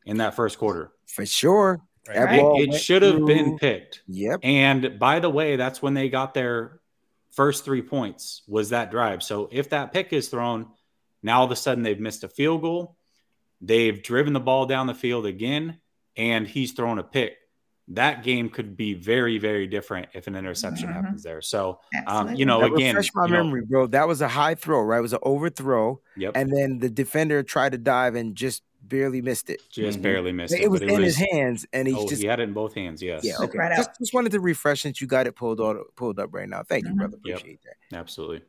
[0.04, 0.92] in that first quarter.
[1.06, 1.80] For sure.
[2.08, 2.40] Right.
[2.40, 4.02] It, it should have been picked.
[4.08, 4.40] Yep.
[4.42, 6.80] And by the way, that's when they got their
[7.30, 9.22] first three points was that drive.
[9.22, 10.66] So if that pick is thrown,
[11.22, 12.96] now all of a sudden they've missed a field goal.
[13.60, 15.78] They've driven the ball down the field again,
[16.16, 17.36] and he's thrown a pick.
[17.90, 21.00] That game could be very, very different if an interception mm-hmm.
[21.00, 21.40] happens there.
[21.40, 23.86] So, um, you know, that again, refresh my memory, know, bro.
[23.86, 24.98] That was a high throw, right?
[24.98, 26.00] It was an overthrow.
[26.16, 26.32] Yep.
[26.36, 29.62] And then the defender tried to dive and just barely missed it.
[29.70, 30.02] Just mm-hmm.
[30.02, 30.60] barely missed it.
[30.60, 32.74] It was in was, his hands, and he oh, just he had it in both
[32.74, 33.02] hands.
[33.02, 33.24] Yes.
[33.24, 33.34] Yeah.
[33.40, 33.58] Okay.
[33.58, 36.48] Right just, just, wanted to refresh since you got it pulled out, pulled up right
[36.48, 36.62] now.
[36.62, 36.98] Thank you, mm-hmm.
[36.98, 37.16] brother.
[37.16, 37.76] Appreciate yep.
[37.90, 37.96] that.
[37.96, 38.42] Absolutely.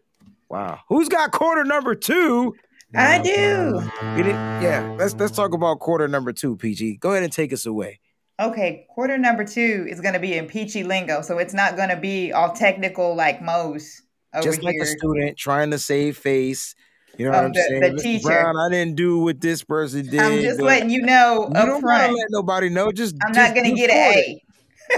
[0.50, 0.80] Wow.
[0.90, 2.56] Who's got quarter number two?
[2.96, 3.82] I do.
[4.02, 4.96] Yeah.
[4.98, 6.98] Let's let's talk about quarter number two, PG.
[6.98, 8.00] Go ahead and take us away.
[8.40, 11.90] Okay, quarter number two is going to be in peachy lingo, so it's not going
[11.90, 14.02] to be all technical like Mose.
[14.42, 14.84] Just like here.
[14.84, 16.76] a student trying to save face
[17.20, 17.96] you know what I'm the, saying?
[17.96, 18.28] The teacher.
[18.30, 20.22] Brown, I didn't do what this person did.
[20.22, 22.14] I'm just letting you know you up don't front.
[22.14, 22.94] let nobody know.
[22.94, 24.44] Just I'm just not going to get an A.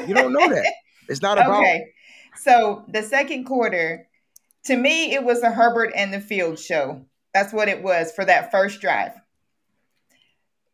[0.08, 0.72] You don't know that.
[1.10, 1.62] It's not about.
[1.62, 1.88] Okay.
[2.38, 4.08] So the second quarter,
[4.66, 7.04] to me, it was a Herbert and the Field show.
[7.34, 9.14] That's what it was for that first drive.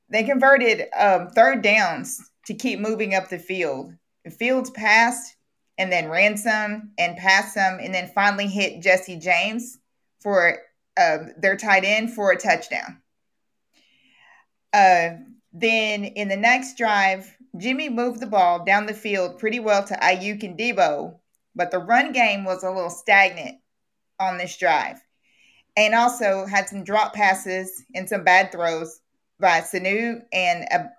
[0.09, 3.93] They converted um, third downs to keep moving up the field.
[4.39, 5.35] Fields passed
[5.77, 9.77] and then ran some and passed some and then finally hit Jesse James
[10.21, 10.57] for
[10.97, 13.01] uh, their tight end for a touchdown.
[14.73, 15.09] Uh,
[15.53, 19.95] then in the next drive, Jimmy moved the ball down the field pretty well to
[19.95, 21.15] Aiyuk and Deebo,
[21.55, 23.59] but the run game was a little stagnant
[24.19, 24.99] on this drive.
[25.75, 28.99] And also had some drop passes and some bad throws
[29.39, 30.89] by Sanu and a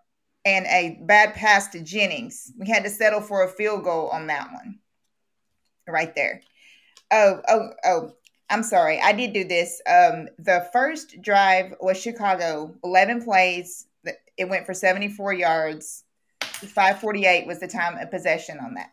[0.44, 2.52] and a bad pass to Jennings.
[2.58, 4.78] We had to settle for a field goal on that one.
[5.86, 6.42] Right there.
[7.10, 8.12] Oh, oh, oh.
[8.50, 8.98] I'm sorry.
[9.00, 9.80] I did do this.
[9.86, 13.86] Um, the first drive was Chicago, 11 plays.
[14.38, 16.04] It went for 74 yards.
[16.40, 18.90] 548 was the time of possession on that.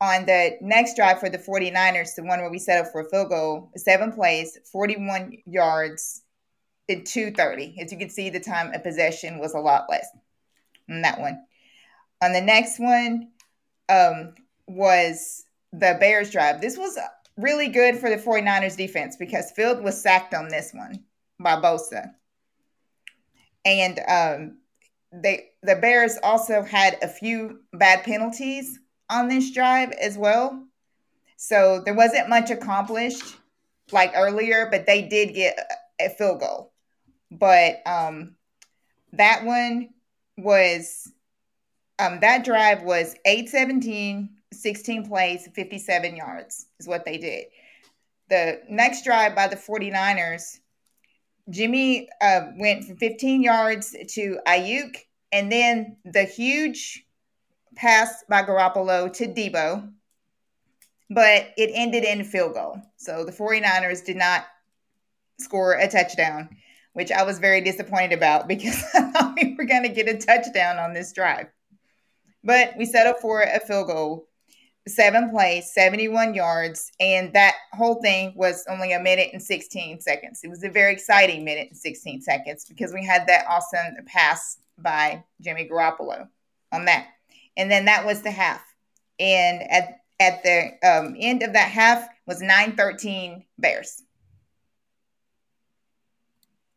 [0.00, 3.08] On the next drive for the 49ers, the one where we set up for a
[3.10, 6.22] field goal, seven plays, 41 yards,
[6.88, 7.80] in 230.
[7.80, 10.06] As you can see, the time of possession was a lot less
[10.88, 11.44] on that one.
[12.22, 13.28] On the next one
[13.88, 14.34] um,
[14.66, 16.60] was the Bears drive.
[16.60, 16.98] This was
[17.36, 21.04] really good for the 49ers defense because Field was sacked on this one
[21.40, 22.12] by Bosa.
[23.64, 24.58] And um,
[25.12, 28.78] they the Bears also had a few bad penalties
[29.08, 30.66] on this drive as well.
[31.36, 33.36] So there wasn't much accomplished
[33.92, 35.58] like earlier, but they did get
[36.00, 36.72] a field goal.
[37.30, 38.36] But um,
[39.12, 39.90] that one
[40.36, 41.10] was
[41.98, 47.44] um, that drive was 817, 16 plays, 57 yards is what they did.
[48.30, 50.58] The next drive by the 49ers,
[51.50, 54.96] Jimmy uh, went from 15 yards to Aiyuk,
[55.30, 57.04] and then the huge
[57.76, 59.92] pass by Garoppolo to Deebo,
[61.10, 62.80] but it ended in field goal.
[62.96, 64.46] So the 49ers did not
[65.38, 66.48] score a touchdown
[66.94, 70.16] which I was very disappointed about because I thought we were going to get a
[70.16, 71.46] touchdown on this drive.
[72.42, 74.28] But we set up for a field goal,
[74.86, 80.40] seven plays, 71 yards, and that whole thing was only a minute and 16 seconds.
[80.42, 84.58] It was a very exciting minute and 16 seconds because we had that awesome pass
[84.78, 86.28] by Jimmy Garoppolo
[86.72, 87.06] on that.
[87.56, 88.62] And then that was the half.
[89.18, 94.03] And at at the um, end of that half was 9-13 Bears.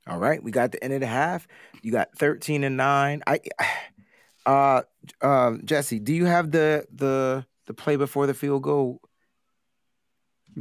[0.07, 1.47] All right, we got the end of the half.
[1.81, 3.23] You got 13 and 9.
[3.27, 3.39] I
[4.45, 4.81] uh
[5.21, 9.01] um Jesse, do you have the the the play before the field goal?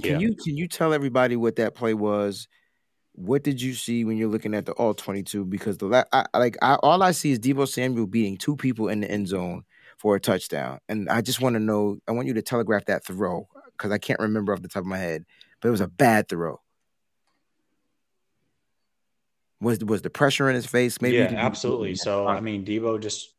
[0.00, 0.18] Can yeah.
[0.18, 2.48] you can you tell everybody what that play was?
[3.12, 6.58] What did you see when you're looking at the all 22 because the I, like
[6.60, 9.64] I, all I see is Deebo Samuel beating two people in the end zone
[9.96, 10.78] for a touchdown.
[10.88, 13.98] And I just want to know, I want you to telegraph that throw because I
[13.98, 15.24] can't remember off the top of my head,
[15.60, 16.60] but it was a bad throw.
[19.60, 21.00] Was was the pressure in his face?
[21.00, 21.16] Maybe.
[21.16, 21.94] Yeah, absolutely.
[21.94, 23.32] So I mean, Deebo just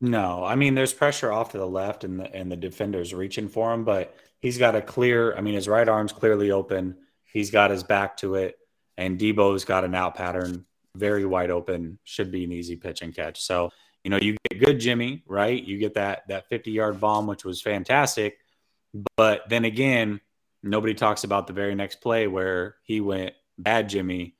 [0.00, 0.44] no.
[0.44, 3.72] I mean, there's pressure off to the left, and the and the defender's reaching for
[3.72, 5.36] him, but he's got a clear.
[5.36, 6.96] I mean, his right arm's clearly open.
[7.24, 8.56] He's got his back to it,
[8.96, 10.64] and Deebo's got an out pattern,
[10.94, 11.98] very wide open.
[12.04, 13.42] Should be an easy pitch and catch.
[13.42, 13.70] So
[14.04, 15.62] you know, you get good Jimmy, right?
[15.62, 18.38] You get that that 50 yard bomb, which was fantastic.
[19.16, 20.20] But then again,
[20.62, 24.34] nobody talks about the very next play where he went bad Jimmy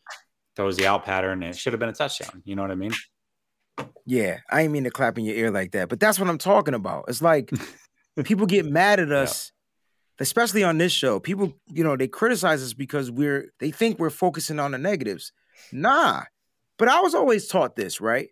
[0.57, 2.43] throws the out pattern it should have been a touchdown.
[2.45, 2.93] You know what I mean?
[4.07, 6.39] Yeah, I ain't mean to clap in your ear like that, but that's what I'm
[6.39, 7.07] talking about.
[7.09, 7.51] It's like
[8.15, 9.51] when people get mad at us,
[10.19, 10.23] yeah.
[10.23, 11.19] especially on this show.
[11.19, 15.33] People, you know, they criticize us because we're they think we're focusing on the negatives.
[15.73, 16.23] Nah.
[16.79, 18.29] But I was always taught this, right?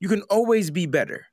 [0.00, 1.26] You can always be better.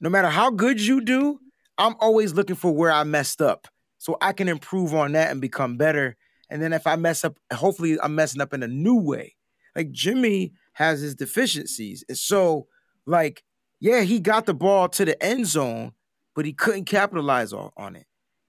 [0.00, 1.38] No matter how good you do,
[1.78, 3.68] I'm always looking for where I messed up
[3.98, 6.16] so I can improve on that and become better
[6.50, 9.36] and then if I mess up, hopefully I'm messing up in a new way.
[9.74, 12.04] Like Jimmy has his deficiencies.
[12.08, 12.66] And so,
[13.06, 13.42] like,
[13.80, 15.92] yeah, he got the ball to the end zone,
[16.34, 18.06] but he couldn't capitalize on, it.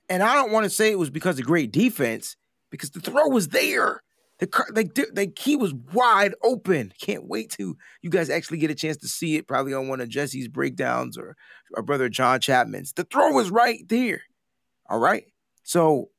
[0.10, 2.38] And I don't want to say it was because of great defense,
[2.72, 4.02] because the throw was there.
[4.40, 6.94] The like, like he was wide open.
[7.02, 10.00] Can't wait to you guys actually get a chance to see it, probably on one
[10.00, 11.36] of Jesse's breakdowns or
[11.76, 12.94] our brother John Chapman's.
[12.94, 14.22] The throw was right there.
[14.90, 15.24] All right.
[15.64, 16.10] So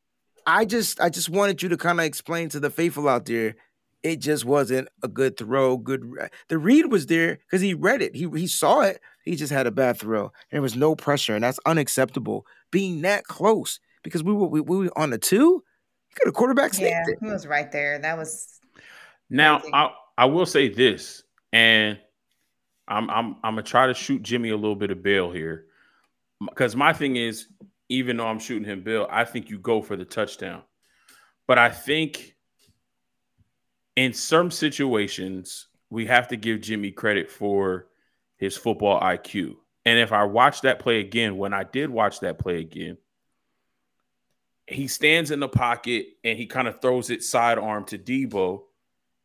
[0.49, 3.55] I just I just wanted you to kind of explain to the faithful out there.
[4.03, 5.77] It just wasn't a good throw.
[5.77, 6.11] Good.
[6.49, 8.15] The read was there because he read it.
[8.17, 9.01] He he saw it.
[9.25, 10.33] He just had a bad throw.
[10.51, 12.47] There was no pressure, and that's unacceptable.
[12.71, 15.37] Being that close because we were we, we were on the two.
[15.37, 17.19] You could have quarterback Yeah, it.
[17.21, 17.99] he was right there.
[17.99, 18.59] That was.
[19.29, 21.99] Now I I will say this, and
[22.87, 25.67] I'm I'm I'm gonna try to shoot Jimmy a little bit of bail here.
[26.41, 27.49] because my thing is,
[27.89, 30.63] even though I'm shooting him Bill, I think you go for the touchdown.
[31.47, 32.35] But I think
[33.97, 37.87] in some situations, we have to give Jimmy credit for
[38.37, 39.57] his football IQ.
[39.85, 42.99] And if I watch that play again, when I did watch that play again,
[44.67, 48.65] he stands in the pocket and he kind of throws it sidearm to Deebo.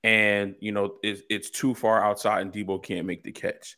[0.04, 3.78] And you know, it's, it's too far outside, and Deebo can't make the catch.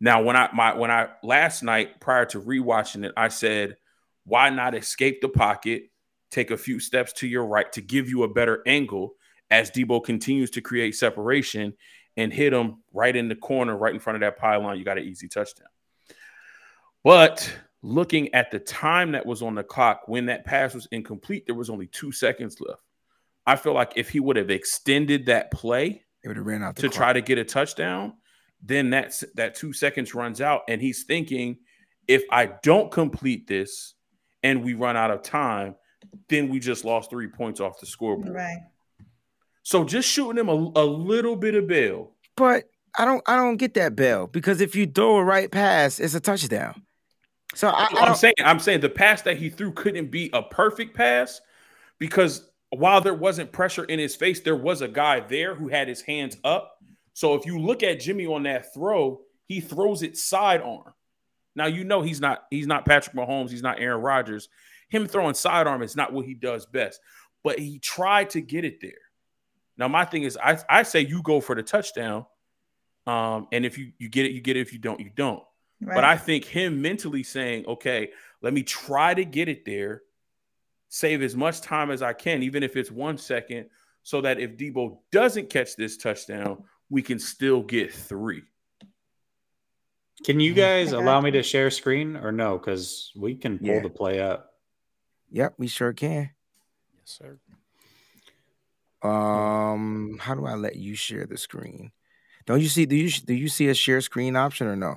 [0.00, 3.76] Now, when I my when I last night prior to rewatching it, I said,
[4.24, 5.84] why not escape the pocket,
[6.30, 9.14] take a few steps to your right to give you a better angle
[9.50, 11.74] as Deebo continues to create separation
[12.16, 14.78] and hit him right in the corner, right in front of that pylon.
[14.78, 15.68] You got an easy touchdown.
[17.02, 17.50] But
[17.82, 21.54] looking at the time that was on the clock when that pass was incomplete, there
[21.54, 22.82] was only two seconds left.
[23.46, 26.76] I feel like if he would have extended that play, It would have ran out
[26.76, 26.92] to clock.
[26.92, 28.12] try to get a touchdown,
[28.62, 31.58] then that's that two seconds runs out, and he's thinking,
[32.06, 33.94] if I don't complete this
[34.42, 35.74] and we run out of time,
[36.28, 38.34] then we just lost three points off the scoreboard.
[38.34, 38.58] Right.
[39.62, 42.12] So just shooting him a, a little bit of bail.
[42.36, 42.64] But
[42.98, 46.14] I don't I don't get that bell because if you throw a right pass, it's
[46.14, 46.82] a touchdown.
[47.54, 50.42] So I, I I'm saying, I'm saying the pass that he threw couldn't be a
[50.42, 51.40] perfect pass
[51.98, 55.88] because while there wasn't pressure in his face, there was a guy there who had
[55.88, 56.78] his hands up.
[57.12, 60.92] So if you look at Jimmy on that throw, he throws it sidearm.
[61.60, 64.48] Now you know he's not he's not Patrick Mahomes, he's not Aaron Rodgers.
[64.88, 66.98] Him throwing sidearm is not what he does best,
[67.44, 69.02] but he tried to get it there.
[69.76, 72.24] Now my thing is, I I say you go for the touchdown,
[73.06, 74.60] um, and if you you get it, you get it.
[74.60, 75.42] If you don't, you don't.
[75.82, 75.96] Right.
[75.96, 78.08] But I think him mentally saying, okay,
[78.40, 80.00] let me try to get it there,
[80.88, 83.68] save as much time as I can, even if it's one second,
[84.02, 88.44] so that if Deebo doesn't catch this touchdown, we can still get three.
[90.24, 92.58] Can you guys allow me to share screen or no?
[92.58, 93.80] Because we can pull Yeah.
[93.82, 94.52] the play up.
[95.30, 96.30] Yep, we sure can.
[96.96, 97.38] Yes, sir.
[99.02, 101.92] Um, how do I let you share the screen?
[102.46, 102.84] Don't you see?
[102.84, 104.96] Do you do you see a share screen option or no?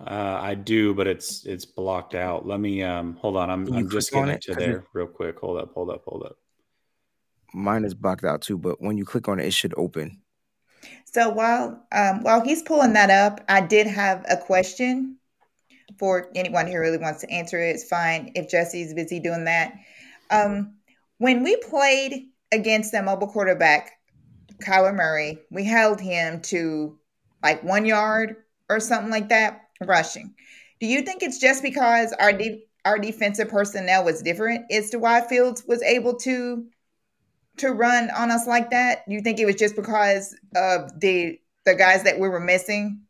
[0.00, 2.46] Uh, I do, but it's it's blocked out.
[2.46, 3.50] Let me um hold on.
[3.50, 4.36] I'm I'm just click on getting it?
[4.36, 5.38] it to 'Cause it- there real quick.
[5.38, 6.36] Hold up, hold up, hold up.
[7.54, 10.20] Mine is blocked out too, but when you click on it, it should open.
[11.12, 15.16] So while um, while he's pulling that up, I did have a question
[15.98, 17.70] for anyone who really wants to answer it.
[17.70, 19.72] It's fine if Jesse's busy doing that.
[20.30, 20.74] Um,
[21.16, 23.92] when we played against the mobile quarterback,
[24.62, 26.98] Kyler Murray, we held him to
[27.42, 28.36] like one yard
[28.68, 30.34] or something like that rushing.
[30.80, 34.98] Do you think it's just because our de- our defensive personnel was different as to
[34.98, 36.66] why Fields was able to
[37.58, 39.04] to run on us like that?
[39.06, 43.02] You think it was just because of the the guys that we were missing?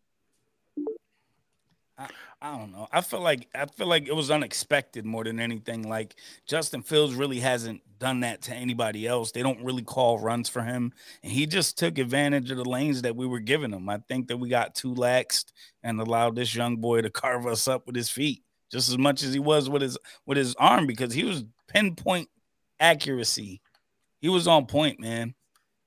[2.41, 2.87] I don't know.
[2.93, 5.89] I feel like I feel like it was unexpected more than anything.
[5.89, 6.15] Like
[6.47, 9.33] Justin Fields really hasn't done that to anybody else.
[9.33, 10.93] They don't really call runs for him,
[11.25, 13.89] and he just took advantage of the lanes that we were giving him.
[13.89, 15.47] I think that we got too laxed
[15.83, 19.23] and allowed this young boy to carve us up with his feet just as much
[19.23, 22.29] as he was with his with his arm because he was pinpoint
[22.79, 23.61] accuracy.
[24.21, 25.35] He was on point, man.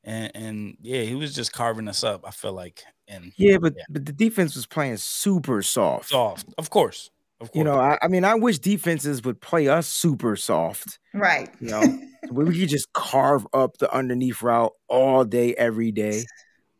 [0.03, 2.25] And and yeah, he was just carving us up.
[2.27, 3.83] I feel like and Yeah, but Yeah.
[3.89, 6.09] but the defense was playing super soft.
[6.09, 7.57] soft, of course, of course.
[7.57, 10.97] You know, I, I mean, I wish defenses would play us super soft.
[11.13, 11.49] Right.
[11.59, 11.99] You know,
[12.29, 16.23] where we could just carve up the underneath route all day, every day.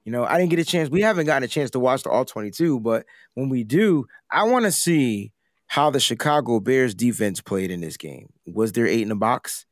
[0.03, 0.89] You know, I didn't get a chance.
[0.89, 3.05] We haven't gotten a chance to watch the all 22, but
[3.35, 5.31] when we do, I want to see
[5.67, 8.33] how the Chicago Bears defense played in this game.
[8.47, 9.67] Was there eight in the box?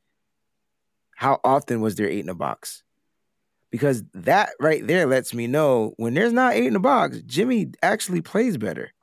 [1.20, 2.82] How often was there eight in a box?
[3.72, 7.74] Because that right there lets me know when there's not eight in a box, Jimmy
[7.84, 8.94] actually plays better.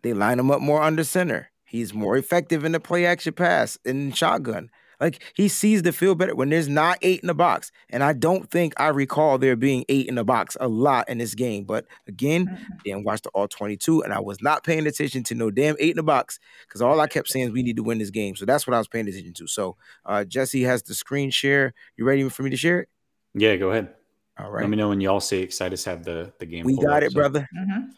[0.00, 1.50] They line him up more under center.
[1.66, 4.70] He's more effective in the play action pass in shotgun.
[5.00, 7.70] Like he sees the field better when there's not eight in the box.
[7.90, 11.18] And I don't think I recall there being eight in the box a lot in
[11.18, 11.64] this game.
[11.64, 15.50] But again, didn't watch the all 22, and I was not paying attention to no
[15.50, 17.98] damn eight in the box because all I kept saying is we need to win
[17.98, 18.36] this game.
[18.36, 19.46] So that's what I was paying attention to.
[19.46, 21.74] So uh Jesse has the screen share.
[21.96, 22.88] You ready for me to share it?
[23.34, 23.94] Yeah, go ahead.
[24.38, 24.62] All right.
[24.62, 26.64] Let me know when y'all see it because I just have the the game.
[26.64, 27.48] We got up, it, so- brother.
[27.56, 27.88] Mhm.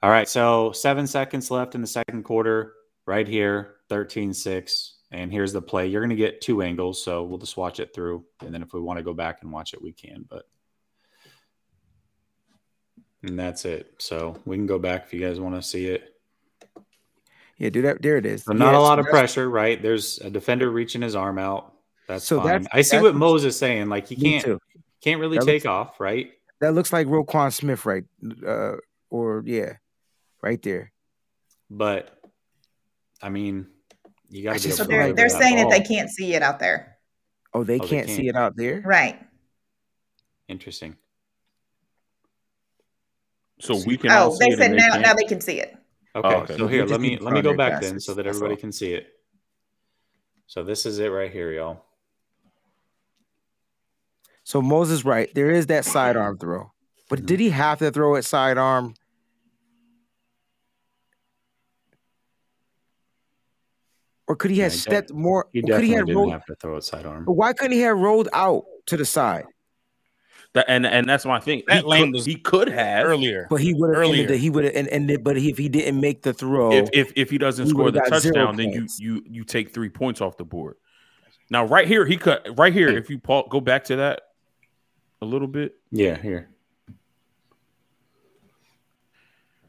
[0.00, 2.74] All right, so seven seconds left in the second quarter,
[3.04, 4.94] right here, 13 6.
[5.10, 5.86] And here's the play.
[5.86, 8.24] You're going to get two angles, so we'll just watch it through.
[8.40, 10.26] And then if we want to go back and watch it, we can.
[10.28, 10.46] But,
[13.22, 13.94] and that's it.
[13.98, 16.14] So we can go back if you guys want to see it.
[17.56, 18.02] Yeah, do that.
[18.02, 18.44] There it is.
[18.44, 19.80] So not Yeah, a lot of pressure, right?
[19.82, 21.72] There's a defender reaching his arm out.
[22.06, 22.46] That's So fine.
[22.46, 23.88] that's- I see that's what what- Mose is saying.
[23.88, 24.60] Like he can't too.
[25.00, 26.32] can't really That take looks- off, right?
[26.60, 28.04] That looks like Roquan Smith, right?
[28.46, 28.76] Uh,
[29.10, 29.74] or yeah,
[30.42, 30.92] right there.
[31.70, 32.16] But
[33.22, 33.66] I mean,
[34.30, 36.58] you got to be just So they're they're saying that they can't see it out
[36.58, 36.98] there.
[37.54, 38.28] Oh, they Oh, can't see can't.
[38.28, 38.82] it out there.
[38.84, 39.18] Right.
[40.48, 40.96] Interesting.
[43.60, 44.10] So we can.
[44.10, 45.02] Oh, all Oh, see they said and now can't?
[45.02, 45.76] now they can see it.
[46.14, 46.56] Okay, oh, okay.
[46.56, 48.72] so We here, let me let me go primary back then so that everybody can
[48.72, 49.06] see it.
[50.46, 51.84] So this is it right here, y'all.
[54.44, 55.32] So Moses, right?
[55.34, 56.72] There is that sidearm throw,
[57.10, 57.44] but did mm-hmm.
[57.44, 58.94] he have to throw it sidearm?
[64.28, 65.46] Or could he have Yeah, he stepped more?
[65.52, 66.32] He or could he have didn't rolled?
[66.32, 67.24] have to throw it sidearm.
[67.24, 69.46] But why couldn't he have rolled out to the side?
[70.54, 71.62] That- and and that's my thing.
[71.66, 73.46] That he, lane could, was he could have earlier.
[73.50, 74.22] But he would have Earlier.
[74.22, 74.28] ended.
[74.28, 77.12] The, he would have and, and but if he didn't make the throw, if if
[77.16, 80.36] if he doesn't we score the touchdown, then you you you take three points off
[80.36, 80.76] the board.
[81.50, 82.88] Now, right here, he cut right here.
[82.88, 84.20] If you Paul, go back to that
[85.22, 86.50] a little bit, Yeah, here.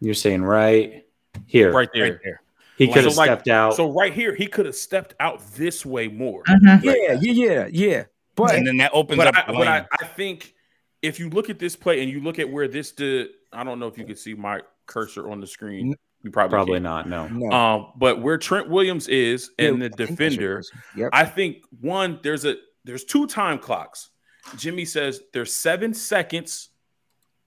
[0.01, 1.05] You're saying right
[1.45, 1.71] here.
[1.71, 2.03] right there.
[2.03, 2.41] right there.
[2.79, 3.75] He So, could have like- stepped out.
[3.75, 6.43] So right here, he could have stepped out this way more.
[6.45, 6.81] Mhm.
[6.83, 8.03] yeah, yeah, yeah, yeah.
[8.35, 9.85] But And then that opens But up I, but I.
[9.99, 10.53] I think
[11.01, 13.79] if you look at this play and you look at where this did, I don't
[13.79, 15.93] know if you can see my cursor on the screen.
[16.23, 17.07] You probably Probably can't.
[17.09, 17.27] No.
[17.27, 20.79] no, Um, but where Trent Williams is Yeah, and the I think defender, question.
[20.95, 21.09] Yep.
[21.13, 24.09] I think one there's a there's two time clocks.
[24.57, 26.69] Jimmy says there's seven seconds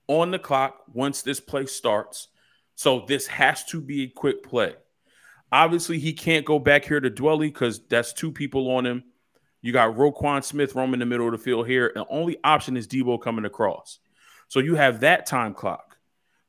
[0.07, 2.27] on the clock once this play starts.
[2.75, 4.73] So this has to be a quick play.
[5.53, 9.03] Obviously, he can't go back here to Dwelley because that's two people on him.
[9.61, 11.91] You got Roquan Smith roaming the middle of the field here.
[11.93, 13.99] The only option is Deebo coming across.
[14.47, 15.95] So you have that time clock.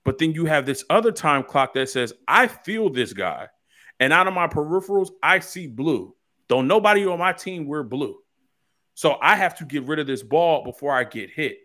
[0.07, 3.49] But then you have this other time clock that says, I feel this guy.
[4.01, 6.15] And out of my peripherals, I see blue.
[6.49, 8.17] Don't nobody on my team wear blue.
[8.95, 11.59] So I have to get rid of this ball before I get hit.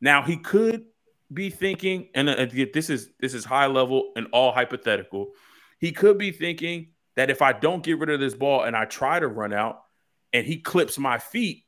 [0.00, 0.84] Now he could
[1.32, 5.32] be thinking, and uh, this is this is high level and all hypothetical.
[5.78, 8.84] He could be thinking that if I don't get rid of this ball and I
[8.84, 9.82] try to run out
[10.32, 11.64] and he clips my feet,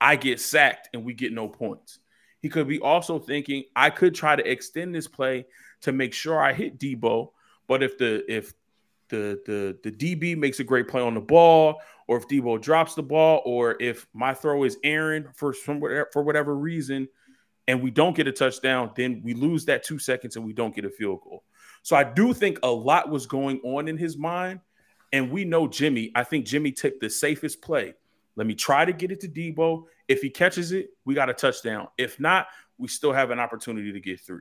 [0.00, 1.98] I get sacked and we get no points.
[2.40, 5.46] He could be also thinking I could try to extend this play
[5.82, 7.30] to make sure I hit Deebo,
[7.66, 8.52] but if the if
[9.08, 12.94] the the the DB makes a great play on the ball, or if Deebo drops
[12.94, 15.80] the ball, or if my throw is Aaron for some
[16.12, 17.08] for whatever reason,
[17.68, 20.74] and we don't get a touchdown, then we lose that two seconds and we don't
[20.74, 21.44] get a field goal.
[21.86, 24.58] So I do think a lot was going on in his mind,
[25.12, 26.10] and we know Jimmy.
[26.16, 27.94] I think Jimmy took the safest play.
[28.34, 29.84] Let me try to get it to Deebo.
[30.08, 31.86] If he catches it, we got a touchdown.
[31.96, 34.40] If not, we still have an opportunity to get through.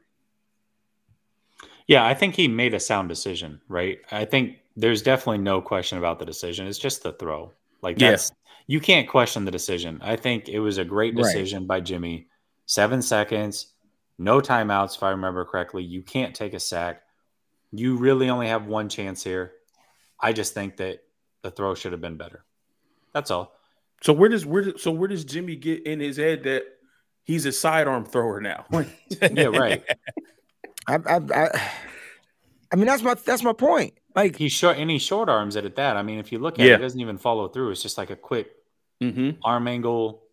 [1.86, 4.00] Yeah, I think he made a sound decision, right?
[4.12, 6.66] I think there's definitely no question about the decision.
[6.66, 7.52] It's just the throw.
[7.84, 8.18] Like Yeah.
[8.66, 10.00] you can't question the decision.
[10.02, 11.22] I think it was a great Right.
[11.22, 12.28] decision by Jimmy.
[12.66, 13.76] Seven seconds,
[14.18, 15.84] no timeouts, if I remember correctly.
[15.84, 17.04] You can't take a sack.
[17.72, 19.52] You really only have one chance here.
[20.20, 21.00] I just think that
[21.42, 22.44] the throw should have been better.
[23.14, 23.54] That's all.
[24.02, 26.64] So where does where so where does Jimmy get in his head that
[27.24, 28.66] he's a sidearm thrower now?
[29.22, 29.84] Yeah, right.
[30.88, 31.72] I, I, I,
[32.72, 33.94] I mean, that's my that's my point.
[34.16, 35.98] Like, He's short and he short arms it at that.
[35.98, 36.74] I mean, if you look at Yeah.
[36.74, 37.72] it, it doesn't even follow through.
[37.72, 38.52] It's just like a quick
[39.02, 39.32] mm-hmm.
[39.44, 40.24] arm angle.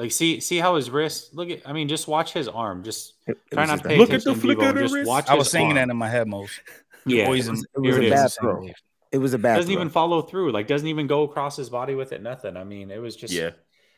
[0.00, 2.82] Like see see how his wrist look at I mean just watch his arm.
[2.82, 4.74] Just it, it try was not to pay Look at attention the to flick of
[4.74, 5.08] the just wrist.
[5.08, 5.88] watch I was his singing arm.
[5.88, 6.58] that in my head most.
[7.06, 7.26] Yeah.
[7.26, 8.34] Boys it and was, it was a it bad is.
[8.36, 8.68] throw.
[9.12, 9.80] It was a bad doesn't throw.
[9.80, 10.52] even follow through.
[10.52, 12.22] Like doesn't even go across his body with it.
[12.22, 12.56] Nothing.
[12.56, 13.50] I mean, it was just Yeah.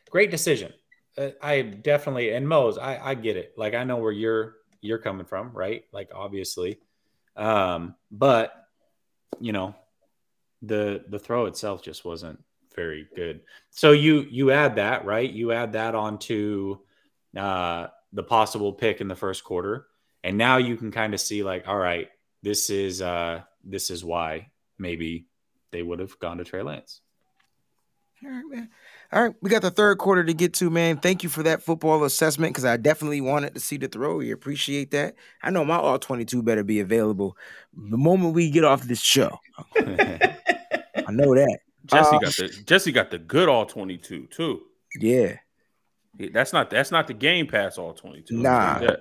[0.09, 0.73] great decision.
[1.17, 3.53] Uh, I definitely and Mose, I I get it.
[3.57, 5.85] Like I know where you're you're coming from, right?
[5.93, 6.79] Like obviously,
[7.37, 8.51] um, but
[9.39, 9.75] you know,
[10.61, 12.43] the the throw itself just wasn't
[12.75, 13.41] very good.
[13.69, 15.29] So you you add that right.
[15.29, 16.79] You add that onto
[17.37, 19.87] uh, the possible pick in the first quarter,
[20.23, 22.09] and now you can kind of see like, all right,
[22.41, 25.27] this is uh, this is why maybe
[25.71, 27.01] they would have gone to Trey Lance.
[28.25, 28.69] All right, man.
[29.11, 30.97] All right, we got the third quarter to get to, man.
[30.97, 34.17] Thank you for that football assessment because I definitely wanted to see the throw.
[34.17, 35.15] We appreciate that.
[35.41, 37.37] I know my all 22 better be available
[37.73, 39.39] the moment we get off this show.
[39.75, 41.59] I know that.
[41.85, 44.61] Jesse Uh, got the Jesse got the good all 22 too.
[44.99, 45.37] Yeah.
[46.17, 48.35] Yeah, That's not that's not the game pass all 22.
[48.37, 48.79] Nah.
[48.81, 48.95] Yeah.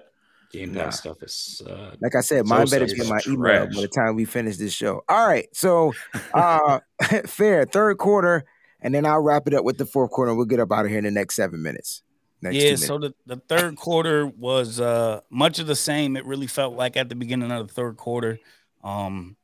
[0.53, 0.85] Game Nah.
[0.85, 2.97] pass stuff is uh, Like I said, So mine better sad.
[2.97, 3.75] be in my It's email trash.
[3.75, 5.03] by the time we finish this show.
[5.09, 5.47] All right.
[5.53, 5.93] So
[6.35, 6.81] uh
[7.27, 8.45] fair, third quarter,
[8.81, 10.35] and then I'll wrap it up with the fourth quarter.
[10.35, 12.03] We'll get up out of here in the next seven minutes.
[12.41, 16.17] Next yeah, so the, the third quarter was uh much of the same.
[16.17, 18.39] It really felt like at the beginning of the third quarter,
[18.83, 19.37] um,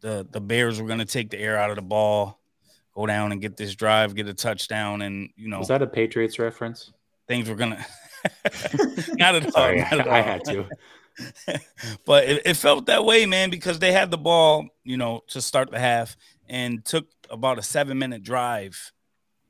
[0.00, 2.38] the the Bears were gonna take the air out of the ball,
[2.96, 5.86] go down and get this drive, get a touchdown, and you know was that a
[5.86, 6.92] Patriots reference?
[7.28, 7.84] things were gonna
[9.12, 9.52] not at all.
[9.52, 10.68] Sorry, not at I had to.
[12.04, 15.40] but it, it felt that way, man, because they had the ball, you know, to
[15.40, 16.16] start the half
[16.48, 18.92] and took about a seven minute drive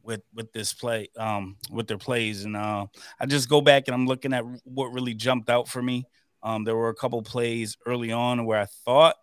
[0.02, 2.44] with with this play, um, with their plays.
[2.44, 2.86] And uh,
[3.20, 6.06] I just go back and I'm looking at what really jumped out for me.
[6.43, 9.16] Um, there were a couple plays early on where I thought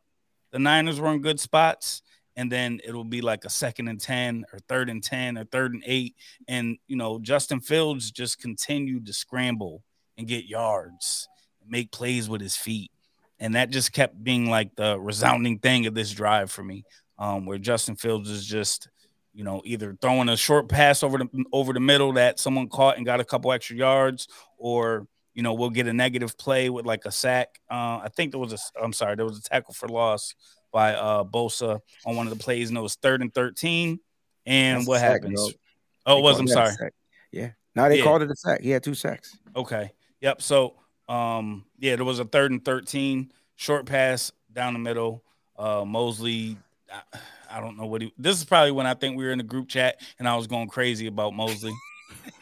[0.52, 2.03] the Niners were in good spots,
[2.36, 5.74] and then it'll be like a second and 10 or third and 10 or third
[5.74, 6.16] and eight.
[6.48, 9.84] And, you know, Justin Fields just continued to scramble
[10.18, 11.28] and get yards,
[11.62, 12.92] and make plays with his feet.
[13.40, 16.86] And that just kept being like the resounding thing of this drive for me,
[17.18, 18.90] um, where Justin Fields is just,
[19.34, 22.98] you know, either throwing a short pass over the over the middle that someone caught
[22.98, 24.28] and got a couple extra yards,
[24.58, 27.60] or you know, we'll get a negative play with like a sack.
[27.70, 30.36] Uh, I think there was a, I'm sorry, there was a tackle for loss
[30.74, 34.00] by uh, Bosa on one of the plays, and it was third and 13.
[34.46, 35.54] And That's what sack, happens?
[36.06, 36.40] Oh, it was.
[36.40, 36.74] I'm sorry.
[37.32, 37.52] Yeah.
[37.76, 38.04] Now they Yeah.
[38.04, 38.60] called it a sack.
[38.62, 39.38] He had two sacks.
[39.56, 39.92] Okay.
[40.20, 40.42] Yep.
[40.42, 40.76] So,
[41.08, 45.24] um, yeah, there was a third and 13 short pass down the middle.
[45.58, 46.58] Uh, Moseley,
[46.92, 47.20] I,
[47.50, 49.44] I don't know what he, this is probably when I think we were in the
[49.44, 51.74] group chat and I was going crazy about Moseley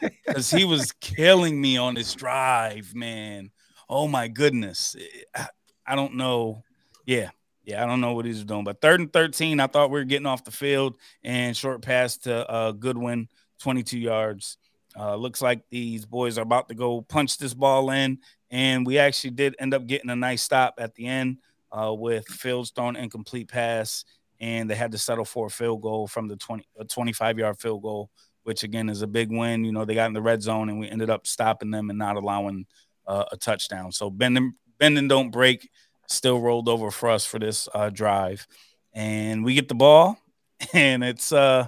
[0.26, 3.50] because he was killing me on this drive, man.
[3.88, 4.96] Oh my goodness.
[5.34, 5.46] I,
[5.86, 6.62] I don't know.
[7.04, 7.30] Yeah.
[7.64, 10.04] Yeah, I don't know what he's doing, but third and 13, I thought we were
[10.04, 13.28] getting off the field and short pass to uh, Goodwin,
[13.60, 14.58] 22 yards.
[14.98, 18.18] Uh, looks like these boys are about to go punch this ball in,
[18.50, 21.38] and we actually did end up getting a nice stop at the end
[21.70, 24.04] uh, with Fields throwing incomplete pass,
[24.40, 27.58] and they had to settle for a field goal from the 20, a 25 yard
[27.58, 28.10] field goal,
[28.42, 29.64] which again is a big win.
[29.64, 31.98] You know, they got in the red zone, and we ended up stopping them and
[31.98, 32.66] not allowing
[33.06, 33.92] uh, a touchdown.
[33.92, 35.70] So bending, bending don't break
[36.08, 38.46] still rolled over for us for this uh, drive,
[38.92, 40.18] and we get the ball,
[40.72, 41.66] and it's uh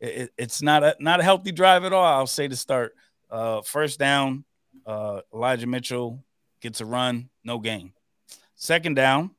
[0.00, 2.04] it, it's not a not a healthy drive at all.
[2.04, 2.94] I'll say to start.
[3.28, 4.44] Uh, first down,
[4.86, 6.24] uh, Elijah Mitchell
[6.60, 7.92] gets a run, no gain.
[8.54, 9.32] Second down,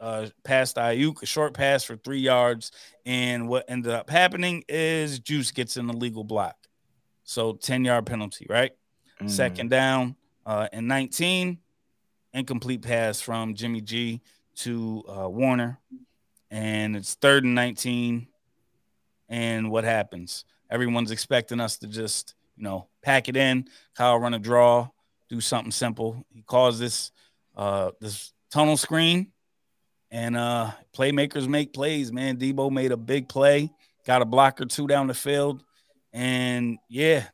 [0.00, 2.72] uh, past Aiyuk, a short pass for three yards,
[3.06, 6.56] and what ended up happening is Juice gets an illegal block,
[7.22, 8.72] so ten yard penalty, right?
[9.20, 9.30] Mm.
[9.30, 11.58] Second down, uh, and nineteen,
[12.32, 14.20] incomplete pass from Jimmy G
[14.56, 15.78] to uh, Woerner,
[16.50, 18.28] and it's third and nineteen
[19.28, 20.44] and what happens?
[20.70, 24.88] Everyone's expecting us to just, you know, pack it in, Kyle run a draw,
[25.28, 26.26] do something simple.
[26.32, 27.12] He calls this
[27.56, 29.32] uh this tunnel screen
[30.10, 32.36] and uh playmakers make plays, man.
[32.36, 33.70] Deebo made a big play,
[34.06, 35.64] got a block or two down the field,
[36.12, 37.24] and yeah,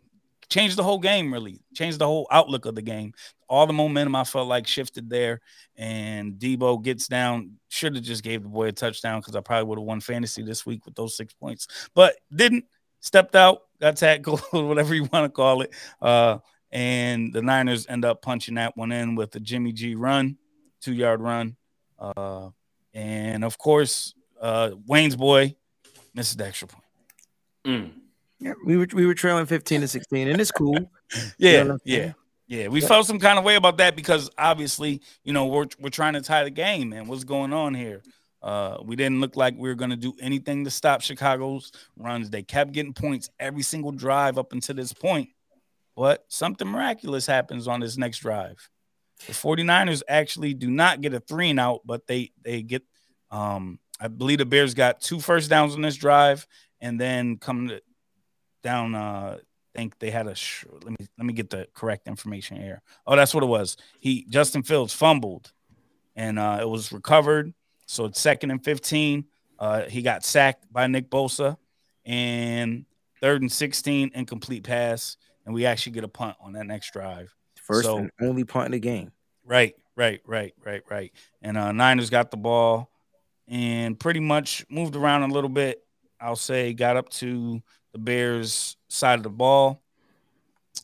[0.49, 1.61] changed the whole game, really.
[1.75, 3.13] Changed the whole outlook of the game.
[3.49, 5.41] All the momentum I felt like shifted there,
[5.77, 7.53] and Deebo gets down.
[7.69, 10.43] Should have just gave the boy a touchdown because I probably would have won fantasy
[10.43, 12.65] this week with those six points, but didn't.
[13.01, 15.73] Stepped out, got tackled, whatever you want to call it.
[16.03, 16.39] Uh,
[16.73, 20.37] and the Niners end up punching that one in with a Jimmy G run,
[20.81, 21.57] two yard run.
[21.99, 22.51] Uh,
[22.93, 25.55] and of course, uh, Wayne's boy
[26.15, 26.85] misses the extra point.
[27.65, 27.91] Mm.
[28.41, 30.77] Yeah, we were we were trailing 15 to 16, and it's cool.
[31.39, 32.15] Yeah, what I'm yeah, saying?
[32.49, 32.69] Yeah.
[32.69, 36.15] We felt some kind of way about that because obviously, you know, we're we're trying
[36.15, 37.07] to tie the game, man.
[37.07, 38.03] What's going on here?
[38.43, 42.31] Uh, we didn't look like we were going to do anything to stop Chicago's runs.
[42.31, 45.29] They kept getting points every single drive up until this point.
[45.97, 48.69] But something miraculous happens on this next drive.
[49.27, 52.83] The 49ers actually do not get a three and out, but they they get
[53.31, 56.47] um I believe the Bears got two first downs on this drive
[56.81, 57.83] and then come to,
[58.63, 59.39] down uh
[59.79, 62.83] think they had a sh- let me let me get the correct information here.
[63.07, 63.77] Oh, that's what it was.
[64.01, 65.53] He Justin Fields fumbled
[66.17, 67.55] and uh it was recovered.
[67.87, 69.25] So it's second and 15.
[69.59, 71.57] Uh he got sacked by Nick Bosa
[72.05, 72.85] and
[73.21, 77.33] third and 16 incomplete pass and we actually get a punt on that next drive.
[77.57, 79.13] First So- and only punt in the game.
[79.45, 81.13] Right, right, right, right, right.
[81.41, 82.91] And uh Niners got the ball
[83.47, 85.85] and pretty much moved around a little bit.
[86.21, 87.63] I'll say got up to
[87.99, 89.83] the Bears side of the ball,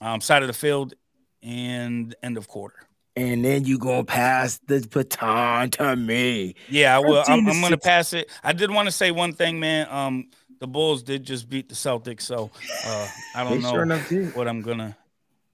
[0.01, 0.95] um, side of the field,
[1.43, 2.77] and end of quarter.
[3.17, 6.57] And then you gonna pass the baton to me.
[6.69, 7.23] Yeah, I will.
[7.27, 8.29] I'm, I'm going to pass it.
[8.43, 9.87] I did want to say one thing, man.
[9.89, 12.51] Um, the Bulls did just beat the Celtics, so
[12.85, 14.97] uh, I don't know sure what I'm gonna.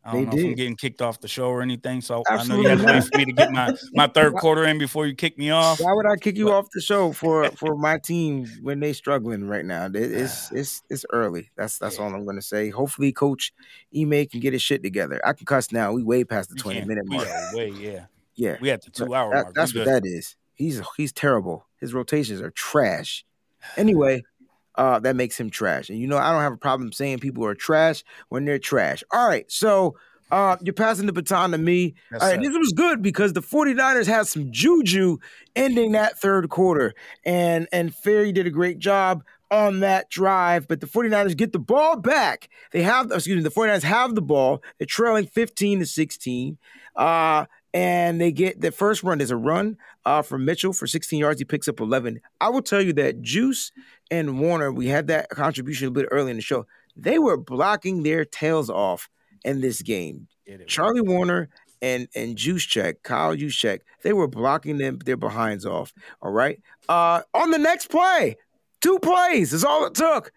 [0.03, 2.01] I don't know if I'm getting kicked off the show or anything.
[2.01, 4.33] So I know Absolutely you got to wait for me to get my my third
[4.35, 5.79] quarter in before you kick me off.
[5.81, 8.95] Why would I kick you But- off the show for for my team when they're
[8.95, 9.91] struggling right now?
[9.93, 11.51] It's it's it's early.
[11.57, 12.71] That's that's all I'm gonna say.
[12.71, 13.53] Hopefully, Coach
[13.95, 15.21] Ime can get his shit together.
[15.25, 15.93] I can cuss now.
[15.93, 17.29] We way past the 20 minute mark.
[17.29, 18.07] are way, yeah.
[18.37, 19.55] Yeah, We at the two hour That- mark.
[19.55, 20.35] that's what that is.
[20.55, 21.67] He's he's terrible.
[21.77, 23.27] His rotations are trash.
[23.77, 24.23] Anyway,
[24.81, 25.91] uh, that makes him trash.
[25.91, 29.05] And you know, I don't have a problem saying people are trash when they're trash.
[29.13, 29.95] All right, so
[30.33, 31.93] Uh, you're passing the baton to me.
[32.13, 35.19] Yes, All right, this was good because the 49ers had some juju
[35.57, 36.95] ending that third quarter.
[37.25, 41.59] And and Ferry did a great job on that drive, but the 49ers get the
[41.59, 42.49] ball back.
[42.71, 44.63] They have excuse me, the 49ers have the ball.
[44.79, 46.57] They're trailing 15 to 16.
[46.95, 49.19] Uh and they get the first run.
[49.19, 51.41] There's a run uh, from Mitchell for 16 yards.
[51.41, 52.21] He picks up 11.
[52.41, 53.73] I will tell you that Juice
[54.11, 56.67] and Woerner, we had that contribution a bit early in the show.
[56.97, 59.09] They were blocking their tails off
[59.45, 60.27] in this game.
[60.67, 61.49] Charlie Woerner
[61.83, 65.93] and and Juszczyk, Kyle Juszczyk, they were blocking them their behinds off.
[66.21, 66.61] All right.
[66.89, 68.37] Uh, on the next play,
[68.81, 70.33] two plays is all it took.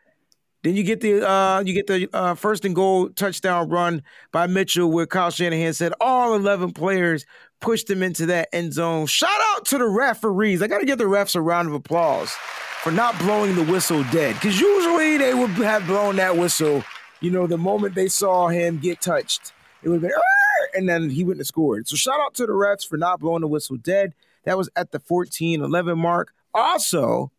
[0.63, 4.47] Then you get the uh, you get the uh, first and goal touchdown run by
[4.47, 7.25] Mitchell, where Kyle Shanahan said all eleven players
[7.59, 9.05] pushed him into that end zone.
[9.05, 10.61] Shout out to the referees.
[10.61, 12.31] I got to give the refs a round of applause
[12.81, 16.83] for not blowing the whistle dead, because usually they would have blown that whistle.
[17.19, 20.11] You know, the moment they saw him get touched, it would have been,
[20.75, 21.89] and then he wouldn't have scored.
[21.89, 24.13] So shout out to the refs for not blowing the whistle dead.
[24.45, 26.33] That was at the 14-11 mark.
[26.53, 27.31] Also,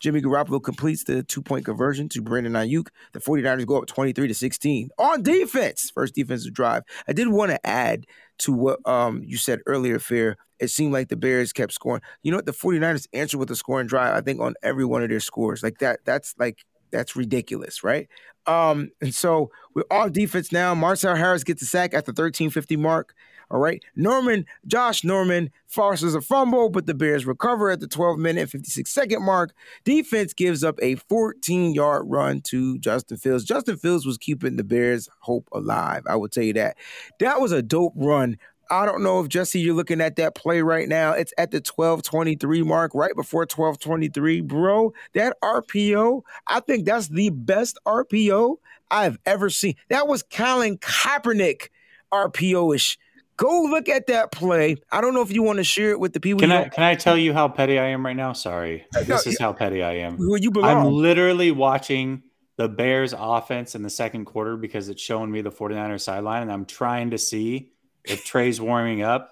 [0.00, 2.88] Jimmy Garoppolo completes the two-point conversion to Brandon Aiyuk.
[3.12, 5.90] The 49ers go up 23 to 16 on defense.
[5.94, 6.82] First defensive drive.
[7.06, 8.06] I did want to add
[8.38, 10.36] to what um, you said earlier, Fair.
[10.58, 12.02] It seemed like the Bears kept scoring.
[12.22, 12.46] You know what?
[12.46, 15.62] The 49ers answered with a scoring drive, I think, on every one of their scores.
[15.62, 18.08] Like that, that's like that's ridiculous, right?
[18.46, 20.74] Um, and so we're on defense now.
[20.74, 23.14] Marcell Harris gets a sack at the 1350 mark.
[23.50, 23.82] All right.
[23.96, 28.90] Norman, Josh Norman forces a fumble, but the Bears recover at the 12 minute, 56
[28.90, 29.52] second mark.
[29.84, 33.44] Defense gives up a 14 yard run to Justin Fields.
[33.44, 36.02] Justin Fields was keeping the Bears' hope alive.
[36.08, 36.76] I will tell you that.
[37.18, 38.38] That was a dope run.
[38.72, 41.10] I don't know if Jesse, you're looking at that play right now.
[41.12, 44.42] It's at the 1223 mark, right before 1223.
[44.42, 48.58] Bro, that RPO, I think that's the best RPO
[48.92, 49.74] I've ever seen.
[49.88, 51.68] That was Colin Kaepernick
[52.12, 52.98] RPO-ish.
[53.40, 54.76] Go look at that play.
[54.92, 56.40] I don't know if you want to share it with the people.
[56.40, 58.34] Can I can I tell you how petty I am right now?
[58.34, 58.84] Sorry.
[58.92, 60.18] This is how petty I am.
[60.18, 62.22] where you I'm literally watching
[62.56, 66.52] the Bears offense in the second quarter because it's showing me the 49ers sideline and
[66.52, 67.72] I'm trying to see
[68.04, 69.30] if Trey's warming up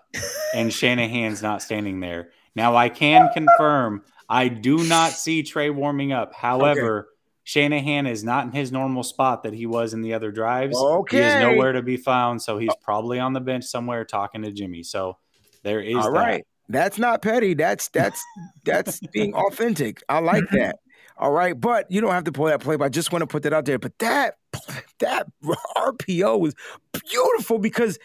[0.55, 2.31] and Shanahan's not standing there.
[2.55, 6.33] Now I can confirm I do not see Trey warming up.
[6.33, 7.11] However,
[7.49, 10.77] Shanahan is not in his normal spot that he was in the other drives.
[11.11, 14.53] He is nowhere to be found, so he's probably on the bench somewhere talking to
[14.53, 14.83] Jimmy.
[14.83, 15.17] So
[15.63, 16.19] there is All that.
[16.19, 16.47] right.
[16.69, 17.55] That's not petty.
[17.55, 18.23] That's that's
[18.67, 20.03] that's being authentic.
[20.11, 20.57] I like Mm-hmm.
[20.59, 20.77] that.
[21.17, 22.77] All right, but you don't have to pull that play.
[22.77, 23.79] But I just want to put that out there.
[23.79, 24.35] But that
[24.99, 25.27] that
[25.79, 26.55] RPO was
[27.11, 27.99] beautiful because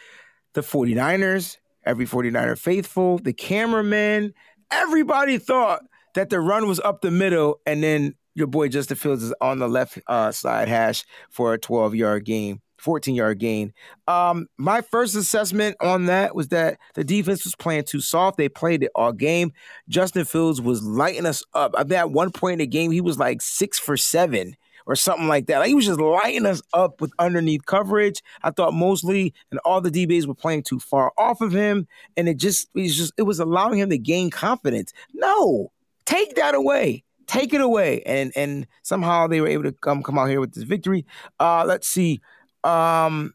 [0.54, 4.34] the 49ers, every 49er faithful, the cameraman,
[4.72, 5.82] everybody thought
[6.16, 9.60] that the run was up the middle, and then your boy Justin Fields is on
[9.60, 13.74] the left uh, side hash for a 12 yard gain, 14 yard gain.
[14.08, 18.38] Um, my first assessment on that was that the defense was playing too soft.
[18.38, 19.54] They played it all game.
[19.88, 21.74] Justin Fields was lighting us up.
[21.78, 24.56] I mean, at one point in the game, he was like six for seven
[24.86, 25.60] or something like that.
[25.60, 28.22] Like he was just lighting us up with underneath coverage.
[28.42, 31.88] I thought mostly, and all the DBs were playing too far off of him,
[32.18, 34.94] and it just it was just it was allowing him to gain confidence.
[35.14, 35.72] No,
[36.06, 37.04] take that away.
[37.34, 40.54] Take it away, and and somehow they were able to come come out here with
[40.54, 41.08] this victory.
[41.40, 42.22] Uh, let's see.
[42.64, 43.34] Um,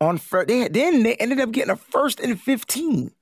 [0.00, 3.12] on first, they, then they ended up getting a first and fifteen.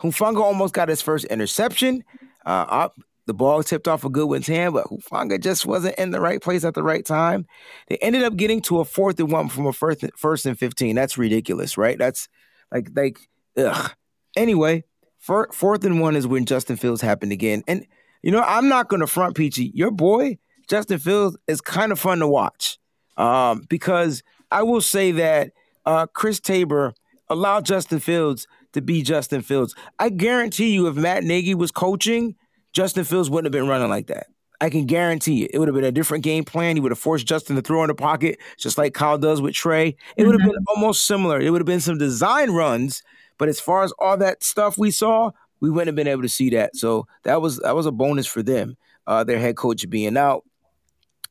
[0.00, 2.04] Hufanga almost got his first interception.
[2.46, 2.94] Uh, up
[3.26, 6.64] the ball tipped off a Goodwin's hand, but Hufanga just wasn't in the right place
[6.64, 7.46] at the right time.
[7.88, 10.96] They ended up getting to a fourth and one from a first first and fifteen.
[10.96, 11.98] That's ridiculous, right?
[11.98, 12.30] That's
[12.72, 13.18] like like
[13.58, 13.92] ugh.
[14.36, 14.84] Anyway,
[15.18, 17.86] fourth and one is when Justin Fields happened again, and
[18.22, 19.70] you know I'm not going to front Peachy.
[19.74, 20.38] Your boy
[20.68, 22.78] Justin Fields is kind of fun to watch
[23.16, 25.52] um, because I will say that
[25.86, 26.94] uh, Chris Tabor
[27.28, 29.74] allowed Justin Fields to be Justin Fields.
[29.98, 32.36] I guarantee you, if Matt Nagy was coaching,
[32.72, 34.26] Justin Fields wouldn't have been running like that.
[34.60, 35.52] I can guarantee it.
[35.54, 36.76] It would have been a different game plan.
[36.76, 39.54] He would have forced Justin to throw in the pocket, just like Kyle does with
[39.54, 39.96] Trey.
[40.16, 41.40] It would have been almost similar.
[41.40, 43.02] It would have been some design runs,
[43.38, 46.28] but as far as all that stuff we saw, we wouldn't have been able to
[46.28, 46.76] see that.
[46.76, 48.76] So that was that was a bonus for them.
[49.06, 50.44] Uh, their head coach being out.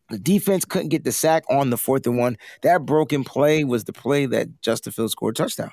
[0.09, 2.37] The defense couldn't get the sack on the fourth and one.
[2.61, 5.71] That broken play was the play that Justin Fields scored a touchdown.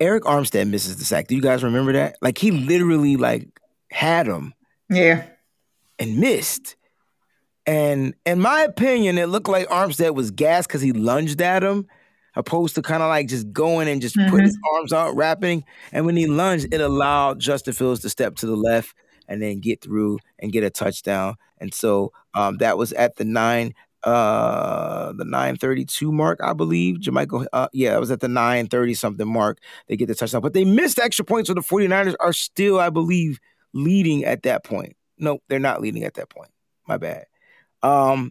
[0.00, 1.26] Arik Armstead misses the sack.
[1.26, 2.16] Do you guys remember that?
[2.22, 3.48] Like he literally like
[3.90, 4.54] had him
[4.88, 5.24] Yeah.
[5.98, 6.76] and missed.
[7.66, 11.86] And in my opinion, it looked like Armstead was gassed because he lunged at him,
[12.38, 15.64] opposed to kind of like just going and just putting his arms out, wrapping.
[15.92, 18.94] And when he lunged, it allowed Justin Fields to step to the left
[19.26, 21.34] and then get through and get a touchdown.
[21.58, 23.74] And so um, that was at the nine
[24.04, 26.98] uh the 932 mark, I believe.
[26.98, 29.58] Jermichael, uh, yeah, it was at the 930 something mark.
[29.88, 32.90] They get the touchdown, but they missed extra points, so the 49ers are still, I
[32.90, 33.40] believe,
[33.72, 34.96] leading at that point.
[35.18, 36.50] No, they're not leading at that point.
[36.86, 37.24] My bad.
[37.82, 38.30] Um,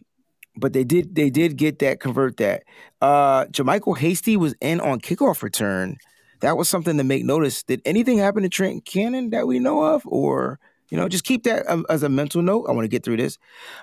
[0.58, 2.64] but they did they did get that convert that.
[3.00, 5.96] Uh JaMycal Hasty was in on kickoff return.
[6.40, 7.62] That was something to make notice.
[7.62, 10.02] Did anything happen to Trent Cannon that we know of?
[10.06, 12.66] Or you know, just keep that um, as a mental note.
[12.68, 13.38] I want to get through this.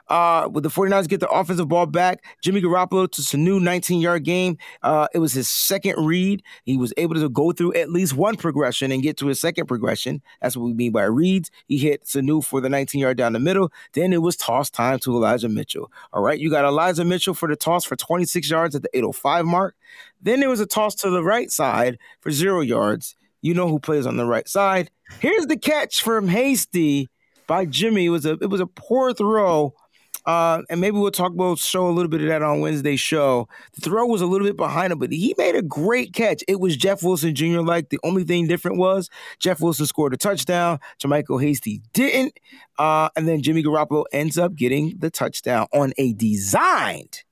[0.07, 4.23] Uh, with the 49ers get the offensive ball back, Jimmy Garoppolo to Sanu 19 yard
[4.23, 4.57] game.
[4.81, 6.41] Uh, it was his second read.
[6.63, 9.67] He was able to go through at least one progression and get to his second
[9.67, 10.21] progression.
[10.41, 11.51] That's what we mean by reads.
[11.67, 13.71] He hit Sanu for the 19 yard down the middle.
[13.93, 15.91] Then it was toss time to Elijah Mitchell.
[16.13, 19.45] All right, you got Elijah Mitchell for the toss for 26 yards at the 805
[19.45, 19.75] mark.
[20.21, 23.15] Then there was a toss to the right side for zero yards.
[23.45, 24.89] You know who plays on the right side.
[25.19, 27.09] Here's the catch from Hasty
[27.45, 28.05] by Jimmy.
[28.07, 29.75] It was a it was a poor throw.
[30.25, 33.47] Uh, and maybe we'll talk about show a little bit of that on Wednesday's show.
[33.75, 36.43] The throw was a little bit behind him, but he made a great catch.
[36.47, 37.59] It was Jeff Wilson Jr.
[37.59, 40.79] Like the only thing different was Jeff Wilson scored a touchdown.
[40.99, 42.39] JaMycal Hasty didn't.
[42.79, 47.23] Uh, and then Jimmy Garoppolo ends up getting the touchdown on a designed,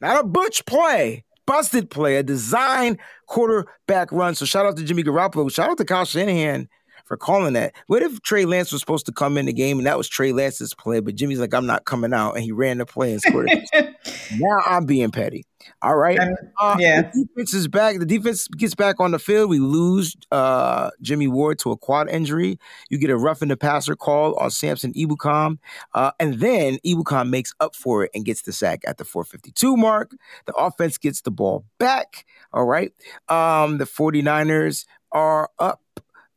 [0.00, 4.34] not a butch play, busted play, a design quarterback run.
[4.34, 5.52] So shout out to Jimmy Garoppolo.
[5.52, 6.68] Shout out to Kyle Shanahan
[7.04, 7.74] for calling that.
[7.86, 10.32] What if Trey Lance was supposed to come in the game and that was Trey
[10.32, 13.20] Lance's play, but Jimmy's like, I'm not coming out, and he ran the play and
[13.20, 13.94] scored it.
[14.38, 15.44] now I'm being petty.
[15.82, 16.18] All right.
[16.60, 17.02] Uh, yeah.
[17.02, 17.98] The defense is back.
[17.98, 19.50] The defense gets back on the field.
[19.50, 22.58] We lose uh, Jimmy Ward to a quad injury.
[22.90, 25.58] You get a roughing the passer call on Samson Ebukam.
[25.94, 29.76] Uh, and then Ebukam makes up for it and gets the sack at the 452
[29.76, 30.12] mark.
[30.46, 32.24] The offense gets the ball back.
[32.52, 32.92] All right.
[33.28, 35.80] Um, the 49ers are up.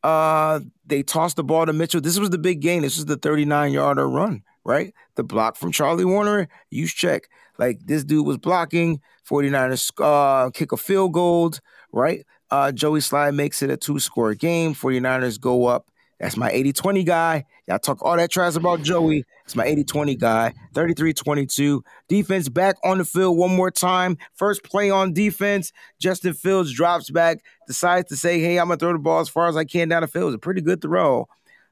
[0.03, 2.01] Uh, they tossed the ball to Mitchell.
[2.01, 2.83] This was the big game.
[2.83, 4.93] This was the 39 yarder run, right?
[5.15, 6.47] The block from Charlie Woerner.
[6.69, 7.29] use check.
[7.57, 9.01] Like this dude was blocking.
[9.29, 11.53] 49ers uh, kick a field goal,
[11.91, 12.25] right?
[12.49, 14.73] Uh, Joey Slye makes it a two score game.
[14.73, 15.87] 49ers go up.
[16.19, 17.45] That's my 80 20 guy.
[17.67, 19.23] Y'all talk all that trash about Joey.
[19.45, 20.53] It's my 80 20 guy.
[20.73, 21.83] 33 22.
[22.07, 24.17] Defense back on the field one more time.
[24.33, 25.71] First play on defense.
[25.99, 29.29] Justin Fields drops back, decides to say, Hey, I'm going to throw the ball as
[29.29, 30.23] far as I can down the field.
[30.23, 31.27] It was a pretty good throw.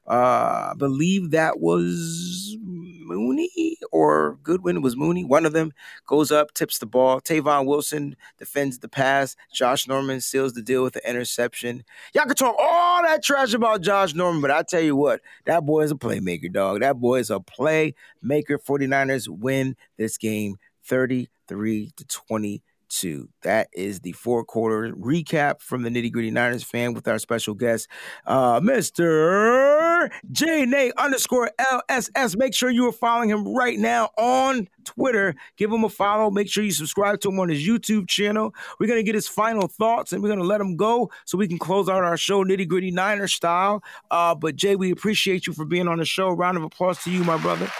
[0.06, 4.76] Uh, I believe that was Mooney or Goodwin.
[4.76, 5.24] It was Mooney.
[5.24, 5.72] One of them
[6.06, 7.20] goes up, tips the ball.
[7.20, 9.36] Tavon Wilson defends the pass.
[9.52, 11.84] Josh Norman seals the deal with the interception.
[12.14, 15.64] Y'all can talk all that trash about Josh Norman, but I tell you what, that
[15.64, 16.80] boy is a playmaker, dog.
[16.80, 17.92] That boy is a playmaker.
[18.22, 23.28] 49ers win this game 33 to 20 two.
[23.42, 27.54] That is the four quarter recap from the nitty gritty Niners fan with our special
[27.54, 27.88] guest,
[28.26, 30.10] uh, Mr.
[30.32, 32.36] J Nate underscore LSS.
[32.36, 35.34] Make sure you are following him right now on Twitter.
[35.56, 36.30] Give him a follow.
[36.30, 38.54] Make sure you subscribe to him on his YouTube channel.
[38.78, 41.38] We're going to get his final thoughts and we're going to let him go so
[41.38, 43.82] we can close out our show nitty gritty Niner style.
[44.10, 46.30] Uh, but Jay, we appreciate you for being on the show.
[46.30, 47.70] Round of applause to you, my brother.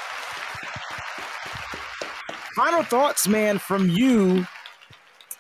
[2.55, 4.47] Final thoughts, man, from you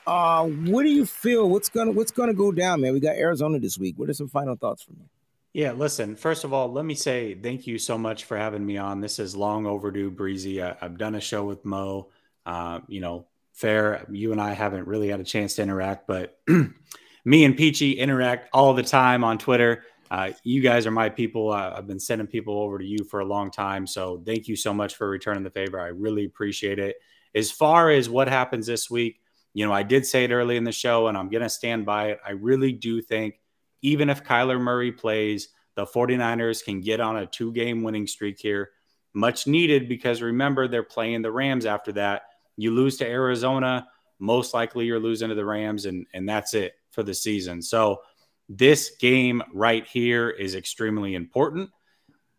[0.07, 1.49] uh, what do you feel?
[1.49, 2.93] What's gonna What's gonna go down, man?
[2.93, 3.99] We got Arizona this week.
[3.99, 5.07] What are some final thoughts from you?
[5.53, 6.17] Yeah, listen.
[6.17, 9.01] First of all, let me say thank you so much for having me on.
[9.01, 10.63] This is long overdue, Breezy.
[10.63, 12.09] I, have done a show with Mo.
[12.45, 14.07] Uh, you know, fair.
[14.11, 16.39] You and I haven't really had a chance to interact, but
[17.25, 19.83] me and Peachy interact all the time on Twitter.
[20.11, 21.51] Uh, you guys are my people.
[21.51, 23.87] Uh, I've been sending people over to you for a long time.
[23.87, 25.81] So thank you so much for returning the favor.
[25.81, 26.97] I really appreciate it.
[27.35, 29.21] As far as what happens this week,
[29.57, 31.87] you know, I did say it early in the show, and I'm going to stand
[31.87, 32.21] by it.
[32.23, 33.41] I really do think
[33.81, 38.39] even if Kyler Murray plays, the 49ers can get on a two game winning streak
[38.39, 38.73] here.
[39.15, 42.25] Much needed because remember, they're playing the Rams after that.
[42.59, 43.89] You lose to Arizona,
[44.19, 47.63] most likely you're losing to the Rams, and, and that's it for the season.
[47.63, 48.03] So,
[48.51, 51.71] this game right here is extremely important.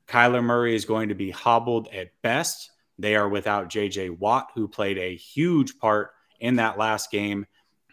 [0.07, 2.69] Kyler Murray is going to be hobbled at best.
[2.99, 7.45] They are without JJ Watt, who played a huge part in that last game.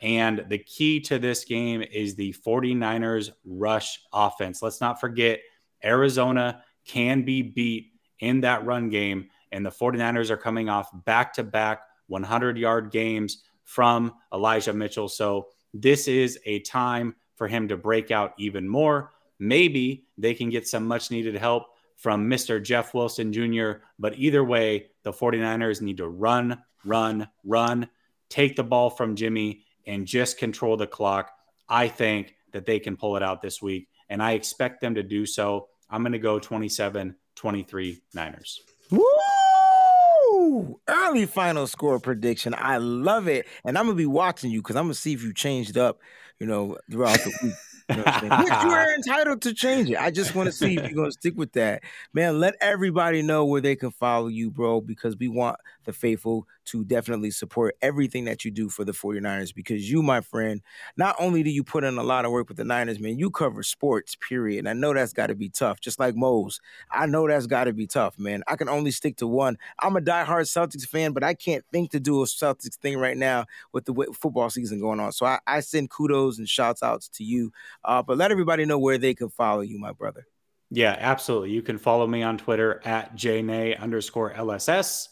[0.03, 4.63] And the key to this game is the 49ers rush offense.
[4.63, 5.41] Let's not forget,
[5.83, 9.29] Arizona can be beat in that run game.
[9.53, 15.09] And the 49ers are coming off back to back 100 yard games from Elijah Mitchell.
[15.09, 19.11] So this is a time for him to break out even more.
[19.39, 21.65] Maybe they can get some much needed help
[21.97, 22.63] from Mr.
[22.63, 23.73] Jeff Wilson Jr.
[23.99, 27.89] But either way, the 49ers need to run, run, run
[28.29, 31.31] take the ball from Jimmy and just control the clock.
[31.69, 35.03] I think that they can pull it out this week, and I expect them to
[35.03, 35.69] do so.
[35.91, 38.61] I'm going to go 27 23 Niners.
[38.91, 40.81] Woo!
[40.89, 42.55] Early final score prediction.
[42.57, 43.47] I love it.
[43.65, 46.01] And I'm gonna be watching you because I'm gonna see if you changed up,
[46.39, 47.55] you know, throughout the week.
[47.91, 50.01] You know you are entitled to change it.
[50.01, 51.83] I just want to see if you're gonna stick with that.
[52.13, 56.47] Man, let everybody know where they can follow you, bro, because we want the faithful
[56.67, 60.63] to definitely support everything that you do for the 49ers because you, my friend,
[60.97, 63.31] not only do you put in a lot of work with the Niners, man, you
[63.31, 64.61] cover sports, period.
[64.61, 66.61] And I know that's got to be tough, just like Mose.
[66.91, 68.43] I know that's got to be tough, man.
[68.49, 69.59] I can only stick to one.
[69.79, 73.17] I'm a diehard Celtics fan, but I can't think to do a Celtics thing right
[73.17, 75.13] now with the football season going on.
[75.13, 77.53] So I, I send kudos and shouts outs to you.
[77.85, 80.27] Uh, but let everybody know where they can follow you, my brother.
[80.71, 81.51] Yeah, absolutely.
[81.51, 85.09] You can follow me on Twitter at jnay underscore LSS.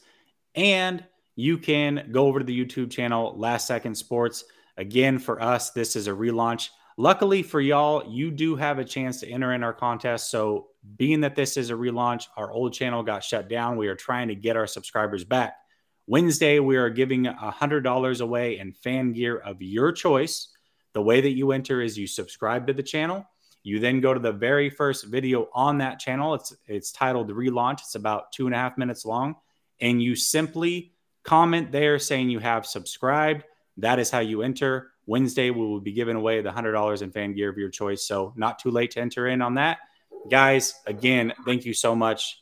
[0.55, 1.05] And
[1.37, 4.45] you can go over to the YouTube channel, Last Second Sports.
[4.77, 6.71] Again, for us, this is a relaunch.
[6.99, 10.31] Luckily for y'all, you do have a chance to enter in our contest.
[10.31, 13.77] So, being that this is a relaunch, our old channel got shut down.
[13.77, 15.55] We are trying to get our subscribers back.
[16.07, 20.49] Wednesday, we are giving $100 away in fan gear of your choice.
[20.95, 23.27] The way that you enter is you subscribe to the channel.
[23.63, 26.35] You then go to the very first video on that channel.
[26.35, 27.81] It's it's titled Relaunch.
[27.81, 29.37] It's about two and a half minutes long
[29.83, 30.93] and you simply
[31.25, 33.45] comment there saying you have subscribed.
[33.77, 34.93] That is how you enter.
[35.07, 38.07] Wednesday, we will be giving away the $100 in fan gear of your choice.
[38.07, 39.79] So, not too late to enter in on that.
[40.31, 42.41] Guys, again, thank you so much.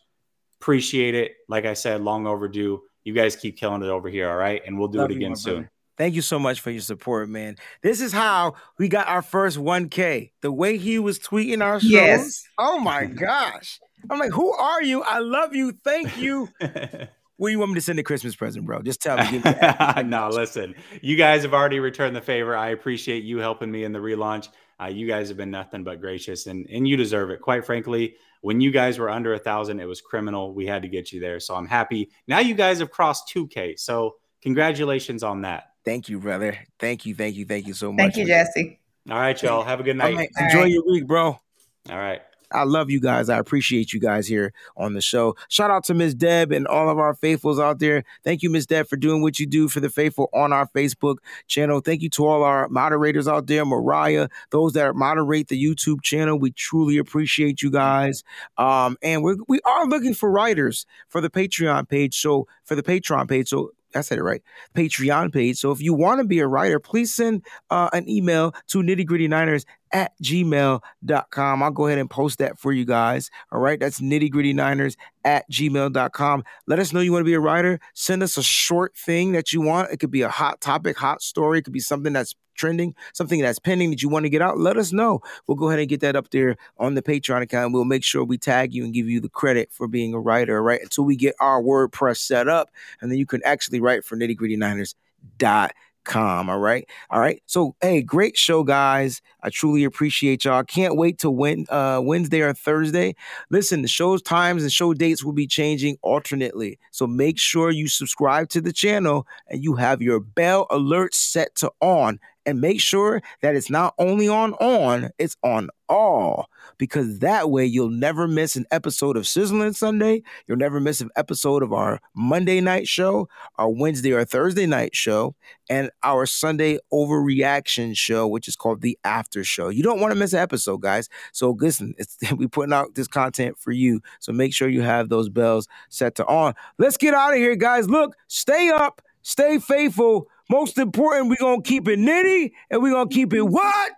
[0.61, 1.37] Appreciate it.
[1.49, 2.83] Like I said, long overdue.
[3.03, 4.29] You guys keep killing it over here.
[4.29, 4.61] All right.
[4.67, 5.55] And we'll do Love it again soon.
[5.55, 5.71] brother.
[6.01, 7.57] Thank you so much for your support, man.
[7.83, 10.31] This is how we got our first 1K.
[10.41, 11.91] The way he was tweeting our shows.
[11.91, 12.43] Yes.
[12.57, 13.79] Oh my gosh.
[14.09, 15.03] I'm like, who are you?
[15.03, 15.73] I love you.
[15.85, 16.49] Thank you.
[16.61, 18.81] Do you want me to send a Christmas present, bro?
[18.81, 19.41] Just tell me.
[19.41, 22.57] Me no, listen, you guys have already returned the favor.
[22.57, 24.49] I appreciate you helping me in the relaunch.
[24.81, 27.43] Uh, you guys have been nothing but gracious, and and you deserve it.
[27.43, 30.55] Quite frankly, when you guys were under a thousand, it was criminal.
[30.55, 32.09] We had to get you there, so I'm happy.
[32.27, 35.65] Now you guys have crossed 2K, so congratulations on that.
[35.85, 36.59] Thank you, brother.
[36.79, 37.99] Thank you, thank you, thank you so much.
[37.99, 38.79] Thank you, Jesse.
[39.11, 39.65] All right, y'all.
[39.65, 40.15] Have a good night.
[40.15, 40.71] right, enjoy right.
[40.71, 41.25] your week, bro.
[41.25, 42.21] All right.
[42.53, 43.29] I love you guys.
[43.29, 45.37] I appreciate you guys here on the show.
[45.49, 48.03] Shout out to Miss Deb and all of our faithfuls out there.
[48.25, 51.19] Thank you, Miss Deb, for doing what you do for the faithful on our Facebook
[51.47, 51.81] channel.
[51.81, 56.39] Thank you to all our moderators out there, Mariah, those that moderate the YouTube channel.
[56.39, 58.25] We truly appreciate you guys.
[58.59, 62.21] Um, and we're, we are looking for writers for the Patreon page.
[62.21, 64.43] So for the Patreon page, so I said it right.
[64.75, 65.59] Patreon page.
[65.59, 69.07] So if you want to be a writer, please send uh, an email to nitty
[69.07, 71.63] gritty niners at gmail.com.
[71.63, 73.31] I'll go ahead and post that for you guys.
[73.53, 73.79] All right.
[73.79, 76.45] That's nitty gritty niners at gmail.com.
[76.67, 77.81] Let us know you want to be a writer.
[77.95, 79.91] Send us a short thing that you want.
[79.91, 81.59] It could be a hot topic, hot story.
[81.59, 84.59] It could be something that's trending, something that's pending that you want to get out.
[84.59, 85.21] Let us know.
[85.47, 87.73] We'll go ahead and get that up there on the Patreon account.
[87.73, 90.59] We'll make sure we tag you and give you the credit for being a writer,
[90.59, 90.83] all right?
[90.83, 94.37] Until we get our WordPress set up, and then you can actually write for nitty
[94.37, 94.95] gritty niners
[95.39, 95.73] dot
[96.05, 96.89] com all right?
[97.11, 99.23] All right so hey great show guys.
[99.43, 100.63] I truly appreciate y'all.
[100.65, 103.15] Can't wait to win uh wednesday or thursday.
[103.51, 107.89] Listen the show's times and show dates will be changing alternately so make sure you
[107.89, 112.19] subscribe to the channel and you have your bell alert set to on.
[112.47, 116.49] And make sure that it's not only on on it's on all
[116.81, 120.23] because that way you'll never miss an episode of sizzling sunday.
[120.49, 124.97] You'll never miss an episode of our monday night show our wednesday or thursday night
[124.97, 125.35] show
[125.69, 129.69] and our sunday overreaction show which is called the after show.
[129.69, 131.09] You don't want to miss an episode guys.
[131.33, 134.01] So listen it's we putting out this content for you.
[134.19, 136.55] So make sure you have those bells set to on.
[136.79, 137.91] Let's get out of here guys.
[137.91, 140.29] Look stay up stay faithful.
[140.49, 143.93] Most important we're gonna keep it nitty and we're gonna keep it what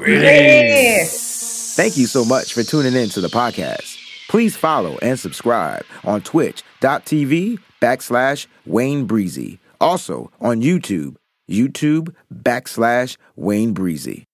[0.00, 1.74] Yes.
[1.76, 3.98] Thank you so much for tuning in to the podcast.
[4.28, 9.58] Please follow and subscribe on twitch.tv backslash Wayne Breezy.
[9.80, 11.16] Also on YouTube,
[11.50, 14.24] YouTube backslash Wayne Breezy.